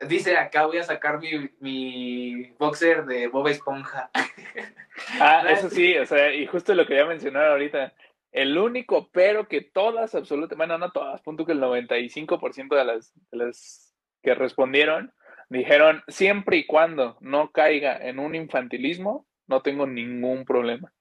dice 0.00 0.36
acá 0.36 0.66
voy 0.66 0.78
a 0.78 0.84
sacar 0.84 1.18
mi, 1.20 1.50
mi 1.60 2.50
boxer 2.58 3.04
de 3.04 3.28
Bob 3.28 3.48
Esponja. 3.48 4.10
Ah, 5.20 5.44
eso 5.50 5.68
sí, 5.70 5.98
o 5.98 6.06
sea, 6.06 6.32
y 6.32 6.46
justo 6.46 6.72
lo 6.72 6.86
que 6.86 6.94
voy 6.94 7.02
a 7.02 7.06
mencionar 7.06 7.46
ahorita. 7.46 7.92
El 8.30 8.56
único 8.56 9.10
pero 9.10 9.48
que 9.48 9.60
todas, 9.60 10.14
absolutamente, 10.14 10.54
bueno, 10.54 10.78
no 10.78 10.92
todas, 10.92 11.20
punto 11.20 11.44
que 11.44 11.50
el 11.50 11.60
95% 11.60 12.76
de 12.76 12.84
las, 12.84 13.12
de 13.32 13.36
las 13.38 13.92
que 14.22 14.36
respondieron 14.36 15.12
dijeron, 15.48 16.02
siempre 16.08 16.58
y 16.58 16.66
cuando 16.66 17.16
no 17.20 17.50
caiga 17.52 17.96
en 17.96 18.18
un 18.18 18.34
infantilismo, 18.34 19.26
no 19.46 19.62
tengo 19.62 19.86
ningún 19.86 20.44
problema. 20.44 20.92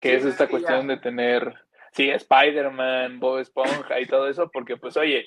Que 0.00 0.14
es 0.16 0.24
esta 0.24 0.48
cuestión 0.48 0.86
de 0.86 0.96
tener 0.96 1.54
sí, 1.92 2.10
Spider-Man, 2.10 3.20
Bob 3.20 3.38
Esponja 3.38 4.00
y 4.00 4.06
todo 4.06 4.28
eso, 4.28 4.50
porque 4.50 4.76
pues 4.76 4.96
oye, 4.96 5.26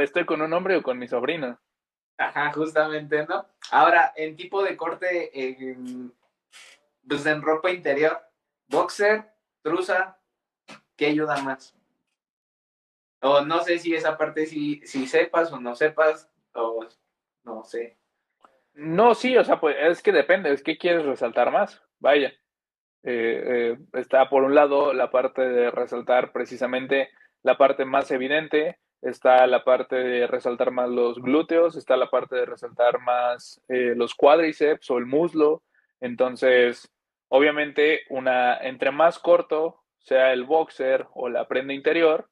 estoy 0.00 0.24
con 0.24 0.40
un 0.40 0.52
hombre 0.52 0.76
o 0.76 0.82
con 0.82 0.98
mi 0.98 1.08
sobrino. 1.08 1.60
Ajá, 2.16 2.52
justamente, 2.52 3.26
¿no? 3.26 3.46
Ahora, 3.70 4.12
en 4.14 4.36
tipo 4.36 4.62
de 4.62 4.76
corte, 4.76 5.30
pues 7.08 7.26
en 7.26 7.42
ropa 7.42 7.70
interior, 7.70 8.20
boxer, 8.68 9.30
truza, 9.62 10.18
¿qué 10.96 11.06
ayuda 11.06 11.42
más? 11.42 11.74
O 13.22 13.42
no 13.42 13.62
sé 13.62 13.78
si 13.78 13.94
esa 13.94 14.16
parte 14.16 14.46
si, 14.46 14.80
si 14.86 15.06
sepas 15.06 15.52
o 15.52 15.60
no 15.60 15.74
sepas, 15.74 16.30
o 16.54 16.86
no 17.44 17.64
sé. 17.64 17.98
No, 18.74 19.14
sí, 19.14 19.36
o 19.36 19.44
sea, 19.44 19.60
pues 19.60 19.76
es 19.78 20.02
que 20.02 20.12
depende, 20.12 20.52
es 20.52 20.62
que 20.62 20.78
quieres 20.78 21.04
resaltar 21.04 21.50
más, 21.50 21.82
vaya. 21.98 22.32
Eh, 23.02 23.42
eh, 23.72 23.78
está 23.94 24.28
por 24.28 24.42
un 24.42 24.54
lado 24.54 24.92
la 24.92 25.10
parte 25.10 25.42
de 25.42 25.70
resaltar 25.70 26.32
precisamente 26.32 27.08
la 27.42 27.56
parte 27.56 27.84
más 27.84 28.10
evidente, 28.10 28.78
está 29.00 29.46
la 29.46 29.64
parte 29.64 29.96
de 29.96 30.26
resaltar 30.26 30.70
más 30.70 30.90
los 30.90 31.18
glúteos, 31.20 31.76
está 31.76 31.96
la 31.96 32.10
parte 32.10 32.36
de 32.36 32.46
resaltar 32.46 33.00
más 33.00 33.62
eh, 33.68 33.94
los 33.96 34.14
cuádriceps 34.14 34.90
o 34.90 34.98
el 34.98 35.06
muslo. 35.06 35.62
Entonces, 36.00 36.90
obviamente, 37.28 38.02
una, 38.10 38.56
entre 38.58 38.90
más 38.90 39.18
corto 39.18 39.82
sea 39.98 40.32
el 40.32 40.44
boxer 40.44 41.06
o 41.14 41.28
la 41.28 41.48
prenda 41.48 41.74
interior, 41.74 42.28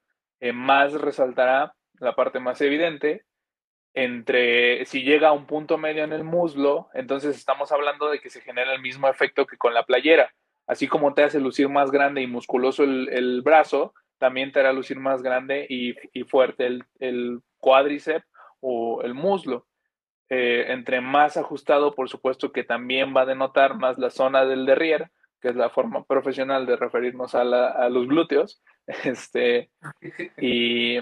más 0.54 0.92
resaltará 0.92 1.74
la 1.94 2.14
parte 2.14 2.38
más 2.38 2.60
evidente. 2.60 3.24
Entre 4.00 4.84
si 4.84 5.02
llega 5.02 5.28
a 5.28 5.32
un 5.32 5.46
punto 5.46 5.78
medio 5.78 6.04
en 6.04 6.12
el 6.12 6.24
muslo, 6.24 6.88
entonces 6.94 7.36
estamos 7.36 7.72
hablando 7.72 8.10
de 8.10 8.20
que 8.20 8.30
se 8.30 8.40
genera 8.40 8.72
el 8.72 8.80
mismo 8.80 9.08
efecto 9.08 9.46
que 9.46 9.56
con 9.56 9.74
la 9.74 9.84
playera 9.84 10.32
así 10.68 10.86
como 10.86 11.14
te 11.14 11.24
hace 11.24 11.40
lucir 11.40 11.68
más 11.68 11.90
grande 11.90 12.22
y 12.22 12.28
musculoso 12.28 12.84
el, 12.84 13.42
brazo, 13.42 13.94
también 14.18 14.52
te 14.52 14.60
hará 14.60 14.72
lucir 14.72 15.00
más 15.00 15.22
grande 15.22 15.66
y, 15.68 15.94
fuerte 16.24 16.66
el, 16.66 16.84
el, 17.00 17.40
cuádriceps 17.56 18.26
o 18.60 19.02
el 19.02 19.14
muslo. 19.14 19.66
Eh, 20.28 20.66
entre 20.68 21.00
más 21.00 21.38
ajustado, 21.38 21.94
por 21.94 22.10
supuesto 22.10 22.52
que 22.52 22.62
también 22.62 23.16
va 23.16 23.22
a 23.22 23.26
denotar 23.26 23.76
más 23.76 23.98
la 23.98 24.10
zona 24.10 24.44
del 24.44 24.66
derrier, 24.66 25.10
que 25.40 25.48
es 25.48 25.56
la 25.56 25.70
forma 25.70 26.04
profesional 26.04 26.66
de 26.66 26.76
referirnos 26.76 27.34
a, 27.34 27.44
los 27.88 28.06
glúteos. 28.06 28.62
Este, 29.04 29.70
y, 30.38 30.98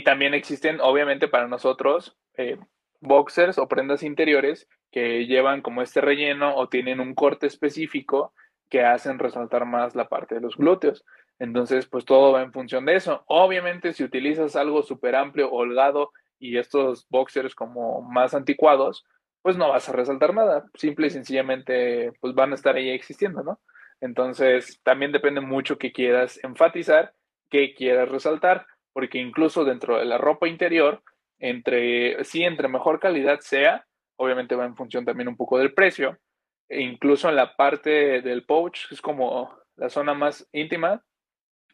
también 0.00 0.32
existen, 0.32 0.80
obviamente, 0.80 1.28
para 1.28 1.46
nosotros, 1.46 2.16
eh, 2.38 2.58
boxers 3.00 3.58
o 3.58 3.68
prendas 3.68 4.02
interiores 4.02 4.68
que 4.90 5.26
llevan 5.26 5.60
como 5.60 5.82
este 5.82 6.00
relleno 6.00 6.56
o 6.56 6.68
tienen 6.68 7.00
un 7.00 7.14
corte 7.14 7.46
específico 7.46 8.32
que 8.70 8.82
hacen 8.82 9.18
resaltar 9.18 9.66
más 9.66 9.94
la 9.94 10.08
parte 10.08 10.36
de 10.36 10.40
los 10.40 10.56
glúteos. 10.56 11.04
Entonces, 11.38 11.86
pues 11.86 12.04
todo 12.06 12.32
va 12.32 12.42
en 12.42 12.52
función 12.52 12.86
de 12.86 12.96
eso. 12.96 13.24
Obviamente, 13.26 13.92
si 13.92 14.02
utilizas 14.02 14.56
algo 14.56 14.82
súper 14.82 15.14
amplio, 15.14 15.50
holgado 15.50 16.12
y 16.38 16.56
estos 16.56 17.06
boxers 17.08 17.54
como 17.54 18.00
más 18.00 18.32
anticuados, 18.32 19.04
pues 19.42 19.56
no 19.56 19.68
vas 19.68 19.88
a 19.88 19.92
resaltar 19.92 20.34
nada. 20.34 20.64
Simple 20.74 21.08
y 21.08 21.10
sencillamente, 21.10 22.12
pues 22.20 22.34
van 22.34 22.52
a 22.52 22.54
estar 22.54 22.76
ahí 22.76 22.90
existiendo, 22.90 23.42
¿no? 23.42 23.60
Entonces, 24.00 24.80
también 24.82 25.12
depende 25.12 25.40
mucho 25.40 25.78
qué 25.78 25.92
quieras 25.92 26.42
enfatizar, 26.42 27.12
qué 27.50 27.74
quieras 27.74 28.08
resaltar, 28.08 28.66
porque 28.92 29.18
incluso 29.18 29.64
dentro 29.64 29.98
de 29.98 30.04
la 30.04 30.18
ropa 30.18 30.48
interior, 30.48 31.02
entre, 31.38 32.22
sí, 32.24 32.44
entre 32.44 32.68
mejor 32.68 33.00
calidad 33.00 33.40
sea, 33.40 33.86
obviamente 34.16 34.54
va 34.54 34.64
en 34.64 34.76
función 34.76 35.04
también 35.04 35.28
un 35.28 35.36
poco 35.36 35.58
del 35.58 35.74
precio, 35.74 36.18
e 36.68 36.80
incluso 36.82 37.28
en 37.28 37.36
la 37.36 37.56
parte 37.56 38.22
del 38.22 38.44
pouch, 38.44 38.90
es 38.90 39.00
como 39.00 39.54
la 39.76 39.88
zona 39.90 40.14
más 40.14 40.48
íntima, 40.52 41.02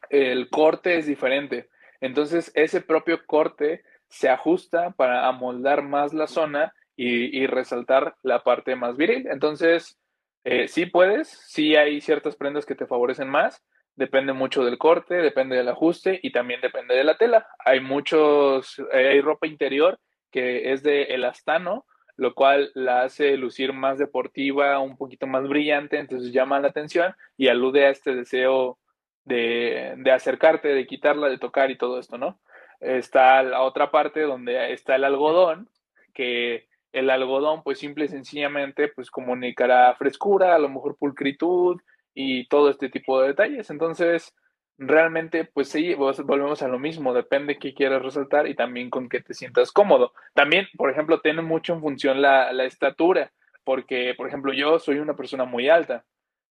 el 0.09 0.49
corte 0.49 0.97
es 0.97 1.05
diferente. 1.05 1.69
Entonces, 2.01 2.51
ese 2.55 2.81
propio 2.81 3.25
corte 3.25 3.83
se 4.07 4.29
ajusta 4.29 4.91
para 4.91 5.27
amoldar 5.27 5.83
más 5.83 6.13
la 6.13 6.27
zona 6.27 6.73
y, 6.95 7.47
resaltar 7.47 8.15
la 8.23 8.43
parte 8.43 8.75
más 8.75 8.97
viril. 8.97 9.27
Entonces, 9.31 9.97
eh, 10.43 10.67
sí 10.67 10.85
puedes, 10.85 11.29
sí 11.29 11.77
hay 11.77 12.01
ciertas 12.01 12.35
prendas 12.35 12.65
que 12.65 12.75
te 12.75 12.87
favorecen 12.87 13.29
más, 13.29 13.63
depende 13.99 14.31
mucho 14.31 14.63
del 14.63 14.77
corte, 14.77 15.15
depende 15.15 15.57
del 15.57 15.67
ajuste 15.67 16.21
y 16.23 16.31
también 16.31 16.61
depende 16.61 16.95
de 16.95 17.03
la 17.03 17.17
tela. 17.17 17.45
Hay 17.65 17.81
muchos, 17.81 18.79
eh, 18.93 19.09
hay 19.09 19.19
ropa 19.19 19.45
interior 19.45 19.99
que 20.31 20.71
es 20.71 20.83
de 20.83 21.03
elastano, 21.03 21.85
lo 22.15 22.33
cual 22.33 22.71
la 22.75 23.01
hace 23.01 23.35
lucir 23.35 23.73
más 23.73 23.97
deportiva, 23.97 24.79
un 24.79 24.95
poquito 24.95 25.27
más 25.27 25.45
brillante, 25.49 25.99
entonces 25.99 26.31
llama 26.31 26.61
la 26.61 26.69
atención 26.69 27.13
y 27.35 27.49
alude 27.49 27.87
a 27.87 27.89
este 27.89 28.15
deseo 28.15 28.77
de, 29.25 29.95
de 29.97 30.11
acercarte, 30.11 30.69
de 30.69 30.87
quitarla, 30.87 31.27
de 31.27 31.37
tocar 31.37 31.69
y 31.69 31.77
todo 31.77 31.99
esto, 31.99 32.17
¿no? 32.17 32.39
Está 32.79 33.43
la 33.43 33.63
otra 33.63 33.91
parte 33.91 34.21
donde 34.21 34.71
está 34.71 34.95
el 34.95 35.03
algodón, 35.03 35.69
que 36.13 36.69
el 36.93 37.09
algodón, 37.09 37.63
pues 37.63 37.79
simple 37.79 38.05
y 38.05 38.07
sencillamente, 38.07 38.87
pues 38.87 39.11
comunicará 39.11 39.93
frescura, 39.95 40.55
a 40.55 40.59
lo 40.59 40.69
mejor 40.69 40.95
pulcritud 40.97 41.81
y 42.13 42.47
todo 42.47 42.69
este 42.69 42.89
tipo 42.89 43.21
de 43.21 43.29
detalles. 43.29 43.69
Entonces, 43.69 44.35
realmente, 44.77 45.45
pues 45.45 45.69
sí, 45.69 45.93
volvemos 45.95 46.61
a 46.61 46.67
lo 46.67 46.79
mismo, 46.79 47.13
depende 47.13 47.59
qué 47.59 47.73
quieras 47.73 48.01
resaltar 48.01 48.47
y 48.47 48.55
también 48.55 48.89
con 48.89 49.09
qué 49.09 49.21
te 49.21 49.33
sientas 49.33 49.71
cómodo. 49.71 50.13
También, 50.33 50.67
por 50.77 50.89
ejemplo, 50.89 51.21
tiene 51.21 51.41
mucho 51.41 51.73
en 51.73 51.81
función 51.81 52.21
la, 52.21 52.51
la 52.53 52.65
estatura, 52.65 53.31
porque, 53.63 54.13
por 54.15 54.27
ejemplo, 54.27 54.53
yo 54.53 54.79
soy 54.79 54.99
una 54.99 55.15
persona 55.15 55.45
muy 55.45 55.69
alta. 55.69 56.05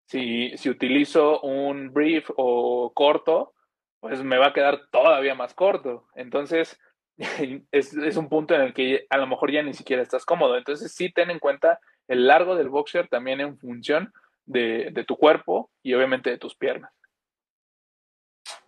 Si, 0.06 0.56
si 0.58 0.70
utilizo 0.70 1.42
un 1.42 1.94
brief 1.94 2.30
o 2.36 2.94
corto, 2.94 3.54
pues 4.00 4.24
me 4.24 4.38
va 4.38 4.48
a 4.48 4.54
quedar 4.54 4.88
todavía 4.92 5.36
más 5.36 5.54
corto. 5.54 6.08
Entonces, 6.16 6.80
es, 7.72 8.18
un 8.18 8.30
punto 8.30 8.54
en 8.54 8.62
el 8.62 8.74
que 8.74 9.06
a 9.10 9.18
lo 9.18 9.28
mejor 9.28 9.52
ya 9.52 9.64
ni 9.64 9.74
siquiera 9.74 10.02
estás 10.02 10.26
cómodo. 10.26 10.58
Entonces 10.58 10.94
sí 10.94 11.12
ten 11.12 11.30
en 11.30 11.40
cuenta 11.40 11.80
el 12.08 12.28
largo 12.28 12.56
del 12.56 12.70
boxer 12.70 13.08
también 13.08 13.42
en 13.42 13.58
función 13.58 14.14
de, 14.48 14.90
de 14.92 15.04
tu 15.04 15.16
cuerpo 15.16 15.70
y 15.84 15.94
obviamente 15.94 16.32
de 16.32 16.40
tus 16.40 16.56
piernas. 16.56 16.92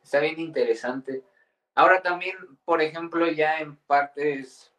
Está 0.03 0.19
bien 0.19 0.39
interesante. 0.39 1.23
Ahora 1.75 2.01
también, 2.01 2.35
por 2.65 2.81
ejemplo, 2.81 3.27
ya 3.27 3.59
en 3.59 3.75
partes, 3.75 4.73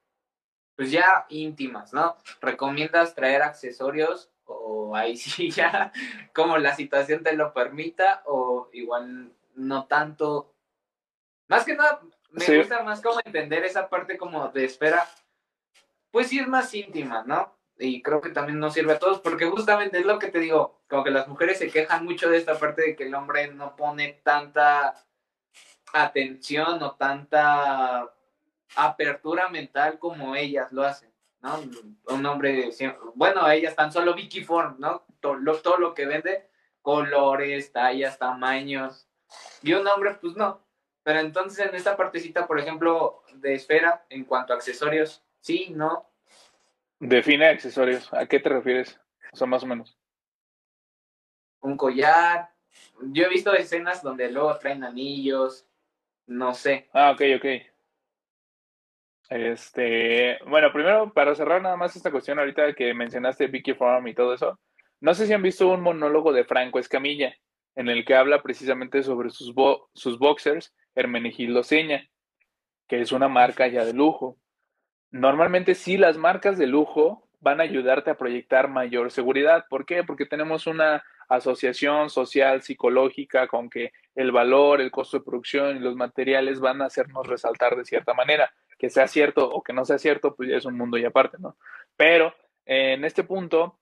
pues 0.77 0.91
ya 0.91 1.25
íntimas, 1.29 1.93
¿no? 1.93 2.17
¿Recomiendas 2.41 3.15
traer 3.15 3.43
accesorios 3.43 4.31
o 4.45 4.95
ahí 4.95 5.17
sí 5.17 5.51
ya 5.51 5.93
como 6.35 6.59
la 6.59 6.75
situación 6.75 7.23
te 7.23 7.35
lo 7.35 7.53
permita 7.55 8.23
o 8.27 8.69
igual 8.73 9.33
no 9.55 9.87
tanto? 9.87 10.55
Más 11.49 11.65
que 11.65 11.75
nada, 11.75 12.01
me 12.33 12.59
gusta 12.59 12.83
más 12.83 13.01
como 13.01 13.21
entender 13.25 13.65
esa 13.65 13.89
parte 13.89 14.19
como 14.19 14.49
de 14.49 14.65
espera, 14.65 15.09
pues 16.11 16.29
sí 16.29 16.39
es 16.39 16.49
más 16.49 16.75
íntima, 16.75 17.25
¿no? 17.27 17.57
Y 17.81 18.03
creo 18.03 18.21
que 18.21 18.31
también 18.31 18.59
nos 18.59 18.75
sirve 18.75 18.93
a 18.93 18.99
todos, 18.99 19.21
porque 19.21 19.47
justamente 19.47 19.99
es 19.99 20.05
lo 20.05 20.19
que 20.19 20.29
te 20.29 20.39
digo, 20.39 20.83
como 20.89 21.03
que 21.03 21.11
las 21.11 21.27
mujeres 21.27 21.59
se 21.59 21.71
quejan 21.71 22.05
mucho 22.05 22.29
de 22.29 22.37
esta 22.37 22.59
parte 22.59 22.83
de 22.83 22.97
que 22.97 23.05
el 23.07 23.15
hombre 23.15 23.49
no 23.49 23.75
pone 23.75 24.21
tanta 24.23 25.07
atención 25.93 26.83
o 26.83 26.93
tanta 26.97 28.13
apertura 28.77 29.49
mental 29.49 29.99
como 29.99 30.37
ellas 30.37 30.71
lo 30.73 30.85
hacen, 30.85 31.11
¿no? 31.41 31.59
Un 32.09 32.27
hombre, 32.27 32.71
bueno, 33.15 33.51
ellas 33.51 33.75
tan 33.75 33.91
solo 33.91 34.15
Vicky 34.15 34.45
Form, 34.45 34.77
¿no? 34.79 35.05
Todo 35.21 35.35
lo, 35.35 35.57
todo 35.57 35.79
lo 35.79 35.95
que 35.95 36.07
vende, 36.07 36.51
colores, 36.83 37.73
tallas, 37.73 38.19
tamaños, 38.19 39.09
y 39.63 39.73
un 39.73 39.87
hombre, 39.87 40.19
pues 40.21 40.37
no, 40.37 40.61
pero 41.03 41.21
entonces 41.21 41.67
en 41.67 41.75
esta 41.75 41.97
partecita, 41.97 42.47
por 42.47 42.59
ejemplo, 42.59 43.23
de 43.35 43.55
esfera, 43.55 44.05
en 44.09 44.25
cuanto 44.25 44.53
a 44.53 44.57
accesorios, 44.57 45.23
sí, 45.41 45.69
no. 45.71 46.10
Define 47.01 47.47
accesorios. 47.47 48.13
¿A 48.13 48.27
qué 48.27 48.39
te 48.39 48.51
refieres? 48.51 49.01
O 49.33 49.37
sea, 49.37 49.47
más 49.47 49.63
o 49.63 49.67
menos. 49.67 49.99
Un 51.61 51.77
collar. 51.77 52.51
Yo 53.03 53.25
he 53.25 53.29
visto 53.29 53.53
escenas 53.53 54.03
donde 54.03 54.31
luego 54.31 54.57
traen 54.59 54.85
anillos. 54.85 55.67
No 56.27 56.55
sé. 56.55 56.89
Ah, 56.93 57.11
ok, 57.11 57.23
ok. 57.37 57.47
Este, 59.31 60.39
bueno, 60.47 60.73
primero, 60.73 61.13
para 61.13 61.35
cerrar 61.35 61.63
nada 61.63 61.77
más 61.77 61.97
esta 61.97 62.11
cuestión 62.11 62.39
ahorita 62.39 62.75
que 62.75 62.93
mencionaste 62.95 63.47
Vicky 63.47 63.75
Farm 63.75 64.07
y 64.09 64.15
todo 64.15 64.35
eso, 64.35 64.59
no 65.01 65.15
sé 65.15 65.27
si 65.27 65.33
han 65.33 65.43
visto 65.43 65.69
un 65.69 65.81
monólogo 65.81 66.33
de 66.33 66.45
Franco 66.45 66.79
Escamilla, 66.79 67.35
en 67.77 67.89
el 67.89 68.05
que 68.05 68.17
habla 68.17 68.43
precisamente 68.43 69.03
sobre 69.03 69.31
sus, 69.31 69.55
sus 69.95 70.19
boxers 70.19 70.75
Hermenegildo 70.95 71.63
Seña, 71.63 72.09
que 72.89 73.01
es 73.01 73.13
una 73.13 73.29
marca 73.29 73.69
ya 73.69 73.85
de 73.85 73.95
lujo. 73.95 74.37
Normalmente 75.11 75.75
sí, 75.75 75.97
las 75.97 76.17
marcas 76.17 76.59
de 76.59 76.67
lujo 76.67 77.27
van 77.41 77.61
a 77.61 77.65
ayudarte 77.65 78.11
a 78.11 78.19
proyectar 78.19 78.69
mayor 78.69 79.11
seguridad. 79.11 79.65
¿Por 79.69 79.87
qué? 79.87 80.05
Porque 80.05 80.27
tenemos 80.27 80.67
una 80.67 81.03
asociación 81.29 82.11
social, 82.11 82.63
psicológica, 82.63 83.47
con 83.47 83.71
que 83.71 83.93
el 84.15 84.33
valor, 84.33 84.81
el 84.81 84.91
costo 84.91 85.19
de 85.19 85.25
producción 85.25 85.77
y 85.77 85.81
los 85.81 85.97
materiales 85.97 86.61
van 86.61 86.83
a 86.83 86.87
hacernos 86.87 87.27
resaltar 87.27 87.77
de 87.77 87.85
cierta 87.85 88.15
manera. 88.15 88.53
Que 88.79 88.91
sea 88.91 89.07
cierto 89.07 89.49
o 89.49 89.63
que 89.63 89.73
no 89.73 89.85
sea 89.85 89.99
cierto, 89.99 90.35
pues 90.35 90.49
ya 90.49 90.57
es 90.57 90.65
un 90.65 90.77
mundo 90.77 90.99
y 90.99 91.05
aparte, 91.05 91.37
¿no? 91.39 91.57
Pero 91.97 92.35
en 92.67 93.05
este 93.05 93.25
punto, 93.25 93.79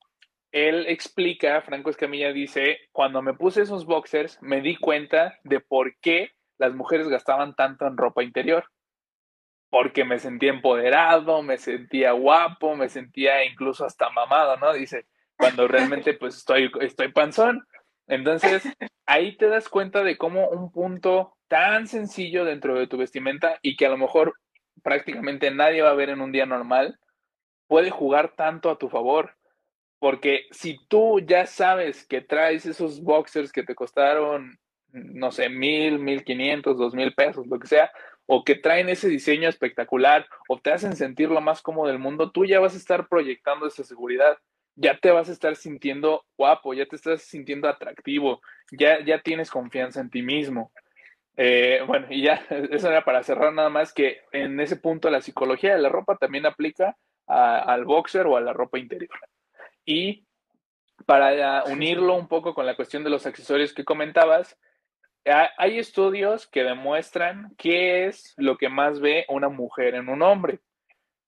él 0.53 0.87
explica, 0.89 1.61
Franco 1.62 1.91
Escamilla 1.91 2.33
dice, 2.33 2.79
cuando 2.93 3.22
me 3.22 3.35
puse 3.35 3.62
esos 3.62 3.87
boxers, 3.87 4.41
me 4.43 4.61
di 4.61 4.76
cuenta 4.76 5.39
de 5.45 5.61
por 5.61 5.97
qué 6.01 6.33
las 6.59 6.74
mujeres 6.74 7.09
gastaban 7.09 7.55
tanto 7.55 7.87
en 7.87 7.97
ropa 7.97 8.22
interior. 8.22 8.64
Porque 9.71 10.05
me 10.05 10.19
sentía 10.19 10.51
empoderado, 10.51 11.43
me 11.43 11.59
sentía 11.59 12.12
guapo, 12.12 12.75
me 12.75 12.89
sentía 12.89 13.45
incluso 13.45 13.85
hasta 13.85 14.11
mamado, 14.11 14.57
¿no? 14.57 14.73
Dice, 14.73 15.07
cuando 15.37 15.69
realmente 15.69 16.14
pues 16.14 16.37
estoy, 16.37 16.71
estoy 16.81 17.12
panzón. 17.12 17.66
Entonces, 18.07 18.62
ahí 19.07 19.37
te 19.37 19.49
das 19.49 19.69
cuenta 19.69 20.03
de 20.03 20.16
cómo 20.16 20.49
un 20.49 20.73
punto 20.73 21.37
tan 21.49 21.87
sencillo 21.87 22.45
dentro 22.45 22.79
de 22.79 22.87
tu 22.87 22.97
vestimenta 22.97 23.59
y 23.62 23.77
que 23.77 23.87
a 23.87 23.91
lo 23.91 23.99
mejor 23.99 24.35
prácticamente 24.83 25.51
nadie 25.51 25.83
va 25.83 25.91
a 25.91 25.95
ver 25.95 26.11
en 26.11 26.21
un 26.21 26.33
día 26.33 26.47
normal, 26.47 26.99
puede 27.66 27.91
jugar 27.91 28.35
tanto 28.37 28.71
a 28.71 28.79
tu 28.79 28.89
favor. 28.89 29.37
Porque 29.99 30.47
si 30.51 30.79
tú 30.87 31.21
ya 31.21 31.45
sabes 31.45 32.07
que 32.07 32.21
traes 32.21 32.64
esos 32.64 33.03
boxers 33.03 33.53
que 33.53 33.64
te 33.64 33.75
costaron 33.75 34.59
no 34.93 35.31
sé, 35.31 35.49
mil, 35.49 35.99
mil 35.99 36.25
quinientos, 36.25 36.79
dos 36.79 36.95
mil 36.95 37.14
pesos, 37.14 37.47
lo 37.47 37.59
que 37.59 37.66
sea, 37.66 37.91
o 38.31 38.45
que 38.45 38.55
traen 38.55 38.91
ese 38.91 39.09
diseño 39.09 39.49
espectacular 39.49 40.26
o 40.49 40.59
te 40.61 40.70
hacen 40.70 40.95
sentir 40.95 41.31
lo 41.31 41.41
más 41.41 41.62
cómodo 41.62 41.89
del 41.89 41.99
mundo, 41.99 42.31
tú 42.31 42.45
ya 42.45 42.61
vas 42.61 42.74
a 42.74 42.76
estar 42.76 43.09
proyectando 43.09 43.66
esa 43.66 43.85
seguridad, 43.85 44.37
ya 44.76 44.99
te 44.99 45.11
vas 45.11 45.31
a 45.31 45.33
estar 45.33 45.57
sintiendo 45.57 46.26
guapo, 46.37 46.74
ya 46.74 46.85
te 46.85 46.97
estás 46.97 47.22
sintiendo 47.22 47.70
atractivo, 47.70 48.43
ya, 48.70 49.03
ya 49.03 49.22
tienes 49.22 49.51
confianza 49.51 50.03
en 50.03 50.11
ti 50.11 50.20
mismo. 50.20 50.70
Eh, 51.39 51.81
bueno, 51.87 52.07
y 52.11 52.22
ya, 52.22 52.45
eso 52.70 52.91
era 52.91 53.03
para 53.03 53.22
cerrar 53.22 53.55
nada 53.55 53.70
más 53.70 53.95
que 53.95 54.20
en 54.31 54.61
ese 54.61 54.76
punto 54.76 55.09
la 55.09 55.22
psicología 55.22 55.74
de 55.74 55.81
la 55.81 55.89
ropa 55.89 56.18
también 56.18 56.45
aplica 56.45 56.99
al 57.26 57.87
boxer 57.87 58.26
o 58.26 58.37
a 58.37 58.43
la 58.43 58.53
ropa 58.53 58.79
interior. 58.79 59.18
Y 59.87 60.26
para 61.07 61.64
unirlo 61.64 62.14
un 62.14 62.29
poco 62.29 62.53
con 62.53 62.66
la 62.66 62.76
cuestión 62.76 63.05
de 63.05 63.11
los 63.11 63.24
accesorios 63.24 63.72
que 63.72 63.85
comentabas, 63.85 64.59
hay 65.25 65.79
estudios 65.79 66.47
que 66.47 66.64
demuestran 66.64 67.55
qué 67.57 68.07
es 68.07 68.35
lo 68.37 68.57
que 68.57 68.69
más 68.69 69.01
ve 69.01 69.27
una 69.29 69.49
mujer 69.49 69.95
en 69.95 70.09
un 70.09 70.23
hombre. 70.23 70.61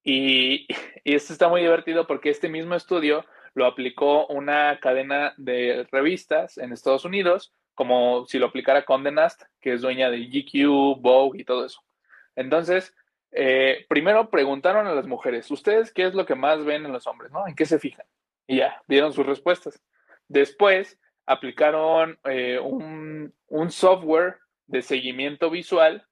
Y, 0.02 0.66
esto 1.04 1.34
está 1.34 1.48
muy 1.48 1.60
divertido 1.60 2.06
porque 2.06 2.30
este 2.30 2.48
mismo 2.48 2.74
estudio 2.74 3.26
lo 3.52 3.66
aplicó 3.66 4.26
una 4.28 4.80
cadena 4.80 5.34
de 5.36 5.86
revistas 5.92 6.56
en 6.56 6.72
Estados 6.72 7.04
Unidos, 7.04 7.52
como 7.74 8.24
si 8.26 8.38
lo 8.38 8.46
aplicara 8.46 8.86
Condé 8.86 9.12
Nast, 9.12 9.42
que 9.60 9.74
es 9.74 9.82
dueña 9.82 10.10
de 10.10 10.24
GQ, 10.24 11.00
Vogue 11.02 11.42
y 11.42 11.44
todo 11.44 11.66
eso. 11.66 11.82
Entonces, 12.34 12.94
eh, 13.32 13.84
primero 13.90 14.30
preguntaron 14.30 14.86
a 14.86 14.94
las 14.94 15.06
mujeres, 15.06 15.50
¿ustedes 15.50 15.92
qué 15.92 16.06
es 16.06 16.14
lo 16.14 16.24
que 16.24 16.34
más 16.34 16.64
ven 16.64 16.86
en 16.86 16.92
los 16.92 17.06
hombres? 17.06 17.30
¿no? 17.30 17.46
¿En 17.46 17.54
qué 17.54 17.66
se 17.66 17.78
fijan? 17.78 18.06
Y 18.46 18.56
ya, 18.56 18.82
dieron 18.88 19.12
sus 19.12 19.26
respuestas. 19.26 19.82
Después 20.28 20.98
aplicaron 21.30 22.18
eh, 22.24 22.58
un, 22.58 23.32
software 23.70 24.38
de 24.66 24.82
seguimiento 24.82 25.48
visual 25.48 26.04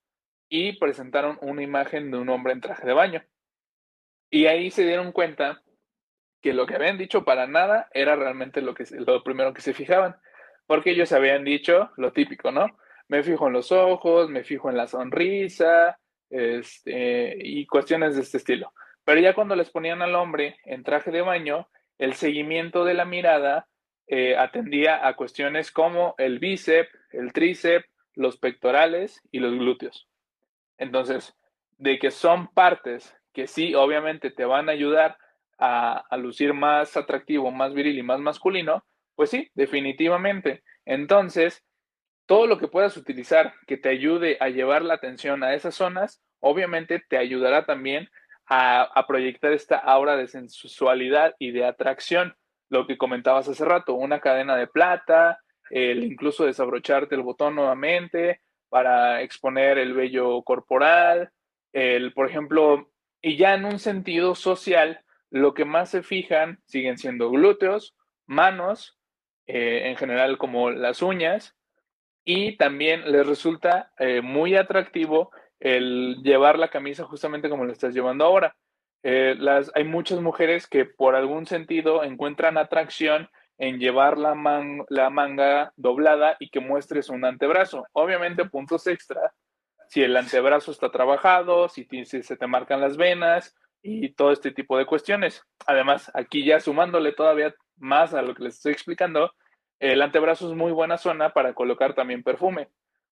y 0.48 0.78
presentaron 0.78 1.38
una 1.42 1.62
imagen 1.62 2.12
de 2.12 2.18
un 2.18 2.28
hombre 2.28 2.52
en 2.52 2.60
traje 2.60 2.86
de 2.86 2.92
baño. 2.92 3.24
Y 4.30 4.46
ahí 4.46 4.70
se 4.70 4.84
dieron 4.84 5.10
cuenta 5.10 5.60
que 6.40 6.52
lo 6.52 6.66
que 6.66 6.76
habían 6.76 6.98
dicho 6.98 7.24
para 7.24 7.48
nada 7.48 7.88
era 7.92 8.14
realmente 8.14 8.62
lo, 8.62 8.74
que, 8.74 8.84
lo 8.92 9.24
primero 9.24 9.52
que 9.52 9.60
se 9.60 9.74
fijaban. 9.74 10.16
porque 10.66 10.90
ellos 10.92 11.10
habían 11.10 11.42
dicho 11.42 11.90
lo 11.96 12.12
típico, 12.12 12.52
¿no? 12.52 12.78
Me 13.08 13.24
fijo 13.24 13.48
en 13.48 13.54
los 13.54 13.72
ojos, 13.72 14.30
me 14.30 14.44
fijo 14.44 14.70
en 14.70 14.76
la 14.76 14.86
sonrisa, 14.86 15.98
este, 16.30 17.36
y 17.40 17.66
cuestiones 17.66 18.14
de 18.14 18.22
este 18.22 18.36
estilo. 18.36 18.72
Pero 19.04 19.20
ya 19.20 19.34
cuando 19.34 19.56
les 19.56 19.70
ponían 19.70 20.00
al 20.02 20.14
hombre 20.14 20.58
en 20.64 20.84
traje 20.84 21.10
de 21.10 21.22
baño, 21.22 21.68
el 21.98 22.14
seguimiento 22.14 22.84
de 22.84 22.94
la 22.94 23.04
mirada 23.04 23.66
eh, 24.08 24.36
atendía 24.36 25.06
a 25.06 25.14
cuestiones 25.14 25.70
como 25.70 26.14
el 26.18 26.38
bíceps, 26.38 26.90
el 27.12 27.32
tríceps, 27.32 27.88
los 28.14 28.36
pectorales 28.38 29.20
y 29.30 29.38
los 29.38 29.52
glúteos. 29.52 30.08
Entonces, 30.78 31.36
de 31.76 31.98
que 31.98 32.10
son 32.10 32.48
partes 32.48 33.14
que 33.32 33.46
sí, 33.46 33.74
obviamente 33.74 34.30
te 34.30 34.44
van 34.44 34.68
a 34.68 34.72
ayudar 34.72 35.16
a, 35.58 35.98
a, 36.08 36.16
lucir 36.16 36.54
más 36.54 36.96
atractivo, 36.96 37.50
más 37.50 37.74
viril 37.74 37.98
y 37.98 38.02
más 38.02 38.20
masculino, 38.20 38.84
pues 39.14 39.30
sí, 39.30 39.50
definitivamente. 39.54 40.62
Entonces, 40.84 41.64
todo 42.26 42.46
lo 42.46 42.58
que 42.58 42.68
puedas 42.68 42.96
utilizar 42.96 43.54
que 43.66 43.76
te 43.76 43.88
ayude 43.88 44.36
a 44.40 44.48
llevar 44.48 44.82
la 44.82 44.94
atención 44.94 45.42
a 45.42 45.54
esas 45.54 45.74
zonas, 45.74 46.22
obviamente 46.40 47.02
te 47.08 47.16
ayudará 47.16 47.64
también 47.64 48.08
a, 48.48 49.04
proyectar 49.06 49.52
esta 49.52 49.76
aura 49.76 50.16
de 50.16 50.28
sensualidad 50.28 51.34
y 51.38 51.50
de 51.50 51.64
atracción. 51.64 52.36
Lo 52.68 52.86
que 52.86 52.98
comentabas 52.98 53.48
hace 53.48 53.64
rato, 53.64 53.94
una 53.94 54.20
cadena 54.20 54.56
de 54.56 54.66
plata, 54.66 55.40
el 55.70 56.04
incluso 56.04 56.44
desabrocharte 56.44 57.14
el 57.14 57.22
botón 57.22 57.54
nuevamente 57.54 58.40
para 58.68 59.22
exponer 59.22 59.78
el 59.78 59.94
vello 59.94 60.42
corporal, 60.42 61.30
el, 61.72 62.12
por 62.12 62.28
ejemplo, 62.28 62.90
y 63.20 63.36
ya 63.36 63.54
en 63.54 63.64
un 63.64 63.78
sentido 63.78 64.34
social, 64.34 65.00
lo 65.30 65.54
que 65.54 65.64
más 65.64 65.90
se 65.90 66.02
fijan 66.02 66.60
siguen 66.66 66.98
siendo 66.98 67.30
glúteos, 67.30 67.94
manos, 68.26 68.98
eh, 69.46 69.88
en 69.88 69.96
general 69.96 70.38
como 70.38 70.70
las 70.70 71.02
uñas, 71.02 71.56
y 72.24 72.56
también 72.56 73.10
les 73.10 73.26
resulta 73.26 73.92
eh, 73.98 74.20
muy 74.20 74.54
atractivo 74.54 75.30
el 75.60 76.16
llevar 76.22 76.58
la 76.58 76.68
camisa 76.68 77.04
justamente 77.04 77.48
como 77.48 77.64
lo 77.64 77.72
estás 77.72 77.94
llevando 77.94 78.24
ahora. 78.24 78.54
Eh, 79.02 79.34
las, 79.38 79.70
hay 79.74 79.84
muchas 79.84 80.20
mujeres 80.20 80.66
que 80.66 80.84
por 80.84 81.14
algún 81.14 81.46
sentido 81.46 82.02
encuentran 82.04 82.58
atracción 82.58 83.28
en 83.58 83.78
llevar 83.78 84.18
la, 84.18 84.34
la 84.88 85.10
manga 85.10 85.72
doblada 85.76 86.36
y 86.38 86.50
que 86.50 86.60
muestres 86.60 87.08
un 87.08 87.24
antebrazo. 87.24 87.86
Obviamente 87.92 88.44
puntos 88.44 88.86
extra 88.86 89.32
si 89.88 90.02
el 90.02 90.16
antebrazo 90.16 90.70
está 90.70 90.90
trabajado, 90.90 91.68
si, 91.68 91.86
si 92.04 92.22
se 92.22 92.36
te 92.36 92.46
marcan 92.46 92.80
las 92.80 92.96
venas 92.96 93.56
y 93.82 94.10
todo 94.10 94.32
este 94.32 94.52
tipo 94.52 94.76
de 94.76 94.86
cuestiones. 94.86 95.42
Además, 95.66 96.10
aquí 96.14 96.44
ya 96.44 96.60
sumándole 96.60 97.12
todavía 97.12 97.54
más 97.76 98.12
a 98.12 98.22
lo 98.22 98.34
que 98.34 98.44
les 98.44 98.56
estoy 98.56 98.72
explicando, 98.72 99.32
el 99.80 100.02
antebrazo 100.02 100.50
es 100.50 100.56
muy 100.56 100.72
buena 100.72 100.98
zona 100.98 101.32
para 101.32 101.54
colocar 101.54 101.94
también 101.94 102.22
perfume 102.22 102.68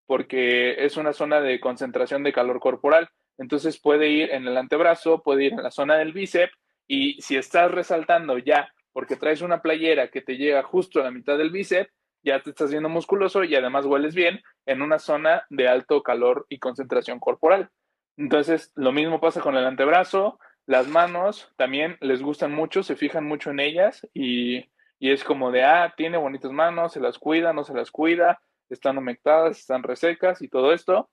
porque 0.07 0.85
es 0.85 0.97
una 0.97 1.13
zona 1.13 1.41
de 1.41 1.61
concentración 1.61 2.23
de 2.23 2.33
calor 2.33 2.61
corporal. 2.61 3.11
Entonces 3.39 3.79
puede 3.79 4.09
ir 4.09 4.31
en 4.31 4.47
el 4.47 4.57
antebrazo, 4.57 5.23
puede 5.23 5.45
ir 5.45 5.53
en 5.53 5.63
la 5.63 5.71
zona 5.71 5.97
del 5.97 6.13
bíceps 6.13 6.53
y 6.87 7.21
si 7.21 7.37
estás 7.37 7.71
resaltando 7.71 8.39
ya 8.39 8.73
porque 8.93 9.17
traes 9.17 9.43
una 9.43 9.61
playera 9.61 10.09
que 10.11 10.23
te 10.23 10.37
llega 10.37 10.63
justo 10.63 11.01
a 11.01 11.05
la 11.05 11.11
mitad 11.11 11.37
del 11.37 11.51
bíceps, 11.51 11.93
ya 12.23 12.43
te 12.43 12.51
estás 12.51 12.71
viendo 12.71 12.89
musculoso 12.89 13.45
y 13.45 13.55
además 13.55 13.85
hueles 13.87 14.15
bien 14.15 14.41
en 14.65 14.83
una 14.83 14.99
zona 14.99 15.45
de 15.51 15.69
alto 15.69 16.03
calor 16.03 16.47
y 16.49 16.59
concentración 16.59 17.21
corporal. 17.21 17.71
Entonces, 18.17 18.73
lo 18.75 18.93
mismo 18.93 19.21
pasa 19.21 19.41
con 19.41 19.57
el 19.57 19.67
antebrazo, 19.67 20.39
las 20.67 20.89
manos 20.89 21.53
también 21.57 21.97
les 22.01 22.23
gustan 22.23 22.53
mucho, 22.53 22.83
se 22.83 22.97
fijan 22.97 23.25
mucho 23.25 23.51
en 23.51 23.61
ellas 23.61 24.07
y, 24.15 24.71
y 24.99 25.13
es 25.13 25.23
como 25.23 25.53
de, 25.53 25.63
ah, 25.63 25.95
tiene 25.97 26.17
bonitas 26.17 26.51
manos, 26.51 26.93
se 26.93 27.01
las 27.01 27.19
cuida, 27.19 27.53
no 27.53 27.63
se 27.65 27.75
las 27.75 27.91
cuida, 27.91 28.41
están 28.69 28.99
humectadas, 28.99 29.59
están 29.59 29.83
resecas 29.83 30.43
y 30.43 30.49
todo 30.49 30.73
esto. 30.73 31.09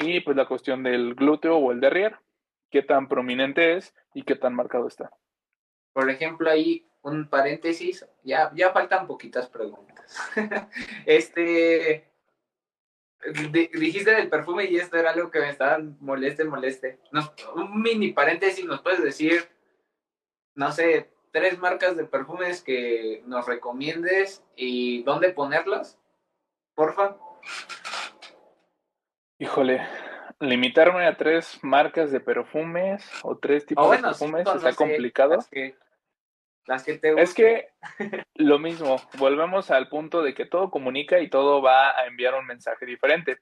Y 0.00 0.20
pues 0.20 0.36
la 0.36 0.46
cuestión 0.46 0.82
del 0.82 1.14
glúteo 1.14 1.56
o 1.56 1.72
el 1.72 1.80
derrier, 1.80 2.16
qué 2.70 2.82
tan 2.82 3.08
prominente 3.08 3.76
es 3.76 3.94
y 4.14 4.22
qué 4.22 4.34
tan 4.34 4.54
marcado 4.54 4.88
está. 4.88 5.10
Por 5.92 6.08
ejemplo, 6.08 6.50
ahí 6.50 6.86
un 7.02 7.28
paréntesis, 7.28 8.06
ya, 8.22 8.50
ya 8.54 8.72
faltan 8.72 9.06
poquitas 9.06 9.48
preguntas. 9.48 10.18
este, 11.06 12.10
dijiste 13.72 14.14
del 14.14 14.28
perfume 14.28 14.64
y 14.64 14.76
esto 14.76 14.96
era 14.96 15.10
algo 15.10 15.30
que 15.30 15.40
me 15.40 15.50
estaba 15.50 15.78
moleste, 16.00 16.44
moleste. 16.44 17.00
un 17.54 17.82
mini 17.82 18.12
paréntesis, 18.12 18.64
¿nos 18.64 18.82
puedes 18.82 19.02
decir, 19.02 19.48
no 20.54 20.72
sé, 20.72 21.10
tres 21.32 21.58
marcas 21.58 21.96
de 21.96 22.04
perfumes 22.04 22.62
que 22.62 23.22
nos 23.26 23.46
recomiendes 23.46 24.44
y 24.56 25.02
dónde 25.02 25.30
ponerlas? 25.30 25.98
porfa? 26.80 27.14
Híjole, 29.40 29.80
limitarme 30.38 31.06
a 31.06 31.16
tres 31.16 31.58
marcas 31.62 32.12
de 32.12 32.20
perfumes 32.20 33.10
o 33.22 33.38
tres 33.38 33.64
tipos 33.64 33.90
de 33.90 33.96
perfumes 33.96 34.46
está 34.46 34.74
complicado. 34.74 35.38
Las 36.66 36.84
que, 36.84 36.98
te 36.98 37.18
es 37.18 37.32
que 37.32 37.68
lo 38.34 38.58
mismo, 38.58 38.96
volvemos 39.16 39.70
al 39.70 39.88
punto 39.88 40.22
de 40.22 40.34
que 40.34 40.44
todo 40.44 40.70
comunica 40.70 41.20
y 41.20 41.30
todo 41.30 41.62
va 41.62 41.98
a 41.98 42.06
enviar 42.06 42.34
un 42.34 42.44
mensaje 42.44 42.84
diferente. 42.84 43.38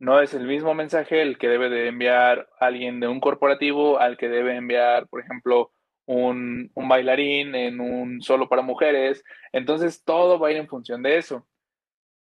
No 0.00 0.20
es 0.20 0.34
el 0.34 0.48
mismo 0.48 0.74
mensaje 0.74 1.22
el 1.22 1.38
que 1.38 1.48
debe 1.48 1.70
de 1.70 1.86
enviar 1.86 2.48
alguien 2.58 2.98
de 2.98 3.06
un 3.06 3.20
corporativo 3.20 4.00
al 4.00 4.16
que 4.16 4.28
debe 4.28 4.56
enviar, 4.56 5.06
por 5.06 5.20
ejemplo, 5.20 5.70
un, 6.06 6.72
un 6.74 6.88
bailarín 6.88 7.54
en 7.54 7.80
un 7.80 8.20
solo 8.20 8.48
para 8.48 8.62
mujeres. 8.62 9.24
Entonces 9.52 10.02
todo 10.02 10.40
va 10.40 10.48
a 10.48 10.50
ir 10.50 10.56
en 10.56 10.66
función 10.66 11.04
de 11.04 11.18
eso. 11.18 11.46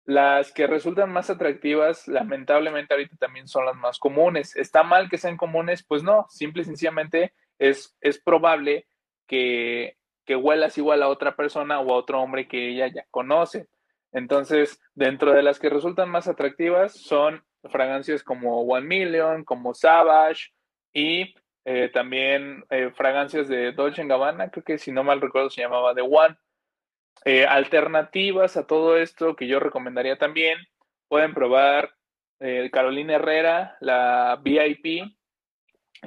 Las 0.05 0.53
que 0.53 0.67
resultan 0.67 1.11
más 1.11 1.31
atractivas, 1.31 2.07
lamentablemente 2.09 2.93
ahorita 2.93 3.17
también 3.17 3.49
son 3.49 3.65
las 3.65 3.77
más 3.77 3.99
comunes. 3.99 4.55
¿Está 4.55 4.83
mal 4.83 5.09
que 5.09 5.17
sean 5.17 5.37
comunes? 5.37 5.83
Pues 5.83 6.03
no, 6.03 6.27
simple 6.29 6.63
y 6.63 6.67
sencillamente 6.67 7.33
es, 7.59 7.97
es 8.01 8.21
probable 8.21 8.87
que, 9.27 9.97
que 10.27 10.37
huelas 10.37 10.77
igual 10.77 11.03
a 11.03 11.09
otra 11.09 11.37
persona 11.37 11.81
o 11.81 11.93
a 11.93 11.97
otro 11.97 12.21
hombre 12.21 12.47
que 12.49 12.69
ella 12.69 12.89
ya 12.89 13.07
conoce. 13.11 13.69
Entonces, 14.13 14.81
dentro 14.95 15.33
de 15.33 15.43
las 15.43 15.59
que 15.59 15.71
resultan 15.71 16.11
más 16.11 16.29
atractivas 16.29 16.93
son 16.93 17.43
fragancias 17.65 18.23
como 18.23 18.61
One 18.61 18.87
Million, 18.87 19.45
como 19.45 19.75
Savage 19.75 20.53
y 20.93 21.35
eh, 21.65 21.91
también 21.93 22.65
eh, 22.71 22.91
fragancias 22.95 23.49
de 23.49 23.73
Dolce 23.73 24.05
Gabbana, 24.07 24.51
creo 24.51 24.65
que 24.65 24.79
si 24.79 24.93
no 24.93 25.03
mal 25.03 25.21
recuerdo 25.21 25.51
se 25.51 25.63
llamaba 25.63 25.95
The 25.95 26.03
One. 26.03 26.37
Eh, 27.25 27.47
alternativas 27.47 28.57
a 28.57 28.67
todo 28.67 28.97
esto 28.97 29.35
que 29.35 29.47
yo 29.47 29.61
recomendaría 29.61 30.19
también, 30.19 30.59
pueden 31.09 31.33
probar 31.33 31.95
eh, 32.41 32.69
Carolina 32.73 33.15
Herrera, 33.15 33.77
la 33.81 34.41
VIP, 34.43 35.05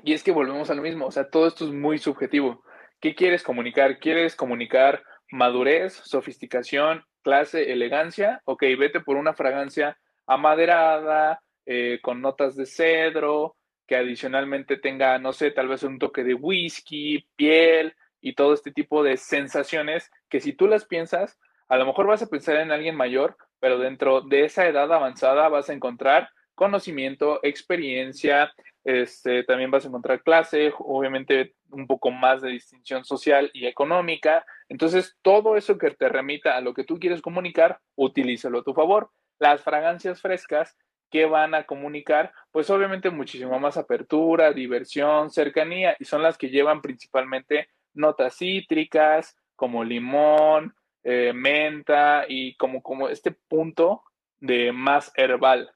y 0.03 0.13
es 0.13 0.23
que 0.23 0.31
volvemos 0.31 0.69
a 0.69 0.75
lo 0.75 0.81
mismo, 0.81 1.07
o 1.07 1.11
sea, 1.11 1.29
todo 1.29 1.47
esto 1.47 1.65
es 1.65 1.71
muy 1.71 1.97
subjetivo. 1.97 2.63
¿Qué 2.99 3.15
quieres 3.15 3.43
comunicar? 3.43 3.99
¿Quieres 3.99 4.35
comunicar 4.35 5.03
madurez, 5.31 5.93
sofisticación, 5.93 7.03
clase, 7.23 7.71
elegancia? 7.71 8.41
Ok, 8.45 8.63
vete 8.77 8.99
por 8.99 9.17
una 9.17 9.33
fragancia 9.33 9.97
amaderada, 10.27 11.41
eh, 11.65 11.99
con 12.01 12.21
notas 12.21 12.55
de 12.55 12.65
cedro, 12.65 13.55
que 13.87 13.95
adicionalmente 13.95 14.77
tenga, 14.77 15.17
no 15.19 15.33
sé, 15.33 15.51
tal 15.51 15.67
vez 15.67 15.83
un 15.83 15.97
toque 15.97 16.23
de 16.23 16.33
whisky, 16.33 17.27
piel, 17.35 17.95
y 18.21 18.33
todo 18.33 18.53
este 18.53 18.71
tipo 18.71 19.03
de 19.03 19.17
sensaciones 19.17 20.11
que 20.29 20.39
si 20.39 20.53
tú 20.53 20.67
las 20.67 20.85
piensas, 20.85 21.39
a 21.69 21.77
lo 21.77 21.85
mejor 21.85 22.07
vas 22.07 22.21
a 22.21 22.27
pensar 22.27 22.57
en 22.57 22.71
alguien 22.71 22.95
mayor, 22.95 23.37
pero 23.59 23.77
dentro 23.77 24.21
de 24.21 24.45
esa 24.45 24.67
edad 24.67 24.91
avanzada 24.91 25.49
vas 25.49 25.69
a 25.69 25.73
encontrar 25.73 26.29
conocimiento, 26.55 27.39
experiencia, 27.43 28.51
este, 28.83 29.43
también 29.43 29.69
vas 29.69 29.85
a 29.85 29.89
encontrar 29.89 30.23
clase, 30.23 30.73
obviamente 30.79 31.53
un 31.69 31.85
poco 31.85 32.09
más 32.09 32.41
de 32.41 32.49
distinción 32.49 33.03
social 33.03 33.51
y 33.53 33.67
económica. 33.67 34.45
Entonces, 34.69 35.17
todo 35.21 35.57
eso 35.57 35.77
que 35.77 35.91
te 35.91 36.09
remita 36.09 36.55
a 36.55 36.61
lo 36.61 36.73
que 36.73 36.83
tú 36.83 36.97
quieres 36.99 37.21
comunicar, 37.21 37.79
utilízalo 37.95 38.59
a 38.59 38.63
tu 38.63 38.73
favor. 38.73 39.11
Las 39.39 39.61
fragancias 39.61 40.21
frescas 40.21 40.77
que 41.11 41.25
van 41.25 41.53
a 41.53 41.65
comunicar, 41.65 42.33
pues 42.51 42.69
obviamente 42.69 43.09
muchísimo 43.09 43.59
más 43.59 43.77
apertura, 43.77 44.51
diversión, 44.51 45.29
cercanía, 45.29 45.95
y 45.99 46.05
son 46.05 46.23
las 46.23 46.37
que 46.37 46.49
llevan 46.49 46.81
principalmente 46.81 47.69
notas 47.93 48.37
cítricas 48.37 49.35
como 49.57 49.83
limón, 49.83 50.73
eh, 51.03 51.33
menta 51.33 52.25
y 52.29 52.55
como, 52.55 52.81
como 52.81 53.09
este 53.09 53.31
punto 53.31 54.03
de 54.39 54.71
más 54.71 55.11
herbal. 55.15 55.71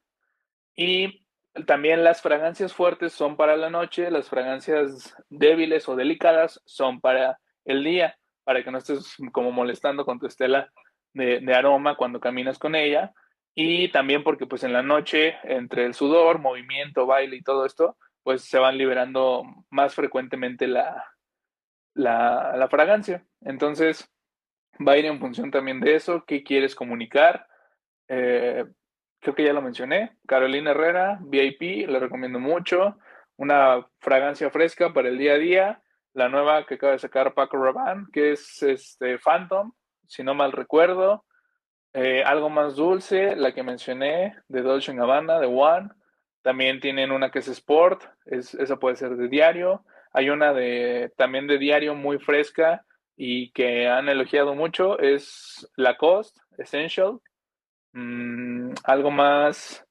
Y 0.75 1.25
también 1.65 2.05
las 2.05 2.21
fragancias 2.21 2.73
fuertes 2.73 3.11
son 3.11 3.36
para 3.36 3.57
la 3.57 3.69
noche, 3.69 4.09
las 4.09 4.29
fragancias 4.29 5.13
débiles 5.29 5.89
o 5.89 5.97
delicadas 5.97 6.61
son 6.65 7.01
para 7.01 7.39
el 7.65 7.84
día, 7.84 8.17
para 8.45 8.63
que 8.63 8.71
no 8.71 8.77
estés 8.77 9.17
como 9.34 9.51
molestando 9.51 10.05
con 10.05 10.19
tu 10.19 10.27
estela 10.27 10.71
de, 11.13 11.41
de 11.41 11.53
aroma 11.53 11.95
cuando 11.95 12.21
caminas 12.21 12.57
con 12.57 12.75
ella. 12.75 13.13
Y 13.53 13.89
también 13.89 14.23
porque 14.23 14.45
pues 14.45 14.63
en 14.63 14.71
la 14.71 14.82
noche, 14.82 15.36
entre 15.43 15.86
el 15.86 15.93
sudor, 15.93 16.39
movimiento, 16.39 17.05
baile 17.05 17.36
y 17.36 17.43
todo 17.43 17.65
esto, 17.65 17.97
pues 18.23 18.43
se 18.43 18.59
van 18.59 18.77
liberando 18.77 19.43
más 19.69 19.93
frecuentemente 19.93 20.67
la, 20.67 21.05
la, 21.93 22.67
fragancia. 22.69 23.25
Entonces, 23.41 24.09
va 24.85 24.93
a 24.93 24.97
ir 24.97 25.05
en 25.05 25.19
función 25.19 25.51
también 25.51 25.79
de 25.79 25.95
eso, 25.95 26.23
qué 26.25 26.43
quieres 26.43 26.75
comunicar, 26.75 27.47
eh, 28.07 28.65
creo 29.19 29.35
que 29.35 29.43
ya 29.43 29.53
lo 29.53 29.61
mencioné, 29.61 30.17
Carolina 30.27 30.71
Herrera, 30.71 31.19
VIP, 31.21 31.87
le 31.87 31.99
recomiendo 31.99 32.39
mucho, 32.39 32.97
una 33.37 33.87
fragancia 33.99 34.49
fresca 34.49 34.93
para 34.93 35.09
el 35.09 35.17
día 35.17 35.33
a 35.33 35.37
día, 35.37 35.81
la 36.13 36.27
nueva 36.27 36.65
que 36.65 36.75
acaba 36.75 36.93
de 36.93 36.99
sacar 36.99 37.33
Paco 37.33 37.57
Rabanne, 37.57 38.07
que 38.11 38.33
es 38.33 38.61
este 38.63 39.17
Phantom, 39.19 39.71
si 40.07 40.23
no 40.23 40.33
mal 40.33 40.51
recuerdo, 40.51 41.25
eh, 41.93 42.23
algo 42.23 42.49
más 42.49 42.75
dulce, 42.75 43.35
la 43.35 43.53
que 43.53 43.63
mencioné, 43.63 44.35
de 44.47 44.61
Dolce 44.61 44.93
Gabbana, 44.93 45.39
de 45.39 45.47
One, 45.47 45.89
también 46.41 46.79
tienen 46.79 47.11
una 47.11 47.31
que 47.31 47.39
es 47.39 47.47
Sport, 47.47 48.03
es, 48.25 48.53
esa 48.55 48.77
puede 48.77 48.95
ser 48.95 49.15
de 49.15 49.27
diario, 49.27 49.85
hay 50.12 50.30
una 50.30 50.53
de 50.53 51.12
también 51.18 51.47
de 51.47 51.57
diario 51.57 51.95
muy 51.95 52.20
fresca 52.20 52.86
y 53.16 53.51
que 53.51 53.88
han 53.88 54.09
elogiado 54.09 54.55
mucho, 54.55 54.99
es 54.99 55.70
Lacoste 55.76 56.41
Essential, 56.57 57.20
Mm, 57.93 58.74
algo 58.86 59.12
más 59.12 59.86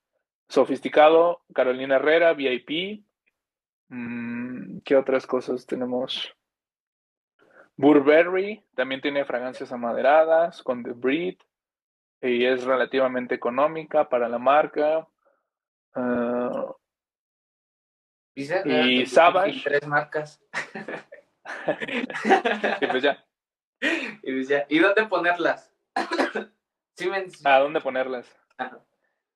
sofisticado, 0.48 1.42
Carolina 1.54 1.96
Herrera, 1.96 2.32
VIP. 2.34 3.04
Mm, 3.88 4.78
¿Qué 4.84 4.96
otras 4.96 5.26
cosas 5.26 5.66
tenemos? 5.66 6.34
Burberry 7.76 8.62
también 8.74 9.00
tiene 9.00 9.24
fragancias 9.24 9.72
amaderadas 9.72 10.62
con 10.62 10.82
The 10.82 10.92
Breed 10.92 11.36
y 12.20 12.44
es 12.44 12.64
relativamente 12.64 13.34
económica 13.34 14.08
para 14.08 14.28
la 14.28 14.38
marca. 14.38 15.08
Uh, 15.94 16.74
y 18.64 19.06
Savage. 19.06 19.62
Tres 19.64 19.86
marcas. 19.86 20.42
y 22.80 22.86
pues 22.86 23.02
ya. 23.02 23.24
Y, 24.22 24.44
ya. 24.44 24.66
¿Y 24.68 24.78
dónde 24.78 25.06
ponerlas? 25.06 25.74
¿A 27.44 27.58
dónde 27.58 27.80
ponerlas? 27.80 28.36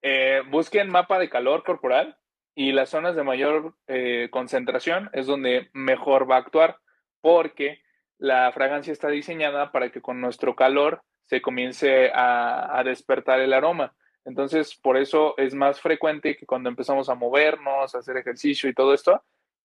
Eh, 0.03 0.43
busquen 0.51 0.91
mapa 0.91 1.19
de 1.19 1.31
calor 1.31 1.65
corporal 1.65 2.19
y 2.55 2.73
las 2.73 2.91
zonas 2.91 3.17
de 3.17 3.23
mayor 3.23 3.75
eh, 3.87 4.29
concentración 4.31 5.09
es 5.15 5.27
donde 5.27 5.71
mejor 5.73 6.31
va 6.31 6.37
a 6.37 6.41
actuar 6.41 6.79
porque 7.23 7.81
la 8.19 8.53
fragancia 8.53 8.93
está 8.93 9.09
diseñada 9.09 9.73
para 9.73 9.91
que 9.91 10.03
con 10.03 10.21
nuestro 10.21 10.55
calor 10.55 11.03
se 11.25 11.41
comience 11.41 12.11
a, 12.15 12.83
despertar 12.85 13.41
el 13.41 13.53
aroma. 13.53 13.95
Entonces, 14.25 14.75
por 14.75 14.97
eso 14.97 15.37
es 15.37 15.55
más 15.55 15.81
frecuente 15.81 16.37
que 16.37 16.47
cuando 16.47 16.69
empezamos 16.69 17.09
a 17.09 17.15
movernos, 17.15 17.95
a 17.95 17.99
hacer 17.99 18.17
ejercicio 18.17 18.69
y 18.69 18.75
todo 18.75 18.95
esto, 18.95 19.23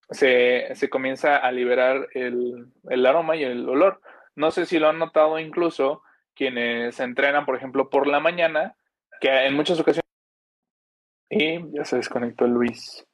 se, 0.09 0.89
comienza 0.89 1.37
a 1.37 1.51
liberar 1.51 2.07
el, 2.13 2.67
el, 2.89 3.05
aroma 3.05 3.35
y 3.35 3.43
el 3.43 3.67
olor. 3.69 4.01
No 4.35 4.51
sé 4.51 4.65
si 4.65 4.79
lo 4.79 4.89
han 4.89 4.99
notado 4.99 5.39
incluso 5.39 6.01
quienes 6.33 6.99
entrenan, 6.99 7.45
por 7.45 7.55
ejemplo, 7.55 7.89
por 7.89 8.07
la 8.07 8.19
mañana, 8.19 8.75
que 9.19 9.29
en 9.45 9.55
muchas 9.55 9.79
ocasiones... 9.79 10.05
Y 11.29 11.59
ya 11.75 11.85
se 11.85 11.97
desconectó 11.97 12.47
Luis. 12.47 13.05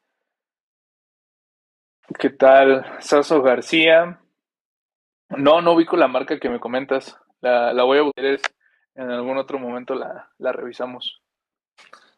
¿Qué 2.19 2.29
tal? 2.29 2.85
Saso 2.99 3.41
García. 3.41 4.21
No, 5.29 5.61
no 5.61 5.73
ubico 5.73 5.97
la 5.97 6.07
marca 6.07 6.39
que 6.39 6.49
me 6.49 6.59
comentas. 6.59 7.19
La, 7.41 7.83
voy 7.83 7.97
a 7.97 8.03
buscar. 8.03 8.39
En 8.95 9.11
algún 9.11 9.37
otro 9.37 9.59
momento 9.59 9.95
la, 9.95 10.51
revisamos. 10.53 11.21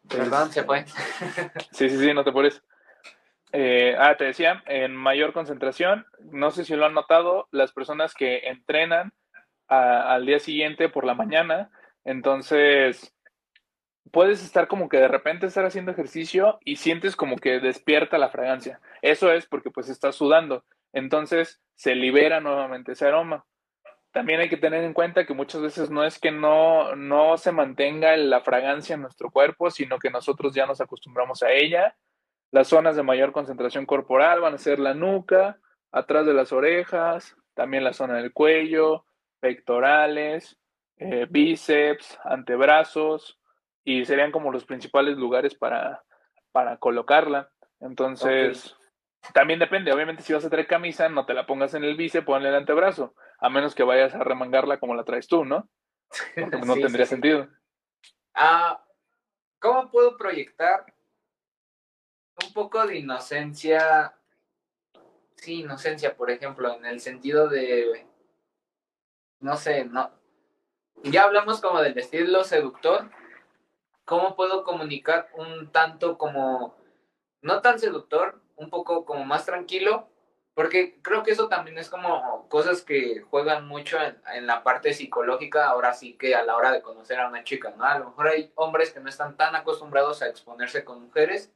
Perdón, 0.08 0.50
se 0.50 0.64
fue. 0.64 0.84
sí, 1.72 1.88
sí, 1.88 1.98
sí, 1.98 2.14
no 2.14 2.24
te 2.24 2.32
puedes. 2.32 2.62
Eh, 3.52 3.96
ah, 3.98 4.16
te 4.16 4.24
decía, 4.24 4.62
en 4.66 4.94
mayor 4.94 5.32
concentración, 5.32 6.06
no 6.30 6.50
sé 6.50 6.64
si 6.64 6.76
lo 6.76 6.86
han 6.86 6.94
notado, 6.94 7.48
las 7.50 7.72
personas 7.72 8.14
que 8.14 8.48
entrenan 8.48 9.12
al 9.68 10.24
día 10.24 10.38
siguiente 10.38 10.88
por 10.88 11.04
la 11.04 11.14
mañana. 11.14 11.70
Entonces, 12.04 13.14
puedes 14.10 14.42
estar 14.42 14.68
como 14.68 14.88
que 14.88 14.98
de 14.98 15.08
repente 15.08 15.46
estar 15.46 15.64
haciendo 15.64 15.92
ejercicio 15.92 16.58
y 16.64 16.76
sientes 16.76 17.16
como 17.16 17.36
que 17.36 17.60
despierta 17.60 18.18
la 18.18 18.30
fragancia. 18.30 18.80
Eso 19.02 19.32
es 19.32 19.46
porque 19.46 19.70
pues 19.70 19.88
estás 19.88 20.16
sudando. 20.16 20.64
Entonces 20.92 21.60
se 21.74 21.94
libera 21.94 22.40
nuevamente 22.40 22.92
ese 22.92 23.06
aroma. 23.06 23.44
También 24.18 24.40
hay 24.40 24.48
que 24.48 24.56
tener 24.56 24.82
en 24.82 24.94
cuenta 24.94 25.24
que 25.24 25.32
muchas 25.32 25.62
veces 25.62 25.90
no 25.90 26.02
es 26.02 26.18
que 26.18 26.32
no, 26.32 26.96
no 26.96 27.36
se 27.36 27.52
mantenga 27.52 28.16
la 28.16 28.40
fragancia 28.40 28.96
en 28.96 29.02
nuestro 29.02 29.30
cuerpo, 29.30 29.70
sino 29.70 30.00
que 30.00 30.10
nosotros 30.10 30.52
ya 30.52 30.66
nos 30.66 30.80
acostumbramos 30.80 31.44
a 31.44 31.52
ella. 31.52 31.94
Las 32.50 32.66
zonas 32.66 32.96
de 32.96 33.04
mayor 33.04 33.30
concentración 33.30 33.86
corporal 33.86 34.40
van 34.40 34.54
a 34.54 34.58
ser 34.58 34.80
la 34.80 34.92
nuca, 34.92 35.60
atrás 35.92 36.26
de 36.26 36.34
las 36.34 36.52
orejas, 36.52 37.36
también 37.54 37.84
la 37.84 37.92
zona 37.92 38.14
del 38.14 38.32
cuello, 38.32 39.04
pectorales, 39.38 40.58
eh, 40.96 41.28
bíceps, 41.30 42.18
antebrazos, 42.24 43.38
y 43.84 44.04
serían 44.04 44.32
como 44.32 44.50
los 44.50 44.64
principales 44.64 45.16
lugares 45.16 45.54
para, 45.54 46.02
para 46.50 46.78
colocarla. 46.78 47.50
Entonces, 47.78 48.74
también 49.32 49.60
depende, 49.60 49.92
obviamente 49.92 50.24
si 50.24 50.32
vas 50.32 50.44
a 50.44 50.50
traer 50.50 50.66
camisa, 50.66 51.08
no 51.08 51.24
te 51.24 51.34
la 51.34 51.46
pongas 51.46 51.74
en 51.74 51.84
el 51.84 51.94
bíceps, 51.94 52.26
ponle 52.26 52.48
el 52.48 52.56
antebrazo, 52.56 53.14
a 53.38 53.48
menos 53.48 53.74
que 53.74 53.82
vayas 53.82 54.14
a 54.14 54.24
remangarla 54.24 54.78
como 54.78 54.94
la 54.94 55.04
traes 55.04 55.28
tú, 55.28 55.44
¿no? 55.44 55.68
no 56.66 56.74
tendría 56.74 57.06
sentido. 57.06 57.48
Ah, 58.34 58.84
¿Cómo 59.60 59.90
puedo 59.90 60.16
proyectar 60.16 60.94
un 62.44 62.52
poco 62.52 62.86
de 62.86 62.98
inocencia? 62.98 64.14
Sí, 65.36 65.60
inocencia, 65.60 66.16
por 66.16 66.30
ejemplo, 66.30 66.74
en 66.74 66.86
el 66.86 67.00
sentido 67.00 67.48
de 67.48 68.08
no 69.40 69.56
sé, 69.56 69.84
no. 69.84 70.10
Ya 71.04 71.24
hablamos 71.24 71.60
como 71.60 71.80
del 71.80 71.96
estilo 71.96 72.42
seductor. 72.42 73.10
¿Cómo 74.04 74.34
puedo 74.34 74.64
comunicar 74.64 75.28
un 75.34 75.70
tanto 75.70 76.18
como, 76.18 76.74
no 77.42 77.60
tan 77.60 77.78
seductor, 77.78 78.40
un 78.56 78.70
poco 78.70 79.04
como 79.04 79.24
más 79.24 79.46
tranquilo? 79.46 80.08
Porque 80.58 80.98
creo 81.02 81.22
que 81.22 81.30
eso 81.30 81.46
también 81.46 81.78
es 81.78 81.88
como 81.88 82.48
cosas 82.48 82.82
que 82.82 83.20
juegan 83.30 83.68
mucho 83.68 83.96
en, 84.34 84.44
la 84.44 84.64
parte 84.64 84.92
psicológica, 84.92 85.68
ahora 85.68 85.94
sí 85.94 86.14
que 86.14 86.34
a 86.34 86.42
la 86.42 86.56
hora 86.56 86.72
de 86.72 86.82
conocer 86.82 87.20
a 87.20 87.28
una 87.28 87.44
chica, 87.44 87.72
¿no? 87.76 87.84
A 87.84 88.00
lo 88.00 88.06
mejor 88.06 88.26
hay 88.26 88.50
hombres 88.56 88.90
que 88.90 88.98
no 88.98 89.08
están 89.08 89.36
tan 89.36 89.54
acostumbrados 89.54 90.20
a 90.20 90.26
exponerse 90.26 90.84
con 90.84 91.00
mujeres. 91.00 91.52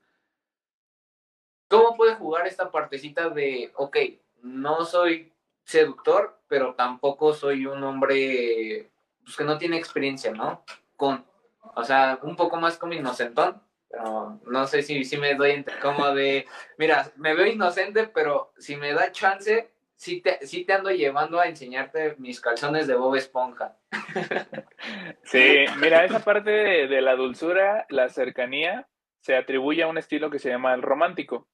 ¿Cómo 1.67 1.97
puede 1.97 2.15
jugar 2.15 2.47
esta 2.47 2.71
partecita 2.71 3.29
de, 3.29 3.73
ok, 3.75 3.97
no 4.43 4.85
soy 4.85 5.33
seductor, 5.65 6.39
pero 6.47 6.77
tampoco 6.77 7.35
soy 7.35 7.67
un 7.67 7.83
hombre 7.83 8.89
pues, 9.25 9.37
que 9.37 9.43
no 9.43 9.59
tiene 9.59 9.79
experiencia, 9.79 10.31
¿no? 10.31 10.63
Con, 10.97 11.27
o 11.75 11.83
sea, 11.83 12.21
un 12.23 12.37
poco 12.37 12.57
más 12.57 12.79
como 12.79 12.93
inocentón, 12.93 13.61
no 14.47 14.67
sé 14.67 14.83
si, 14.83 15.05
si 15.05 15.17
me 15.17 15.35
doy 15.35 15.65
como 15.81 16.15
de, 16.15 16.47
mira, 16.79 17.11
me 17.17 17.35
veo 17.35 17.47
inocente, 17.47 18.07
pero 18.07 18.53
si 18.59 18.77
me 18.77 18.93
da 18.93 19.13
chance, 19.13 19.71
sí 19.95 20.21
te, 20.21 20.39
te 20.39 20.73
ando 20.73 20.91
llevando 20.91 21.39
a 21.39 21.47
enseñarte 21.47 22.17
mis 22.19 22.41
calzones 22.41 22.87
de 22.87 22.95
Bob 22.95 23.17
Esponja. 23.17 23.77
Sí, 25.25 25.65
mira, 25.81 26.05
esa 26.05 26.19
parte 26.25 26.51
de 26.51 27.01
la 27.01 27.15
dulzura, 27.15 27.87
la 27.89 28.09
cercanía, 28.09 28.89
se 29.21 29.37
atribuye 29.37 29.85
a 29.85 29.87
un 29.87 29.97
estilo 29.97 30.29
que 30.29 30.41
se 30.41 30.51
llama 30.51 30.75
el 30.75 30.83
romántico. 30.83 31.47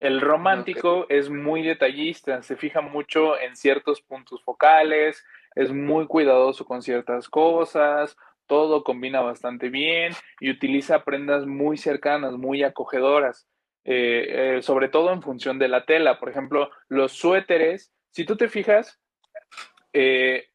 El 0.00 0.20
romántico 0.20 1.06
es 1.10 1.30
muy 1.30 1.62
detallista, 1.62 2.42
se 2.42 2.56
fija 2.56 2.80
mucho 2.80 3.38
en 3.38 3.54
ciertos 3.54 4.00
puntos 4.00 4.42
focales, 4.42 5.24
es 5.54 5.70
muy 5.70 6.06
cuidadoso 6.06 6.64
con 6.64 6.82
ciertas 6.82 7.28
cosas, 7.28 8.16
todo 8.46 8.84
combina 8.84 9.20
bastante 9.20 9.68
bien 9.68 10.12
y 10.40 10.50
utiliza 10.50 11.04
prendas 11.04 11.46
muy 11.46 11.76
cercanas, 11.76 12.32
muy 12.32 12.62
acogedoras, 12.62 13.48
eh, 13.84 14.56
eh, 14.56 14.62
sobre 14.62 14.88
todo 14.88 15.12
en 15.12 15.22
función 15.22 15.58
de 15.58 15.68
la 15.68 15.84
tela. 15.84 16.18
Por 16.18 16.28
ejemplo, 16.28 16.70
los 16.88 17.12
suéteres, 17.12 17.92
si 18.10 18.24
tú 18.24 18.36
te 18.36 18.48
fijas, 18.48 19.00
eh, 19.92 20.48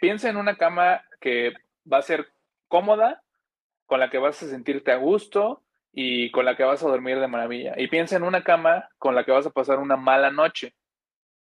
piensa 0.00 0.28
en 0.28 0.36
una 0.36 0.56
cama 0.56 1.04
que 1.20 1.54
va 1.90 1.98
a 1.98 2.02
ser 2.02 2.28
cómoda, 2.68 3.22
con 3.86 4.00
la 4.00 4.10
que 4.10 4.18
vas 4.18 4.42
a 4.42 4.48
sentirte 4.48 4.92
a 4.92 4.96
gusto, 4.96 5.62
y 5.92 6.30
con 6.30 6.44
la 6.44 6.56
que 6.56 6.64
vas 6.64 6.82
a 6.82 6.88
dormir 6.88 7.18
de 7.18 7.26
maravilla. 7.26 7.74
Y 7.76 7.88
piensa 7.88 8.16
en 8.16 8.22
una 8.22 8.44
cama 8.44 8.88
con 8.98 9.14
la 9.14 9.24
que 9.24 9.32
vas 9.32 9.46
a 9.46 9.50
pasar 9.50 9.78
una 9.78 9.96
mala 9.96 10.30
noche. 10.30 10.74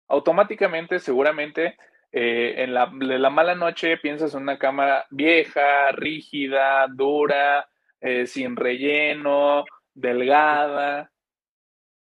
Automáticamente, 0.08 1.00
seguramente, 1.00 1.78
eh, 2.12 2.55
en, 2.64 2.74
la, 2.74 2.91
la, 2.91 3.30
mala 3.30 3.53
noche 3.55 3.97
piensas 3.97 4.34
en 4.34 4.41
una 4.41 4.57
cama 4.57 5.05
vieja, 5.12 5.91
rígida, 5.91 6.88
dura, 6.88 7.70
eh, 8.01 8.26
sin 8.26 8.55
relleno, 8.55 9.64
delgada. 9.93 11.12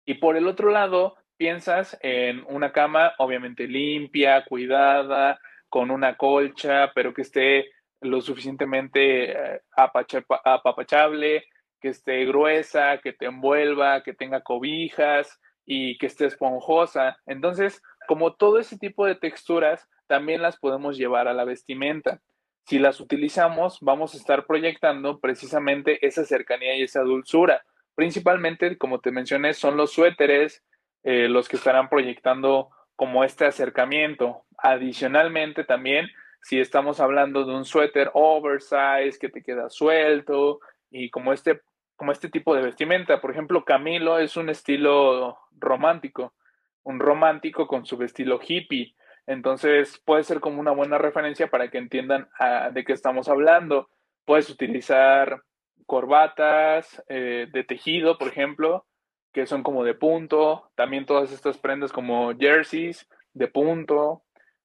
Y 0.04 0.14
por 0.14 0.36
el 0.36 0.46
otro 0.46 0.70
lado, 0.70 1.16
piensas 1.36 1.98
en 2.02 2.44
una 2.48 2.72
cama 2.72 3.14
obviamente 3.18 3.66
limpia, 3.66 4.44
cuidada, 4.44 5.40
con 5.68 5.90
una 5.90 6.16
colcha, 6.16 6.92
pero 6.94 7.12
que 7.12 7.22
esté 7.22 7.66
lo 8.00 8.20
suficientemente 8.20 9.32
eh, 9.32 9.60
apapachable, 9.76 11.44
que 11.80 11.88
esté 11.88 12.24
gruesa, 12.26 12.98
que 12.98 13.12
te 13.12 13.26
envuelva, 13.26 14.02
que 14.02 14.14
tenga 14.14 14.42
cobijas 14.42 15.40
y 15.64 15.98
que 15.98 16.06
esté 16.06 16.26
esponjosa. 16.26 17.18
Entonces, 17.26 17.82
como 18.06 18.34
todo 18.34 18.58
ese 18.58 18.78
tipo 18.78 19.04
de 19.04 19.16
texturas, 19.16 19.88
también 20.06 20.42
las 20.42 20.58
podemos 20.58 20.96
llevar 20.96 21.28
a 21.28 21.34
la 21.34 21.44
vestimenta. 21.44 22.20
si 22.68 22.80
las 22.80 23.00
utilizamos, 23.00 23.78
vamos 23.80 24.14
a 24.14 24.16
estar 24.16 24.44
proyectando 24.44 25.20
precisamente 25.20 26.04
esa 26.04 26.24
cercanía 26.24 26.76
y 26.76 26.82
esa 26.82 27.02
dulzura. 27.02 27.64
Principalmente, 27.94 28.76
como 28.76 28.98
te 28.98 29.12
mencioné, 29.12 29.54
son 29.54 29.76
los 29.76 29.92
suéteres 29.92 30.64
eh, 31.04 31.28
los 31.28 31.48
que 31.48 31.54
estarán 31.54 31.88
proyectando 31.88 32.70
como 32.96 33.22
este 33.22 33.44
acercamiento. 33.44 34.42
Adicionalmente, 34.58 35.62
también, 35.62 36.08
si 36.42 36.58
estamos 36.58 36.98
hablando 36.98 37.44
de 37.44 37.54
un 37.54 37.64
suéter 37.64 38.10
oversize 38.14 39.18
que 39.20 39.28
te 39.28 39.42
queda 39.42 39.68
suelto 39.68 40.58
y 40.90 41.10
como 41.10 41.32
este, 41.32 41.60
como 41.94 42.12
este 42.12 42.28
tipo 42.28 42.54
de 42.54 42.62
vestimenta. 42.62 43.20
Por 43.20 43.30
ejemplo, 43.30 43.64
Camilo 43.64 44.18
es 44.18 44.36
un 44.36 44.48
estilo 44.48 45.38
romántico, 45.58 46.34
un 46.82 46.98
romántico 46.98 47.66
con 47.66 47.86
su 47.86 48.02
estilo 48.02 48.40
hippie. 48.44 48.94
Entonces 49.26 50.00
puede 50.04 50.22
ser 50.22 50.40
como 50.40 50.60
una 50.60 50.70
buena 50.70 50.98
referencia 50.98 51.48
para 51.48 51.68
que 51.70 51.78
entiendan 51.78 52.28
ah, 52.38 52.70
de 52.72 52.84
qué 52.84 52.92
estamos 52.92 53.28
hablando. 53.28 53.88
Puedes 54.24 54.48
utilizar 54.50 55.42
corbatas 55.86 57.02
eh, 57.08 57.48
de 57.52 57.64
tejido, 57.64 58.18
por 58.18 58.28
ejemplo, 58.28 58.86
que 59.32 59.46
son 59.46 59.62
como 59.62 59.84
de 59.84 59.94
punto. 59.94 60.70
También 60.74 61.06
todas 61.06 61.32
estas 61.32 61.58
prendas 61.58 61.92
como 61.92 62.34
jerseys 62.36 63.08
de 63.32 63.48
punto, 63.48 64.22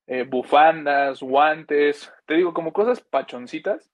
eh, 0.08 0.24
bufandas, 0.24 1.22
guantes. 1.22 2.12
Te 2.26 2.36
digo, 2.36 2.54
como 2.54 2.72
cosas 2.72 3.02
pachoncitas 3.02 3.92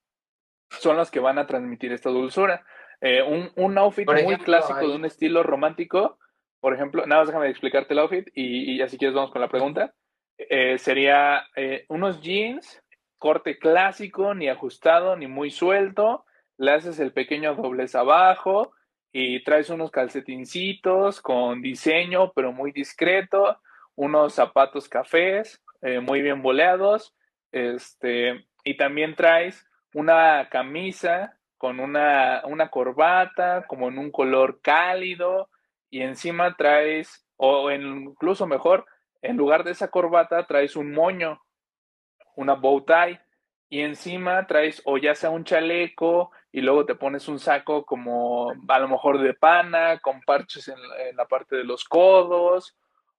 son 0.69 0.97
las 0.97 1.09
que 1.11 1.19
van 1.19 1.37
a 1.37 1.47
transmitir 1.47 1.93
esta 1.93 2.09
dulzura. 2.09 2.65
Eh, 2.99 3.21
un, 3.21 3.51
un, 3.55 3.77
outfit 3.77 4.09
muy 4.09 4.37
clásico 4.37 4.79
de 4.79 4.95
un 4.95 5.05
estilo 5.05 5.43
romántico, 5.43 6.17
por 6.59 6.73
ejemplo, 6.73 7.05
nada 7.05 7.21
más 7.21 7.27
déjame 7.27 7.49
explicarte 7.49 7.93
el 7.93 7.99
outfit 7.99 8.27
y, 8.33 8.73
y 8.73 8.77
ya 8.79 8.87
si 8.87 8.97
quieres 8.97 9.15
vamos 9.15 9.31
con 9.31 9.41
la 9.41 9.49
pregunta. 9.49 9.93
Eh, 10.37 10.77
sería 10.77 11.47
eh, 11.55 11.85
unos 11.89 12.21
jeans, 12.21 12.81
corte 13.17 13.57
clásico, 13.57 14.35
ni 14.35 14.49
ajustado, 14.49 15.15
ni 15.15 15.27
muy 15.27 15.49
suelto, 15.49 16.25
le 16.57 16.71
haces 16.71 16.99
el 16.99 17.11
pequeño 17.11 17.55
doblez 17.55 17.95
abajo 17.95 18.73
y 19.11 19.43
traes 19.43 19.69
unos 19.69 19.89
calcetincitos 19.89 21.21
con 21.21 21.61
diseño, 21.61 22.33
pero 22.33 22.51
muy 22.51 22.71
discreto, 22.71 23.59
unos 23.95 24.33
zapatos 24.33 24.87
cafés, 24.87 25.63
eh, 25.81 25.99
muy 25.99 26.21
bien 26.21 26.43
boleados, 26.43 27.15
este, 27.51 28.45
y 28.63 28.77
también 28.77 29.15
traes 29.15 29.65
una 29.93 30.49
camisa 30.49 31.37
con 31.57 31.79
una, 31.79 32.43
una 32.45 32.69
corbata, 32.69 33.65
como 33.67 33.87
en 33.87 33.97
un 33.97 34.11
color 34.11 34.61
cálido, 34.61 35.49
y 35.89 36.01
encima 36.01 36.55
traes, 36.55 37.25
o 37.37 37.71
incluso 37.71 38.45
mejor, 38.45 38.85
en 39.21 39.37
lugar 39.37 39.63
de 39.63 39.71
esa 39.71 39.89
corbata 39.89 40.45
traes 40.45 40.75
un 40.75 40.91
moño, 40.91 41.41
una 42.35 42.53
bow 42.53 42.81
tie, 42.81 43.19
y 43.69 43.81
encima 43.81 44.47
traes 44.47 44.81
o 44.85 44.97
ya 44.97 45.13
sea 45.15 45.29
un 45.29 45.43
chaleco 45.43 46.31
y 46.51 46.61
luego 46.61 46.85
te 46.85 46.95
pones 46.95 47.27
un 47.27 47.39
saco 47.39 47.85
como 47.85 48.53
a 48.67 48.79
lo 48.79 48.87
mejor 48.87 49.19
de 49.19 49.33
pana, 49.33 49.99
con 49.99 50.21
parches 50.21 50.69
en, 50.69 50.77
la 51.15 51.25
parte 51.25 51.55
de 51.55 51.63
los 51.63 51.83
codos, 51.83 52.75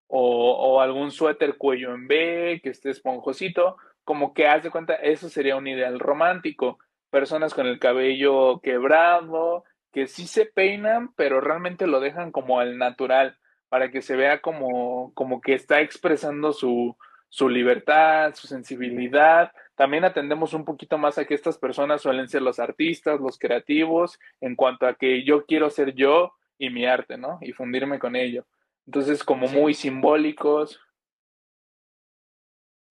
o, 0.06 0.80
algún 0.80 1.10
suéter 1.10 1.58
cuello 1.58 1.94
en 1.94 2.08
B 2.08 2.60
que 2.62 2.70
esté 2.70 2.90
esponjosito, 2.90 3.76
como 4.04 4.32
que 4.32 4.48
haz 4.48 4.62
de 4.62 4.70
cuenta, 4.70 4.94
eso 4.94 5.28
sería 5.28 5.56
un 5.56 5.66
ideal 5.66 6.00
romántico. 6.00 6.78
Personas 7.10 7.52
con 7.52 7.66
el 7.66 7.78
cabello 7.78 8.60
quebrado, 8.60 9.64
que 9.92 10.06
sí 10.06 10.26
se 10.26 10.46
peinan, 10.46 11.12
pero 11.14 11.40
realmente 11.40 11.86
lo 11.86 12.00
dejan 12.00 12.32
como 12.32 12.58
al 12.58 12.78
natural 12.78 13.38
para 13.68 13.90
que 13.90 14.02
se 14.02 14.16
vea 14.16 14.40
como, 14.40 15.12
como 15.14 15.40
que 15.40 15.54
está 15.54 15.80
expresando 15.80 16.52
su, 16.52 16.96
su 17.28 17.48
libertad, 17.48 18.34
su 18.34 18.46
sensibilidad. 18.46 19.52
También 19.74 20.04
atendemos 20.04 20.54
un 20.54 20.64
poquito 20.64 20.98
más 20.98 21.18
a 21.18 21.24
que 21.24 21.34
estas 21.34 21.58
personas 21.58 22.02
suelen 22.02 22.28
ser 22.28 22.42
los 22.42 22.58
artistas, 22.58 23.20
los 23.20 23.38
creativos, 23.38 24.18
en 24.40 24.56
cuanto 24.56 24.86
a 24.86 24.94
que 24.94 25.24
yo 25.24 25.44
quiero 25.46 25.70
ser 25.70 25.94
yo 25.94 26.34
y 26.58 26.70
mi 26.70 26.86
arte, 26.86 27.16
¿no? 27.16 27.38
Y 27.40 27.52
fundirme 27.52 27.98
con 27.98 28.16
ello. 28.16 28.46
Entonces, 28.86 29.22
como 29.22 29.46
muy 29.48 29.74
simbólicos. 29.74 30.80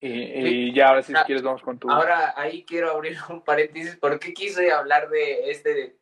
Y, 0.00 0.72
ya 0.72 0.90
ahora 0.90 1.02
si 1.02 1.12
ah, 1.16 1.24
quieres 1.26 1.42
vamos 1.42 1.60
con 1.60 1.76
tu... 1.76 1.90
Ahora 1.90 2.32
ahí 2.36 2.64
quiero 2.64 2.92
abrir 2.92 3.18
un 3.28 3.42
paréntesis. 3.42 3.96
¿Por 3.96 4.20
qué 4.20 4.32
quise 4.32 4.70
hablar 4.70 5.08
de 5.10 5.50
este 5.50 5.97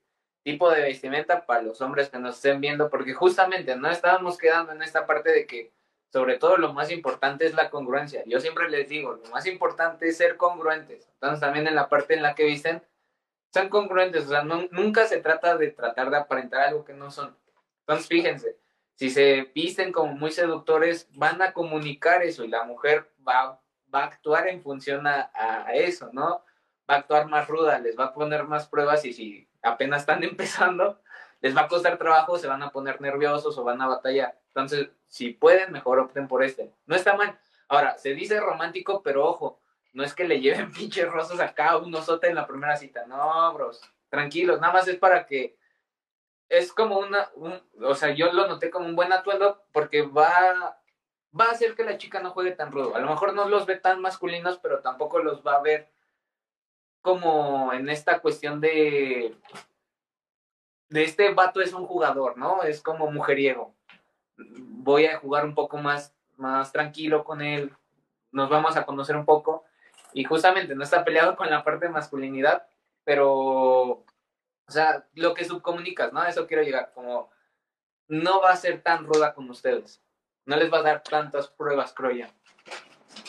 tipo 0.47 0.71
de 0.71 0.81
vestimenta 0.81 1.45
para 1.45 1.63
los 1.63 1.81
hombres 1.81 2.09
que 2.09 2.21
nos 2.21 2.37
estén 2.37 2.61
viendo, 2.61 2.89
porque 2.89 3.15
justamente 3.15 3.75
no 3.75 3.91
estábamos 3.91 4.39
quedando 4.39 4.71
en 4.71 4.81
esta 4.81 5.05
parte 5.05 5.33
de 5.33 5.45
que 5.45 5.73
sobre 6.13 6.39
todo 6.39 6.57
lo 6.57 6.73
más 6.73 6.93
importante 6.93 7.47
es 7.47 7.55
la 7.55 7.69
congruencia. 7.69 8.23
Yo 8.27 8.39
siempre 8.39 8.71
les 8.71 8.89
digo, 8.89 9.15
lo 9.15 9.29
más 9.31 9.45
importante 9.47 10.07
es 10.07 10.17
ser 10.17 10.37
congruentes. 10.37 11.09
Entonces 11.15 11.41
también 11.41 11.67
en 11.67 11.75
la 11.75 11.89
parte 11.89 12.15
en 12.15 12.23
la 12.23 12.37
que 12.37 12.45
visten, 12.45 12.81
sean 13.53 13.69
congruentes, 13.69 14.27
o 14.27 14.29
sea, 14.29 14.45
nunca 14.45 15.09
se 15.09 15.19
trata 15.19 15.57
de 15.57 15.73
tratar 15.73 16.11
de 16.11 16.17
aparentar 16.19 16.61
algo 16.61 16.85
que 16.85 16.93
no 16.93 17.11
son. 17.11 17.37
Entonces 17.81 18.07
fíjense, 18.07 18.57
si 18.95 19.11
se 19.11 19.51
visten 19.53 19.91
como 19.91 20.13
muy 20.13 20.31
seductores, 20.31 21.09
van 21.11 21.43
a 21.43 21.53
comunicar 21.53 22.23
eso 22.23 22.45
y 22.45 22.49
la 22.49 22.63
mujer 22.63 23.11
va, 23.27 23.61
va 23.93 24.05
a 24.05 24.07
actuar 24.07 24.47
en 24.47 24.63
función 24.63 25.09
a, 25.09 25.29
a 25.35 25.75
eso, 25.75 26.09
¿no? 26.13 26.45
Va 26.89 26.95
a 26.95 26.99
actuar 26.99 27.27
más 27.27 27.49
ruda, 27.49 27.81
les 27.81 27.99
va 27.99 28.05
a 28.05 28.15
poner 28.15 28.45
más 28.45 28.69
pruebas 28.69 29.05
y 29.05 29.13
si 29.13 29.46
apenas 29.67 30.01
están 30.01 30.23
empezando, 30.25 31.01
les 31.41 31.57
va 31.57 31.63
a 31.63 31.69
costar 31.69 31.99
trabajo, 31.99 32.39
se 32.39 32.47
van 32.47 32.63
a 32.63 32.71
poner 32.71 33.01
nerviosos 33.01 33.57
o 33.59 33.65
van 33.65 33.81
a 33.83 33.89
batallar. 33.89 34.39
Entonces, 34.49 34.89
si 35.07 35.31
pueden, 35.31 35.73
mejor 35.73 35.99
opten 35.99 36.29
por 36.29 36.43
este. 36.43 36.73
No 36.87 36.97
está 36.97 37.17
mal. 37.17 37.39
Ahora, 37.69 37.99
se 37.99 38.15
dice 38.15 38.41
romántico, 38.41 39.03
pero 39.03 39.27
ojo, 39.27 39.61
no 39.93 40.05
es 40.05 40.15
que 40.15 40.25
le 40.25 40.41
lleven 40.41 40.73
pinches 40.77 41.11
rosas 41.11 41.41
acá 41.41 41.77
un 41.77 41.95
osote 41.95 42.29
en 42.29 42.35
la 42.35 42.47
primera 42.47 42.77
cita. 42.77 43.07
No, 43.07 43.53
bros, 43.55 43.83
tranquilos, 44.09 44.61
nada 44.61 44.73
más 44.73 44.89
es 44.89 44.97
para 44.97 45.27
que 45.27 45.57
es 46.49 46.73
como 46.73 46.99
una, 46.99 47.29
o 47.83 47.95
sea, 47.95 48.11
yo 48.11 48.33
lo 48.33 48.47
noté 48.47 48.71
como 48.71 48.87
un 48.87 48.95
buen 48.95 49.13
atuendo 49.13 49.65
porque 49.73 50.03
va, 50.03 50.79
va 51.39 51.45
a 51.47 51.51
hacer 51.51 51.75
que 51.75 51.85
la 51.85 51.99
chica 51.99 52.21
no 52.21 52.31
juegue 52.31 52.53
tan 52.53 52.71
rudo. 52.71 52.95
A 52.95 53.01
lo 53.01 53.09
mejor 53.09 53.35
no 53.35 53.49
los 53.49 53.67
ve 53.67 53.77
tan 53.77 54.01
masculinos, 54.01 54.59
pero 54.59 54.79
tampoco 54.81 55.19
los 55.19 55.45
va 55.45 55.55
a 55.55 55.63
ver 55.63 55.91
como 57.07 57.73
en 57.73 57.89
esta 57.89 58.19
cuestión 58.19 58.61
de 58.61 59.33
de 60.89 61.05
este 61.05 61.33
vato 61.33 61.61
es 61.61 61.73
un 61.73 61.87
jugador, 61.87 62.37
¿no? 62.37 62.65
Es 62.65 62.83
como 62.83 63.13
mujeriego. 63.13 63.77
Voy 64.37 65.07
a 65.07 65.19
jugar 65.19 65.45
un 65.45 65.55
poco 65.55 65.79
más, 65.79 66.17
más 66.37 66.73
tranquilo 66.73 67.23
con 67.23 67.43
él, 67.43 67.73
nos 68.33 68.51
vamos 68.51 68.77
a 68.77 68.85
conocer 68.85 69.17
un 69.17 69.25
poco 69.25 69.65
y 70.13 70.25
justamente 70.25 70.75
no 70.75 70.83
está 70.83 71.05
peleado 71.05 71.37
con 71.37 71.49
la 71.49 71.63
parte 71.63 71.87
de 71.87 71.93
masculinidad, 71.93 72.67
pero, 73.05 73.33
o 73.33 74.05
sea, 74.67 75.07
lo 75.15 75.33
que 75.33 75.45
subcomunicas, 75.45 76.13
¿no? 76.13 76.25
eso 76.25 76.49
quiero 76.49 76.65
llegar, 76.65 76.91
como 76.93 77.31
no 78.09 78.41
va 78.41 78.51
a 78.51 78.57
ser 78.57 78.83
tan 78.83 79.05
ruda 79.05 79.33
con 79.33 79.49
ustedes, 79.49 80.03
no 80.45 80.57
les 80.57 80.73
va 80.73 80.79
a 80.79 80.83
dar 80.83 81.03
tantas 81.05 81.47
pruebas, 81.47 81.95
creo 81.95 82.11
yo. 82.11 82.27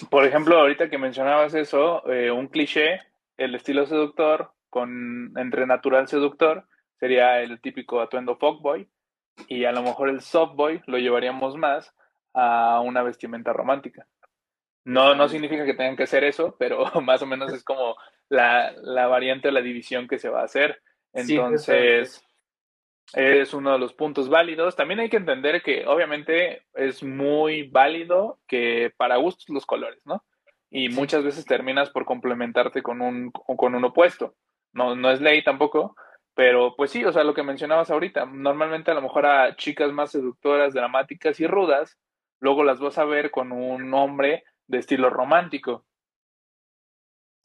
Por 0.10 0.26
ejemplo, 0.26 0.60
ahorita 0.60 0.90
que 0.90 0.98
mencionabas 0.98 1.54
eso, 1.54 2.08
eh, 2.12 2.32
un 2.32 2.48
cliché 2.48 3.07
el 3.38 3.56
estilo 3.56 3.86
seductor 3.86 4.52
con 4.70 5.34
entre 5.38 5.66
natural 5.66 6.08
seductor 6.08 6.68
sería 7.00 7.42
el 7.42 7.62
típico 7.62 8.02
atuendo 8.02 8.38
fuckboy 8.38 8.90
y 9.48 9.66
a 9.66 9.72
lo 9.72 9.84
mejor 9.84 10.10
el 10.10 10.22
softboy 10.22 10.82
lo 10.88 10.98
llevaríamos 10.98 11.56
más 11.56 11.94
a 12.34 12.82
una 12.82 13.04
vestimenta 13.04 13.54
romántica. 13.54 14.08
No, 14.84 15.16
no 15.16 15.28
significa 15.28 15.66
que 15.66 15.74
tengan 15.74 15.98
que 15.98 16.04
hacer 16.04 16.24
eso, 16.24 16.56
pero 16.58 16.86
más 17.02 17.22
o 17.22 17.26
menos 17.26 17.54
es 17.54 17.64
como 17.64 17.96
la, 18.30 18.74
la 18.82 19.08
variante 19.08 19.50
o 19.50 19.52
la 19.52 19.62
división 19.62 20.08
que 20.08 20.20
se 20.20 20.30
va 20.30 20.42
a 20.42 20.46
hacer. 20.46 20.82
Entonces, 21.14 22.24
es 23.14 23.54
uno 23.54 23.74
de 23.74 23.80
los 23.80 23.94
puntos 23.94 24.30
válidos. 24.30 24.76
También 24.76 25.00
hay 25.00 25.10
que 25.10 25.18
entender 25.18 25.62
que 25.62 25.86
obviamente 25.86 26.64
es 26.74 27.04
muy 27.04 27.64
válido 27.70 28.40
que 28.48 28.94
para 28.98 29.18
gustos 29.18 29.50
los 29.50 29.66
colores, 29.66 30.06
¿no? 30.06 30.24
Y 30.70 30.90
muchas 30.90 31.24
veces 31.24 31.46
terminas 31.46 31.90
por 31.90 32.06
complementarte 32.06 32.82
con 32.82 33.02
un, 33.02 33.32
con 33.32 33.76
un 33.76 33.86
opuesto. 33.86 34.36
No, 34.74 34.96
no 34.96 35.12
es 35.12 35.22
ley 35.22 35.44
tampoco, 35.44 35.96
pero 36.34 36.76
pues 36.76 36.92
sí, 36.92 37.04
o 37.04 37.12
sea, 37.12 37.24
lo 37.24 37.34
que 37.34 37.44
mencionabas 37.44 37.90
ahorita, 37.90 38.26
normalmente 38.26 38.92
a 38.92 38.94
lo 38.94 39.02
mejor 39.02 39.26
a 39.26 39.56
chicas 39.56 39.92
más 39.92 40.12
seductoras, 40.12 40.74
dramáticas 40.74 41.40
y 41.40 41.48
rudas, 41.48 41.98
luego 42.40 42.64
las 42.64 42.80
vas 42.80 42.98
a 42.98 43.06
ver 43.06 43.32
con 43.32 43.52
un 43.52 43.94
hombre 43.94 44.44
de 44.68 44.80
estilo 44.80 45.10
romántico. 45.10 45.86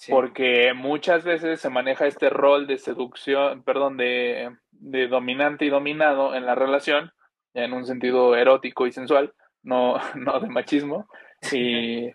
Porque 0.09 0.73
muchas 0.75 1.23
veces 1.23 1.61
se 1.61 1.71
maneja 1.71 2.07
este 2.07 2.29
rol 2.29 2.67
de 2.67 2.77
seducción, 2.77 3.63
perdón, 3.63 3.97
de, 3.97 4.51
de 4.73 5.07
dominante 5.07 5.65
y 5.65 5.71
dominado 5.71 6.35
en 6.35 6.45
la 6.45 6.57
relación, 6.57 7.13
en 7.55 7.73
un 7.73 7.87
sentido 7.87 8.35
erótico 8.35 8.89
y 8.89 8.93
sensual, 8.93 9.33
no, 9.63 9.95
no 10.17 10.41
de 10.41 10.49
machismo. 10.49 11.09
Y 11.53 12.11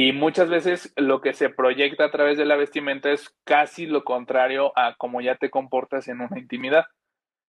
y 0.00 0.12
muchas 0.12 0.48
veces 0.48 0.92
lo 0.94 1.20
que 1.20 1.32
se 1.32 1.48
proyecta 1.48 2.04
a 2.04 2.10
través 2.12 2.38
de 2.38 2.44
la 2.44 2.54
vestimenta 2.54 3.10
es 3.10 3.34
casi 3.42 3.84
lo 3.86 4.04
contrario 4.04 4.72
a 4.76 4.94
cómo 4.96 5.20
ya 5.20 5.34
te 5.34 5.50
comportas 5.50 6.06
en 6.06 6.20
una 6.20 6.38
intimidad. 6.38 6.86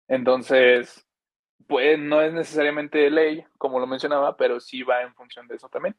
Entonces, 0.08 1.06
pues 1.68 2.00
no 2.00 2.24
es 2.24 2.34
necesariamente 2.34 3.08
ley, 3.12 3.46
como 3.60 3.80
lo 3.80 3.86
mencionaba, 3.86 4.36
pero 4.36 4.60
sí 4.60 4.82
va 4.82 5.04
en 5.04 5.14
función 5.14 5.48
de 5.48 5.58
eso 5.58 5.70
también. 5.70 5.96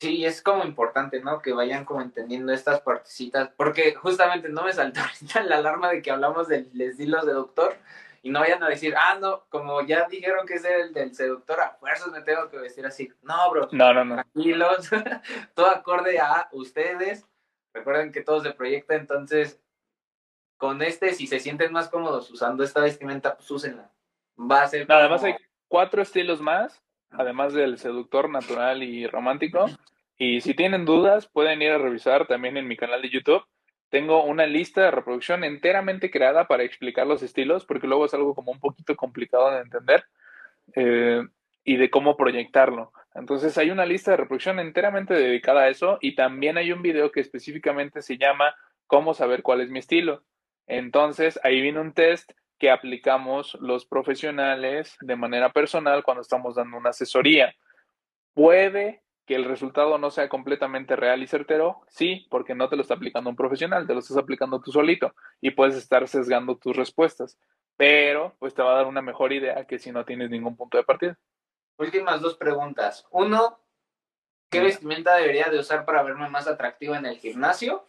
Sí, 0.00 0.24
es 0.24 0.42
como 0.42 0.64
importante, 0.64 1.20
¿no? 1.20 1.40
Que 1.40 1.52
vayan 1.52 1.84
como 1.84 2.02
entendiendo 2.02 2.52
estas 2.52 2.80
partecitas, 2.80 3.50
porque 3.56 3.94
justamente 3.94 4.48
no 4.48 4.64
me 4.64 4.72
saltó 4.72 5.00
ahorita 5.02 5.44
la 5.44 5.58
alarma 5.58 5.92
de 5.92 6.02
que 6.02 6.10
hablamos 6.10 6.48
del 6.48 6.68
estilo 6.80 7.22
seductor 7.22 7.76
y 8.22 8.30
no 8.30 8.40
vayan 8.40 8.62
a 8.62 8.68
decir, 8.68 8.94
ah, 8.96 9.18
no, 9.20 9.44
como 9.48 9.82
ya 9.82 10.06
dijeron 10.08 10.46
que 10.46 10.54
es 10.54 10.64
el 10.64 10.92
del 10.92 11.14
seductor, 11.14 11.60
a 11.60 11.70
fuerzas 11.70 12.12
me 12.12 12.22
tengo 12.22 12.48
que 12.48 12.58
vestir 12.58 12.86
así. 12.86 13.12
No, 13.22 13.50
bro. 13.50 13.68
No, 13.72 13.92
no, 13.92 14.04
no. 14.04 14.14
Tranquilos, 14.14 14.90
todo 15.54 15.66
acorde 15.68 16.18
a 16.18 16.48
ustedes. 16.52 17.26
Recuerden 17.74 18.12
que 18.12 18.22
todos 18.22 18.42
de 18.42 18.52
proyecto, 18.52 18.94
entonces, 18.94 19.60
con 20.56 20.80
este, 20.82 21.12
si 21.12 21.26
se 21.26 21.40
sienten 21.40 21.72
más 21.72 21.88
cómodos 21.88 22.30
usando 22.30 22.64
esta 22.64 22.80
vestimenta, 22.80 23.36
pues 23.36 23.50
úsenla. 23.50 23.90
Va 24.38 24.62
a 24.62 24.68
ser. 24.68 24.88
Nada 24.88 25.08
más 25.08 25.22
hay 25.24 25.36
cuatro 25.68 26.00
estilos 26.00 26.40
más 26.40 26.82
además 27.10 27.52
del 27.52 27.78
seductor 27.78 28.28
natural 28.28 28.82
y 28.82 29.06
romántico. 29.06 29.66
Y 30.18 30.40
si 30.40 30.54
tienen 30.54 30.84
dudas, 30.84 31.28
pueden 31.28 31.60
ir 31.62 31.72
a 31.72 31.78
revisar 31.78 32.26
también 32.26 32.56
en 32.56 32.66
mi 32.66 32.76
canal 32.76 33.02
de 33.02 33.10
YouTube. 33.10 33.44
Tengo 33.88 34.24
una 34.24 34.46
lista 34.46 34.82
de 34.82 34.90
reproducción 34.90 35.44
enteramente 35.44 36.10
creada 36.10 36.48
para 36.48 36.64
explicar 36.64 37.06
los 37.06 37.22
estilos, 37.22 37.64
porque 37.64 37.86
luego 37.86 38.06
es 38.06 38.14
algo 38.14 38.34
como 38.34 38.52
un 38.52 38.60
poquito 38.60 38.96
complicado 38.96 39.50
de 39.52 39.60
entender 39.60 40.04
eh, 40.74 41.22
y 41.64 41.76
de 41.76 41.90
cómo 41.90 42.16
proyectarlo. 42.16 42.92
Entonces 43.14 43.56
hay 43.58 43.70
una 43.70 43.86
lista 43.86 44.10
de 44.10 44.18
reproducción 44.18 44.58
enteramente 44.58 45.14
dedicada 45.14 45.62
a 45.62 45.68
eso 45.68 45.98
y 46.00 46.14
también 46.14 46.58
hay 46.58 46.72
un 46.72 46.82
video 46.82 47.12
que 47.12 47.20
específicamente 47.20 48.02
se 48.02 48.18
llama 48.18 48.54
cómo 48.86 49.14
saber 49.14 49.42
cuál 49.42 49.60
es 49.60 49.70
mi 49.70 49.78
estilo. 49.78 50.22
Entonces 50.66 51.38
ahí 51.42 51.60
viene 51.60 51.80
un 51.80 51.92
test 51.92 52.32
que 52.58 52.70
aplicamos 52.70 53.56
los 53.60 53.86
profesionales 53.86 54.96
de 55.00 55.16
manera 55.16 55.52
personal 55.52 56.02
cuando 56.02 56.22
estamos 56.22 56.56
dando 56.56 56.76
una 56.76 56.90
asesoría. 56.90 57.54
Puede 58.34 59.02
que 59.26 59.34
el 59.34 59.44
resultado 59.44 59.98
no 59.98 60.10
sea 60.10 60.28
completamente 60.28 60.94
real 60.94 61.22
y 61.22 61.26
certero, 61.26 61.82
sí, 61.88 62.26
porque 62.30 62.54
no 62.54 62.68
te 62.68 62.76
lo 62.76 62.82
está 62.82 62.94
aplicando 62.94 63.28
un 63.28 63.36
profesional, 63.36 63.86
te 63.86 63.92
lo 63.92 63.98
estás 63.98 64.16
aplicando 64.16 64.60
tú 64.60 64.70
solito 64.70 65.14
y 65.40 65.50
puedes 65.50 65.74
estar 65.76 66.06
sesgando 66.06 66.56
tus 66.56 66.76
respuestas, 66.76 67.38
pero 67.76 68.36
pues 68.38 68.54
te 68.54 68.62
va 68.62 68.72
a 68.72 68.76
dar 68.76 68.86
una 68.86 69.02
mejor 69.02 69.32
idea 69.32 69.66
que 69.66 69.78
si 69.78 69.90
no 69.90 70.04
tienes 70.04 70.30
ningún 70.30 70.56
punto 70.56 70.78
de 70.78 70.84
partida. 70.84 71.18
Últimas 71.76 72.20
dos 72.20 72.36
preguntas. 72.36 73.04
Uno, 73.10 73.58
¿qué 74.48 74.60
vestimenta 74.60 75.16
debería 75.16 75.50
de 75.50 75.58
usar 75.58 75.84
para 75.84 76.04
verme 76.04 76.28
más 76.28 76.46
atractivo 76.46 76.94
en 76.94 77.04
el 77.04 77.18
gimnasio? 77.18 77.88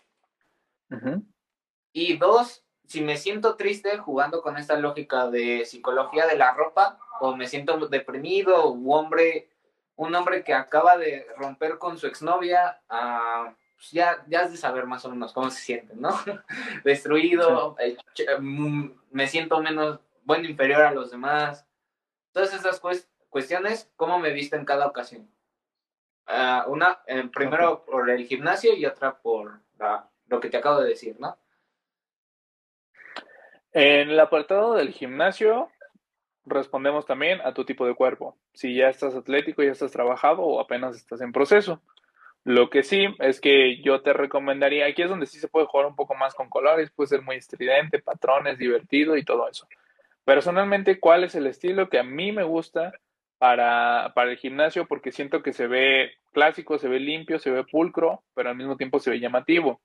Y 1.93 2.17
dos, 2.17 2.65
si 2.85 3.01
me 3.01 3.15
siento 3.15 3.55
triste 3.55 3.97
jugando 3.99 4.41
con 4.41 4.57
esta 4.57 4.77
lógica 4.77 5.29
de 5.29 5.65
psicología 5.65 6.25
de 6.25 6.37
la 6.37 6.53
ropa, 6.53 6.99
o 7.19 7.35
me 7.35 7.47
siento 7.47 7.77
deprimido, 7.87 8.69
un 8.71 8.91
hombre, 8.91 9.49
un 9.97 10.15
hombre 10.15 10.43
que 10.43 10.53
acaba 10.53 10.97
de 10.97 11.27
romper 11.37 11.77
con 11.77 11.97
su 11.97 12.07
exnovia, 12.07 12.79
uh, 12.89 13.51
ya, 13.91 14.23
ya 14.27 14.41
has 14.41 14.51
de 14.51 14.57
saber 14.57 14.85
más 14.85 15.03
o 15.05 15.09
menos 15.09 15.33
cómo 15.33 15.49
se 15.49 15.59
siente, 15.59 15.95
¿no? 15.95 16.09
Destruido, 16.83 17.75
eh, 17.79 17.97
mm, 18.39 18.91
me 19.11 19.27
siento 19.27 19.59
menos, 19.61 19.99
bueno, 20.23 20.47
inferior 20.47 20.83
a 20.83 20.91
los 20.91 21.11
demás. 21.11 21.65
Todas 22.31 22.53
esas 22.53 22.81
cuestiones, 23.29 23.91
¿cómo 23.95 24.19
me 24.19 24.31
visto 24.31 24.55
en 24.55 24.65
cada 24.65 24.87
ocasión? 24.87 25.29
Ah, 26.27 26.65
una, 26.67 26.99
eh, 27.07 27.27
primero 27.33 27.83
por 27.85 28.09
el 28.09 28.25
gimnasio 28.25 28.75
y 28.75 28.85
otra 28.85 29.17
por 29.17 29.61
lo 30.27 30.39
que 30.39 30.49
te 30.49 30.57
acabo 30.57 30.81
de 30.81 30.89
decir, 30.89 31.15
¿no? 31.19 31.37
En 33.71 34.09
el 34.09 34.19
apartado 34.19 34.75
del 34.75 34.91
gimnasio, 34.91 35.71
respondemos 36.47 37.05
también 37.05 37.39
a 37.41 37.53
tu 37.53 37.65
tipo 37.65 37.85
de 37.85 37.95
cuerpo. 37.95 38.37
Si 38.53 38.75
ya 38.75 38.89
estás 38.89 39.15
atlético, 39.15 39.63
ya 39.63 39.71
estás 39.71 39.91
trabajado 39.91 40.41
o 40.41 40.59
apenas 40.59 40.95
estás 40.95 41.21
en 41.21 41.31
proceso. 41.31 41.81
Lo 42.43 42.69
que 42.69 42.83
sí 42.83 43.07
es 43.19 43.41
que 43.41 43.81
yo 43.81 44.01
te 44.01 44.13
recomendaría, 44.13 44.85
aquí 44.85 45.01
es 45.01 45.09
donde 45.09 45.25
sí 45.25 45.39
se 45.39 45.49
puede 45.49 45.65
jugar 45.65 45.85
un 45.85 45.95
poco 45.95 46.15
más 46.15 46.33
con 46.33 46.49
colores, 46.49 46.91
puede 46.91 47.09
ser 47.09 47.21
muy 47.21 47.35
estridente, 47.35 47.99
patrones, 47.99 48.57
divertido 48.57 49.17
y 49.17 49.25
todo 49.25 49.49
eso. 49.49 49.67
Personalmente, 50.23 50.99
¿cuál 50.99 51.23
es 51.23 51.35
el 51.35 51.47
estilo 51.47 51.89
que 51.89 51.99
a 51.99 52.03
mí 52.03 52.31
me 52.31 52.43
gusta 52.43 52.93
para, 53.37 54.11
para 54.15 54.31
el 54.31 54.37
gimnasio? 54.37 54.87
Porque 54.87 55.11
siento 55.11 55.43
que 55.43 55.53
se 55.53 55.67
ve 55.67 56.11
clásico, 56.31 56.77
se 56.77 56.87
ve 56.87 56.99
limpio, 56.99 57.39
se 57.39 57.51
ve 57.51 57.63
pulcro, 57.63 58.23
pero 58.33 58.49
al 58.49 58.55
mismo 58.55 58.77
tiempo 58.77 58.99
se 58.99 59.09
ve 59.09 59.19
llamativo. 59.19 59.81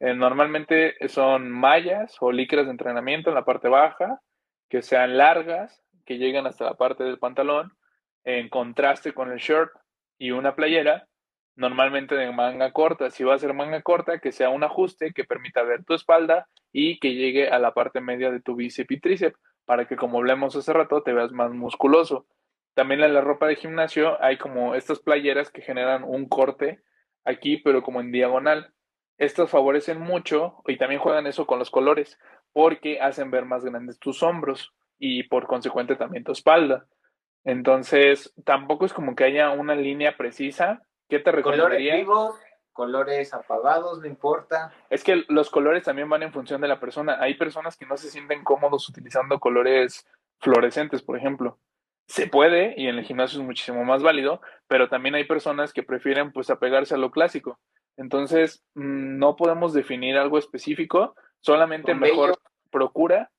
Eh, 0.00 0.14
normalmente 0.14 0.94
son 1.08 1.50
mallas 1.50 2.16
o 2.20 2.32
licras 2.32 2.66
de 2.66 2.72
entrenamiento 2.72 3.30
en 3.30 3.36
la 3.36 3.44
parte 3.44 3.68
baja, 3.68 4.20
que 4.68 4.82
sean 4.82 5.16
largas, 5.16 5.83
que 6.04 6.18
lleguen 6.18 6.46
hasta 6.46 6.64
la 6.64 6.74
parte 6.74 7.04
del 7.04 7.18
pantalón, 7.18 7.72
en 8.24 8.48
contraste 8.48 9.12
con 9.12 9.32
el 9.32 9.38
short 9.38 9.72
y 10.18 10.30
una 10.30 10.54
playera, 10.54 11.06
normalmente 11.56 12.14
de 12.14 12.32
manga 12.32 12.72
corta. 12.72 13.10
Si 13.10 13.24
va 13.24 13.34
a 13.34 13.38
ser 13.38 13.54
manga 13.54 13.82
corta, 13.82 14.18
que 14.18 14.32
sea 14.32 14.48
un 14.48 14.64
ajuste 14.64 15.12
que 15.12 15.24
permita 15.24 15.62
ver 15.62 15.84
tu 15.84 15.94
espalda 15.94 16.48
y 16.72 16.98
que 16.98 17.14
llegue 17.14 17.48
a 17.48 17.58
la 17.58 17.74
parte 17.74 18.00
media 18.00 18.30
de 18.30 18.40
tu 18.40 18.54
bíceps 18.56 18.90
y 18.90 19.00
tríceps, 19.00 19.38
para 19.64 19.86
que 19.86 19.96
como 19.96 20.18
hablamos 20.18 20.56
hace 20.56 20.72
rato, 20.72 21.02
te 21.02 21.12
veas 21.12 21.32
más 21.32 21.52
musculoso. 21.52 22.26
También 22.74 23.02
en 23.02 23.14
la 23.14 23.20
ropa 23.20 23.46
de 23.46 23.56
gimnasio 23.56 24.22
hay 24.22 24.36
como 24.36 24.74
estas 24.74 24.98
playeras 24.98 25.50
que 25.50 25.62
generan 25.62 26.02
un 26.04 26.28
corte 26.28 26.82
aquí, 27.24 27.58
pero 27.58 27.82
como 27.82 28.00
en 28.00 28.10
diagonal. 28.10 28.72
Estos 29.16 29.48
favorecen 29.48 30.00
mucho 30.00 30.56
y 30.66 30.76
también 30.76 31.00
juegan 31.00 31.28
eso 31.28 31.46
con 31.46 31.60
los 31.60 31.70
colores 31.70 32.18
porque 32.52 33.00
hacen 33.00 33.30
ver 33.30 33.44
más 33.44 33.64
grandes 33.64 33.98
tus 34.00 34.22
hombros 34.24 34.74
y 34.98 35.24
por 35.24 35.46
consecuente 35.46 35.96
también 35.96 36.24
tu 36.24 36.32
espalda. 36.32 36.86
Entonces, 37.44 38.32
tampoco 38.44 38.86
es 38.86 38.92
como 38.92 39.14
que 39.14 39.24
haya 39.24 39.50
una 39.50 39.74
línea 39.74 40.16
precisa. 40.16 40.82
¿Qué 41.08 41.18
te 41.18 41.30
recomendaría? 41.30 41.92
Colores 41.92 41.98
vivos, 41.98 42.40
colores 42.72 43.34
apagados, 43.34 44.00
no 44.00 44.06
importa. 44.06 44.72
Es 44.90 45.04
que 45.04 45.24
los 45.28 45.50
colores 45.50 45.84
también 45.84 46.08
van 46.08 46.22
en 46.22 46.32
función 46.32 46.60
de 46.60 46.68
la 46.68 46.80
persona. 46.80 47.18
Hay 47.20 47.34
personas 47.34 47.76
que 47.76 47.86
no 47.86 47.96
se 47.96 48.10
sienten 48.10 48.44
cómodos 48.44 48.88
utilizando 48.88 49.38
colores 49.40 50.06
fluorescentes, 50.40 51.02
por 51.02 51.16
ejemplo. 51.16 51.58
Se 52.06 52.26
puede 52.26 52.74
y 52.76 52.88
en 52.88 52.98
el 52.98 53.04
gimnasio 53.04 53.40
es 53.40 53.46
muchísimo 53.46 53.84
más 53.84 54.02
válido, 54.02 54.42
pero 54.66 54.88
también 54.88 55.14
hay 55.14 55.24
personas 55.24 55.72
que 55.72 55.82
prefieren 55.82 56.32
pues 56.32 56.50
apegarse 56.50 56.94
a 56.94 56.98
lo 56.98 57.10
clásico. 57.10 57.58
Entonces, 57.96 58.62
mm, 58.74 59.18
no 59.18 59.36
podemos 59.36 59.72
definir 59.72 60.16
algo 60.16 60.38
específico, 60.38 61.14
solamente 61.40 61.94
mejor 61.94 62.38
procura, 62.70 63.30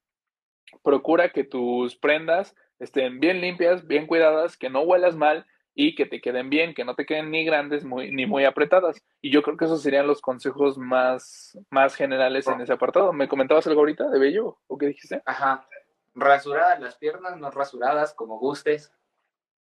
procura 0.84 1.30
que 1.30 1.44
tus 1.44 1.96
prendas 1.96 2.56
estén 2.80 3.20
bien 3.20 3.42
limpias, 3.42 3.88
bien 3.88 4.08
cuidadas, 4.08 4.58
que 4.58 4.70
no 4.70 4.82
huelas 4.82 5.16
mal 5.16 5.46
y 5.74 5.94
que 5.96 6.06
te 6.06 6.22
queden 6.22 6.50
bien, 6.50 6.74
que 6.74 6.86
no 6.86 6.96
te 6.96 7.06
queden 7.06 7.32
ni 7.32 7.44
grandes 7.44 7.84
ni 7.86 8.26
muy 8.26 8.46
apretadas. 8.46 9.04
Y 9.22 9.30
yo 9.30 9.44
creo 9.44 9.58
que 9.58 9.66
esos 9.66 9.82
serían 9.82 10.08
los 10.08 10.22
consejos 10.22 10.78
más, 10.78 11.60
más 11.70 11.96
generales 11.96 12.48
en 12.48 12.62
ese 12.62 12.74
apartado. 12.74 13.12
¿Me 13.12 13.28
comentabas 13.28 13.68
algo 13.68 13.82
ahorita 13.82 14.10
de 14.10 14.18
bello 14.18 14.58
o 14.68 14.78
qué 14.78 14.88
dijiste? 14.88 15.22
Ajá. 15.26 15.68
Rasuradas 16.16 16.80
las 16.80 16.96
piernas, 16.96 17.38
no 17.38 17.52
rasuradas, 17.52 18.14
como 18.14 18.40
gustes. 18.40 18.94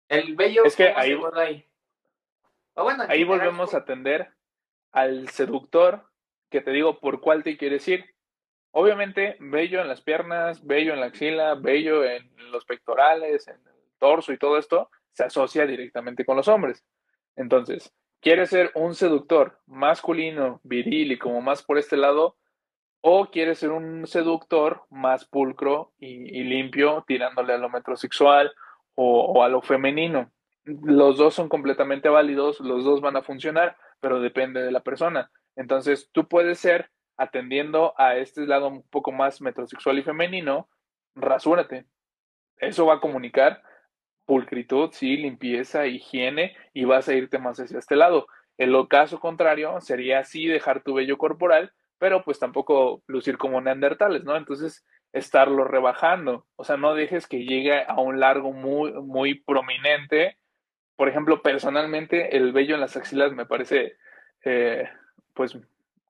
El 0.10 0.36
vello 0.36 0.66
es 0.66 0.76
que 0.76 0.90
ahí, 0.90 1.18
ahí? 1.36 1.66
ahí 3.08 3.24
volvemos 3.24 3.74
a 3.74 3.78
atender 3.78 4.34
al 4.92 5.30
seductor 5.30 6.10
que 6.50 6.60
te 6.60 6.72
digo 6.72 7.00
por 7.00 7.22
cuál 7.22 7.44
te 7.44 7.58
quieres 7.58 7.88
ir. 7.88 8.13
Obviamente, 8.76 9.38
bello 9.40 9.82
en 9.82 9.88
las 9.88 10.02
piernas, 10.02 10.66
bello 10.66 10.94
en 10.94 11.00
la 11.00 11.06
axila, 11.06 11.54
bello 11.54 12.04
en 12.04 12.28
los 12.52 12.66
pectorales, 12.66 13.48
en 13.48 13.56
el 13.56 13.98
torso 14.00 14.34
y 14.34 14.40
todo 14.40 14.58
esto 14.58 14.90
se 15.12 15.24
asocia 15.24 15.68
directamente 15.68 16.26
con 16.26 16.38
los 16.38 16.48
hombres. 16.48 16.84
Entonces, 17.36 17.94
¿quieres 18.20 18.50
ser 18.50 18.72
un 18.74 18.96
seductor 18.96 19.60
masculino, 19.68 20.60
viril 20.64 21.12
y 21.12 21.20
como 21.20 21.40
más 21.42 21.62
por 21.62 21.78
este 21.78 21.98
lado? 21.98 22.36
¿O 23.02 23.28
quieres 23.28 23.60
ser 23.60 23.70
un 23.70 24.08
seductor 24.08 24.86
más 24.90 25.26
pulcro 25.26 25.94
y, 26.00 26.44
limpio, 26.44 27.04
tirándole 27.06 27.54
a 27.54 27.58
lo 27.58 27.70
metrosexual 27.70 28.52
o, 28.96 29.26
o 29.26 29.44
a 29.44 29.50
lo 29.50 29.62
femenino? 29.62 30.32
Los 30.64 31.18
dos 31.18 31.36
son 31.36 31.48
completamente 31.48 32.10
válidos, 32.10 32.60
los 32.60 32.84
dos 32.84 33.02
van 33.02 33.18
a 33.18 33.22
funcionar, 33.22 33.78
pero 34.00 34.20
depende 34.20 34.64
de 34.64 34.72
la 34.72 34.80
persona. 34.80 35.30
Entonces, 35.56 36.10
tú 36.12 36.28
puedes 36.28 36.58
ser 36.58 36.90
atendiendo 37.18 37.94
a 37.98 38.16
este 38.18 38.46
lado 38.46 38.68
un 38.68 38.84
poco 38.84 39.12
más 39.12 39.42
metrosexual 39.42 40.00
y 40.00 40.04
femenino, 40.04 40.70
rasúrate. 41.16 41.86
Eso 42.58 42.86
va 42.86 42.96
a 42.96 43.00
comunicar 43.00 43.62
pulcritud, 44.26 44.92
sí, 44.92 45.18
limpieza, 45.18 45.86
higiene 45.86 46.56
y 46.74 46.86
vas 46.86 47.10
a 47.10 47.14
irte 47.14 47.40
más 47.40 47.60
hacia 47.60 47.80
este 47.80 47.96
lado. 47.96 48.28
En 48.58 48.72
lo 48.72 48.88
caso 48.88 49.20
contrario, 49.20 49.80
sería 49.82 50.20
así 50.20 50.48
dejar 50.48 50.84
tu 50.84 50.94
vello 50.94 51.18
corporal, 51.18 51.74
pero 51.98 52.24
pues 52.24 52.40
tampoco 52.40 53.04
lucir 53.08 53.38
como 53.38 53.60
neandertales, 53.62 54.24
¿no? 54.24 54.36
Entonces, 54.38 54.86
estarlo 55.12 55.64
rebajando. 55.66 56.48
O 56.56 56.64
sea, 56.64 56.78
no 56.78 56.96
dejes 56.96 57.28
que 57.28 57.46
llegue 57.46 57.84
a 57.84 58.00
un 58.00 58.20
largo 58.20 58.54
muy, 58.54 58.94
muy 58.94 59.36
prominente 59.36 60.38
por 60.96 61.10
ejemplo, 61.10 61.42
personalmente 61.42 62.38
el 62.38 62.52
vello 62.52 62.76
en 62.76 62.82
las 62.82 62.96
axilas 62.96 63.34
me 63.34 63.46
parece, 63.46 63.98
eh, 64.46 64.88
pues, 65.34 65.58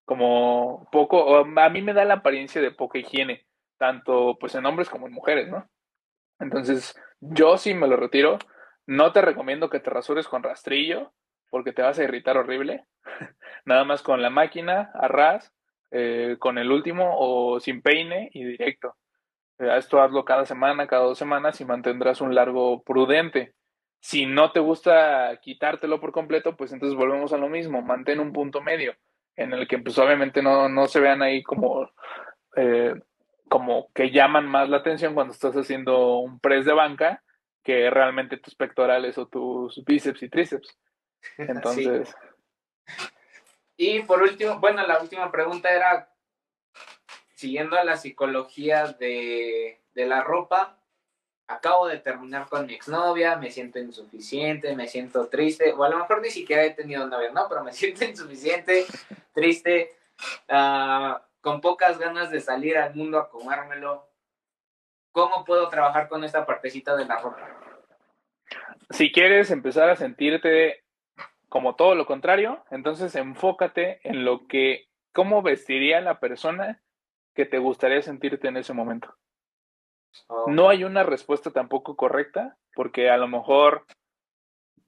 como 0.06 0.88
poco, 0.92 1.38
a 1.38 1.70
mí 1.70 1.82
me 1.82 1.94
da 1.94 2.06
la 2.06 2.16
apariencia 2.16 2.62
de 2.62 2.72
poca 2.72 3.00
higiene, 3.00 3.46
tanto 3.78 4.38
pues 4.40 4.56
en 4.56 4.66
hombres 4.66 4.90
como 4.90 5.08
en 5.08 5.14
mujeres, 5.14 5.50
¿no? 5.50 5.70
Entonces, 6.40 6.96
yo 7.20 7.58
sí 7.58 7.74
me 7.74 7.88
lo 7.88 7.98
retiro. 7.98 8.38
No 8.86 9.14
te 9.14 9.22
recomiendo 9.22 9.70
que 9.70 9.80
te 9.80 9.90
rasures 9.90 10.28
con 10.28 10.44
rastrillo, 10.44 11.14
porque 11.50 11.72
te 11.72 11.82
vas 11.82 12.00
a 12.00 12.04
irritar 12.04 12.38
horrible. 12.38 12.86
Nada 13.66 13.86
más 13.86 14.02
con 14.02 14.22
la 14.22 14.30
máquina, 14.30 14.92
a 14.94 15.08
ras, 15.08 15.54
eh, 15.92 16.36
con 16.40 16.58
el 16.58 16.72
último 16.72 17.16
o 17.18 17.60
sin 17.60 17.82
peine 17.82 18.30
y 18.34 18.44
directo. 18.44 18.96
Eh, 19.60 19.78
esto 19.78 20.02
hazlo 20.02 20.26
cada 20.26 20.46
semana, 20.46 20.88
cada 20.88 21.04
dos 21.04 21.18
semanas 21.18 21.62
y 21.62 21.66
mantendrás 21.66 22.20
un 22.22 22.36
largo 22.36 22.84
prudente. 22.84 23.54
Si 24.02 24.26
no 24.26 24.52
te 24.52 24.60
gusta 24.60 25.40
quitártelo 25.42 26.02
por 26.02 26.12
completo, 26.12 26.58
pues 26.58 26.74
entonces 26.74 26.98
volvemos 26.98 27.32
a 27.32 27.38
lo 27.38 27.48
mismo, 27.48 27.82
mantén 27.82 28.20
un 28.20 28.34
punto 28.34 28.62
medio 28.62 28.96
en 29.36 29.54
el 29.54 29.68
que 29.68 29.80
pues 29.80 29.98
obviamente 29.98 30.42
no, 30.42 30.70
no 30.70 30.88
se 30.88 31.00
vean 31.00 31.22
ahí 31.22 31.44
como, 31.44 31.90
eh, 32.56 32.96
como 33.50 33.92
que 33.94 34.12
llaman 34.12 34.48
más 34.48 34.70
la 34.70 34.78
atención 34.78 35.14
cuando 35.14 35.34
estás 35.34 35.56
haciendo 35.56 36.20
un 36.20 36.40
press 36.40 36.66
de 36.66 36.74
banca 36.74 37.24
que 37.64 37.90
realmente 37.90 38.38
tus 38.38 38.56
pectorales 38.56 39.18
o 39.18 39.28
tus 39.28 39.84
bíceps 39.86 40.24
y 40.24 40.30
tríceps. 40.30 40.78
Entonces... 41.38 42.14
Y 43.76 44.02
por 44.02 44.22
último, 44.22 44.60
bueno, 44.60 44.86
la 44.86 45.02
última 45.02 45.32
pregunta 45.32 45.70
era, 45.70 46.14
siguiendo 47.34 47.76
a 47.76 47.84
la 47.84 47.98
psicología 47.98 48.86
de, 48.88 49.82
de 49.96 50.06
la 50.06 50.22
ropa, 50.22 50.83
acabo 51.48 51.88
de 51.88 52.00
terminar 52.00 52.48
con 52.48 52.66
mi 52.66 52.74
exnovia, 52.74 53.36
me 53.36 53.52
siento 53.52 53.80
insuficiente, 53.80 54.76
me 54.76 54.88
siento 54.88 55.28
triste, 55.28 55.74
o 55.74 55.84
a 55.84 55.90
lo 55.90 56.00
mejor 56.00 56.22
ni 56.22 56.30
siquiera 56.30 56.64
he 56.64 56.72
tenido 56.72 57.08
novia, 57.08 57.32
¿no? 57.32 57.48
Pero 57.50 57.64
me 57.64 57.74
siento 57.74 58.06
insuficiente, 58.06 58.86
triste, 59.34 59.96
uh, 60.50 61.16
con 61.42 61.62
pocas 61.62 61.98
ganas 62.00 62.32
de 62.32 62.40
salir 62.40 62.78
al 62.78 62.96
mundo 62.96 63.20
a 63.20 63.30
comérmelo. 63.30 64.08
¿Cómo 65.12 65.46
puedo 65.46 65.70
trabajar 65.70 66.08
con 66.08 66.24
esta 66.24 66.46
partecita 66.46 66.96
de 66.96 67.06
la 67.06 67.20
ropa? 67.20 67.48
Si 68.90 69.12
quieres 69.12 69.52
empezar 69.52 69.90
a 69.90 69.96
sentirte 69.96 70.84
como 71.50 71.76
todo 71.76 71.94
lo 71.94 72.08
contrario, 72.08 72.64
entonces 72.72 73.16
enfócate 73.16 74.00
en 74.04 74.26
lo 74.26 74.48
que, 74.48 74.88
cómo 75.12 75.44
vestiría 75.44 76.02
la 76.02 76.20
persona 76.20 76.82
que 77.36 77.46
te 77.46 77.60
gustaría 77.60 78.02
sentirte 78.02 78.48
en 78.48 78.58
ese 78.58 78.74
momento. 78.74 79.16
No 80.48 80.70
hay 80.70 80.84
una 80.84 81.04
respuesta 81.04 81.52
tampoco 81.52 81.96
correcta, 81.96 82.58
porque 82.76 83.10
a 83.10 83.18
lo 83.18 83.28
mejor 83.28 83.86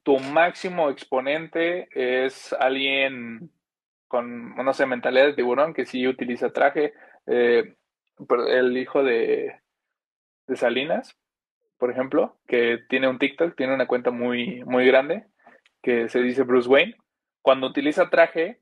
tu 0.02 0.18
máximo 0.18 0.90
exponente 0.90 1.88
es 1.90 2.52
alguien 2.52 3.50
con, 4.08 4.54
no 4.54 4.72
sé, 4.72 4.86
mentalidad 4.86 5.26
de 5.26 5.34
tiburón 5.34 5.74
que 5.74 5.84
sí 5.84 6.06
utiliza 6.06 6.52
traje. 6.52 6.94
Eh, 7.26 7.74
el 8.48 8.76
hijo 8.76 9.02
de, 9.02 9.60
de 10.46 10.56
Salinas, 10.56 11.16
por 11.78 11.90
ejemplo, 11.90 12.38
que 12.46 12.78
tiene 12.88 13.08
un 13.08 13.18
TikTok, 13.18 13.56
tiene 13.56 13.74
una 13.74 13.86
cuenta 13.86 14.10
muy, 14.10 14.64
muy 14.64 14.86
grande, 14.86 15.26
que 15.82 16.08
se 16.08 16.20
dice 16.20 16.42
Bruce 16.44 16.68
Wayne. 16.68 16.96
Cuando 17.42 17.66
utiliza 17.66 18.08
traje, 18.08 18.60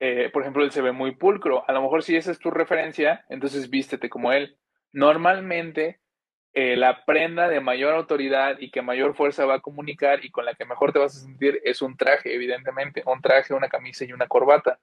eh, 0.00 0.30
por 0.32 0.42
ejemplo, 0.42 0.64
él 0.64 0.72
se 0.72 0.82
ve 0.82 0.92
muy 0.92 1.14
pulcro. 1.14 1.64
A 1.68 1.72
lo 1.72 1.82
mejor 1.82 2.02
si 2.02 2.16
esa 2.16 2.30
es 2.30 2.38
tu 2.38 2.50
referencia, 2.50 3.24
entonces 3.28 3.70
vístete 3.70 4.10
como 4.10 4.32
él. 4.32 4.58
Normalmente, 4.92 6.00
eh, 6.54 6.76
la 6.76 7.04
prenda 7.06 7.48
de 7.48 7.60
mayor 7.60 7.94
autoridad 7.94 8.58
y 8.60 8.70
que 8.70 8.82
mayor 8.82 9.14
fuerza 9.14 9.46
va 9.46 9.54
a 9.54 9.60
comunicar 9.60 10.24
y 10.24 10.30
con 10.30 10.44
la 10.44 10.54
que 10.54 10.66
mejor 10.66 10.92
te 10.92 10.98
vas 10.98 11.16
a 11.16 11.20
sentir 11.20 11.60
es 11.64 11.80
un 11.80 11.96
traje, 11.96 12.34
evidentemente, 12.34 13.02
un 13.06 13.22
traje, 13.22 13.54
una 13.54 13.68
camisa 13.68 14.04
y 14.04 14.12
una 14.12 14.28
corbata. 14.28 14.78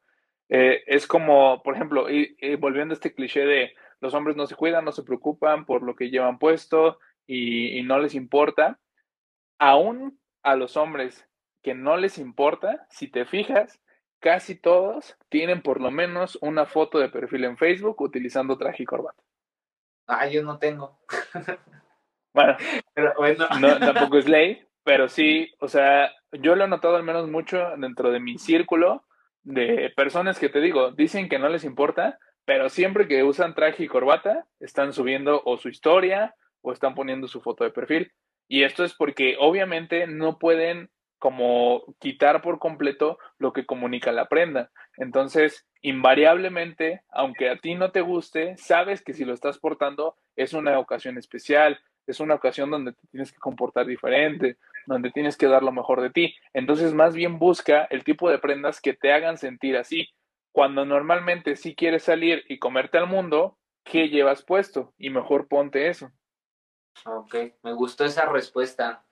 Eh, 0.49 0.83
es 0.87 1.05
como, 1.05 1.61
por 1.61 1.75
ejemplo, 1.75 2.09
y, 2.09 2.35
volviendo 2.55 2.93
a 2.93 2.95
este 2.95 3.13
cliché 3.13 3.45
de 3.45 3.73
los 4.01 4.15
hombres 4.15 4.35
no 4.35 4.47
se 4.47 4.55
cuidan, 4.55 4.85
no 4.85 4.91
se 4.91 5.03
preocupan 5.03 5.65
por 5.65 5.83
lo 5.83 5.95
que 5.95 6.09
llevan 6.09 6.39
puesto 6.39 6.99
y, 7.27 7.77
y 7.77 7.83
no 7.83 7.99
les 7.99 8.15
importa. 8.15 8.79
Aún 9.59 10.19
a 10.41 10.55
los 10.55 10.75
hombres 10.75 11.27
que 11.61 11.75
no 11.75 11.97
les 11.97 12.17
importa, 12.17 12.87
si 12.89 13.09
te 13.09 13.25
fijas, 13.25 13.79
casi 14.19 14.55
todos 14.55 15.17
tienen 15.29 15.61
por 15.61 15.81
lo 15.81 15.91
menos 15.91 16.37
una 16.41 16.65
foto 16.65 16.99
de 16.99 17.09
perfil 17.09 17.45
en 17.45 17.57
Facebook 17.57 18.01
utilizando 18.01 18.57
traje 18.57 18.83
y 18.83 18.85
corbata. 18.85 19.21
Ah, 20.09 20.27
yo 20.27 20.43
no 20.43 20.57
tengo. 20.57 20.99
Bueno, 22.31 22.57
pero 22.93 23.13
bueno. 23.17 23.47
No, 23.59 23.79
tampoco 23.79 24.19
es 24.19 24.29
ley, 24.29 24.61
pero 24.83 25.09
sí, 25.09 25.51
o 25.59 25.67
sea, 25.67 26.11
yo 26.31 26.55
lo 26.55 26.65
he 26.65 26.67
notado 26.67 26.95
al 26.95 27.01
menos 27.01 27.27
mucho 27.27 27.71
dentro 27.77 28.11
de 28.11 28.19
mi 28.19 28.37
círculo 28.37 29.03
de 29.41 29.91
personas 29.95 30.37
que 30.37 30.47
te 30.47 30.61
digo, 30.61 30.91
dicen 30.91 31.27
que 31.27 31.39
no 31.39 31.49
les 31.49 31.63
importa, 31.63 32.19
pero 32.45 32.69
siempre 32.69 33.07
que 33.07 33.23
usan 33.23 33.55
traje 33.55 33.83
y 33.83 33.87
corbata, 33.87 34.45
están 34.59 34.93
subiendo 34.93 35.41
o 35.43 35.57
su 35.57 35.69
historia 35.69 36.35
o 36.61 36.71
están 36.71 36.93
poniendo 36.93 37.27
su 37.27 37.41
foto 37.41 37.63
de 37.63 37.71
perfil. 37.71 38.11
Y 38.47 38.61
esto 38.61 38.83
es 38.83 38.93
porque 38.93 39.35
obviamente 39.39 40.05
no 40.05 40.37
pueden 40.37 40.91
como 41.19 41.83
quitar 41.99 42.41
por 42.41 42.59
completo 42.59 43.19
lo 43.37 43.53
que 43.53 43.65
comunica 43.65 44.11
la 44.11 44.27
prenda. 44.27 44.71
Entonces, 44.97 45.67
invariablemente, 45.81 47.03
aunque 47.09 47.49
a 47.49 47.57
ti 47.57 47.75
no 47.75 47.91
te 47.91 48.01
guste, 48.01 48.57
sabes 48.57 49.03
que 49.03 49.13
si 49.13 49.25
lo 49.25 49.33
estás 49.33 49.59
portando 49.59 50.17
es 50.35 50.53
una 50.53 50.79
ocasión 50.79 51.17
especial, 51.17 51.79
es 52.07 52.19
una 52.19 52.35
ocasión 52.35 52.71
donde 52.71 52.93
te 52.93 53.07
tienes 53.11 53.31
que 53.31 53.39
comportar 53.39 53.85
diferente, 53.85 54.57
donde 54.87 55.11
tienes 55.11 55.37
que 55.37 55.47
dar 55.47 55.61
lo 55.61 55.71
mejor 55.71 56.01
de 56.01 56.09
ti. 56.09 56.35
Entonces, 56.53 56.93
más 56.93 57.13
bien 57.13 57.37
busca 57.37 57.83
el 57.91 58.03
tipo 58.03 58.29
de 58.29 58.39
prendas 58.39 58.81
que 58.81 58.93
te 58.93 59.13
hagan 59.13 59.37
sentir 59.37 59.77
así. 59.77 60.07
Cuando 60.51 60.85
normalmente 60.85 61.55
si 61.55 61.75
quieres 61.75 62.03
salir 62.03 62.43
y 62.47 62.57
comerte 62.57 62.97
al 62.97 63.07
mundo, 63.07 63.57
¿qué 63.83 64.09
llevas 64.09 64.43
puesto? 64.43 64.93
Y 64.97 65.09
mejor 65.09 65.47
ponte 65.47 65.89
eso. 65.89 66.11
Ok, 67.05 67.35
me 67.63 67.73
gustó 67.73 68.05
esa 68.05 68.25
respuesta. 68.25 69.05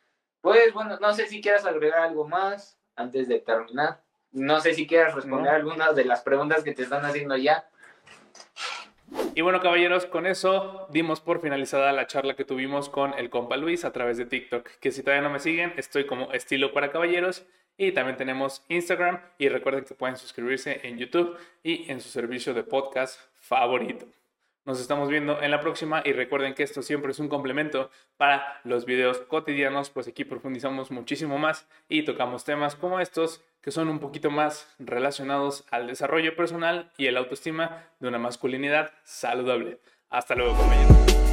Pues 0.48 0.74
bueno, 0.74 0.98
no 1.02 1.14
sé 1.14 1.28
si 1.28 1.42
quieras 1.42 1.66
agregar 1.66 2.00
algo 2.00 2.26
más 2.26 2.80
antes 2.96 3.28
de 3.28 3.40
terminar. 3.40 4.00
No 4.32 4.62
sé 4.62 4.74
si 4.74 4.88
quieras 4.88 5.14
responder 5.14 5.54
algunas 5.54 5.94
de 5.94 6.06
las 6.06 6.22
preguntas 6.22 6.64
que 6.64 6.72
te 6.72 6.84
están 6.84 7.04
haciendo 7.04 7.36
ya. 7.36 7.68
Y 9.36 9.42
bueno, 9.42 9.60
caballeros, 9.60 10.06
con 10.06 10.26
eso 10.26 10.88
dimos 10.90 11.20
por 11.20 11.42
finalizada 11.42 11.92
la 11.92 12.08
charla 12.08 12.38
que 12.38 12.46
tuvimos 12.46 12.88
con 12.88 13.14
el 13.16 13.30
compa 13.30 13.58
Luis 13.58 13.84
a 13.84 13.92
través 13.92 14.18
de 14.18 14.26
TikTok. 14.26 14.66
Que 14.80 14.92
si 14.92 15.04
todavía 15.04 15.28
no 15.28 15.34
me 15.34 15.42
siguen, 15.42 15.74
estoy 15.76 16.06
como 16.06 16.32
estilo 16.32 16.72
para 16.72 16.94
caballeros. 16.94 17.46
Y 17.76 17.92
también 17.92 18.16
tenemos 18.16 18.64
Instagram. 18.70 19.20
Y 19.38 19.50
recuerden 19.50 19.84
que 19.84 19.96
pueden 19.96 20.16
suscribirse 20.16 20.80
en 20.88 20.98
YouTube 20.98 21.38
y 21.62 21.92
en 21.92 22.00
su 22.00 22.08
servicio 22.08 22.54
de 22.54 22.64
podcast 22.64 23.20
favorito. 23.42 24.06
Nos 24.68 24.82
estamos 24.82 25.08
viendo 25.08 25.42
en 25.42 25.50
la 25.50 25.62
próxima 25.62 26.02
y 26.04 26.12
recuerden 26.12 26.54
que 26.54 26.64
esto 26.64 26.82
siempre 26.82 27.12
es 27.12 27.20
un 27.20 27.30
complemento 27.30 27.90
para 28.18 28.60
los 28.66 28.86
videos 28.86 29.20
cotidianos, 29.20 29.90
pues 29.90 30.10
aquí 30.10 30.26
profundizamos 30.26 30.92
muchísimo 30.92 31.38
más 31.38 31.66
y 31.88 32.04
tocamos 32.04 32.44
temas 32.44 32.76
como 32.76 33.00
estos 33.00 33.42
que 33.62 33.72
son 33.72 33.88
un 33.88 34.00
poquito 34.00 34.30
más 34.30 34.76
relacionados 34.78 35.64
al 35.72 35.88
desarrollo 35.88 36.36
personal 36.36 36.92
y 36.98 37.06
el 37.06 37.16
autoestima 37.16 37.86
de 38.02 38.10
una 38.10 38.20
masculinidad 38.20 38.92
saludable. 39.06 39.80
Hasta 40.10 40.36
luego, 40.36 40.58
compañeros. 40.58 41.27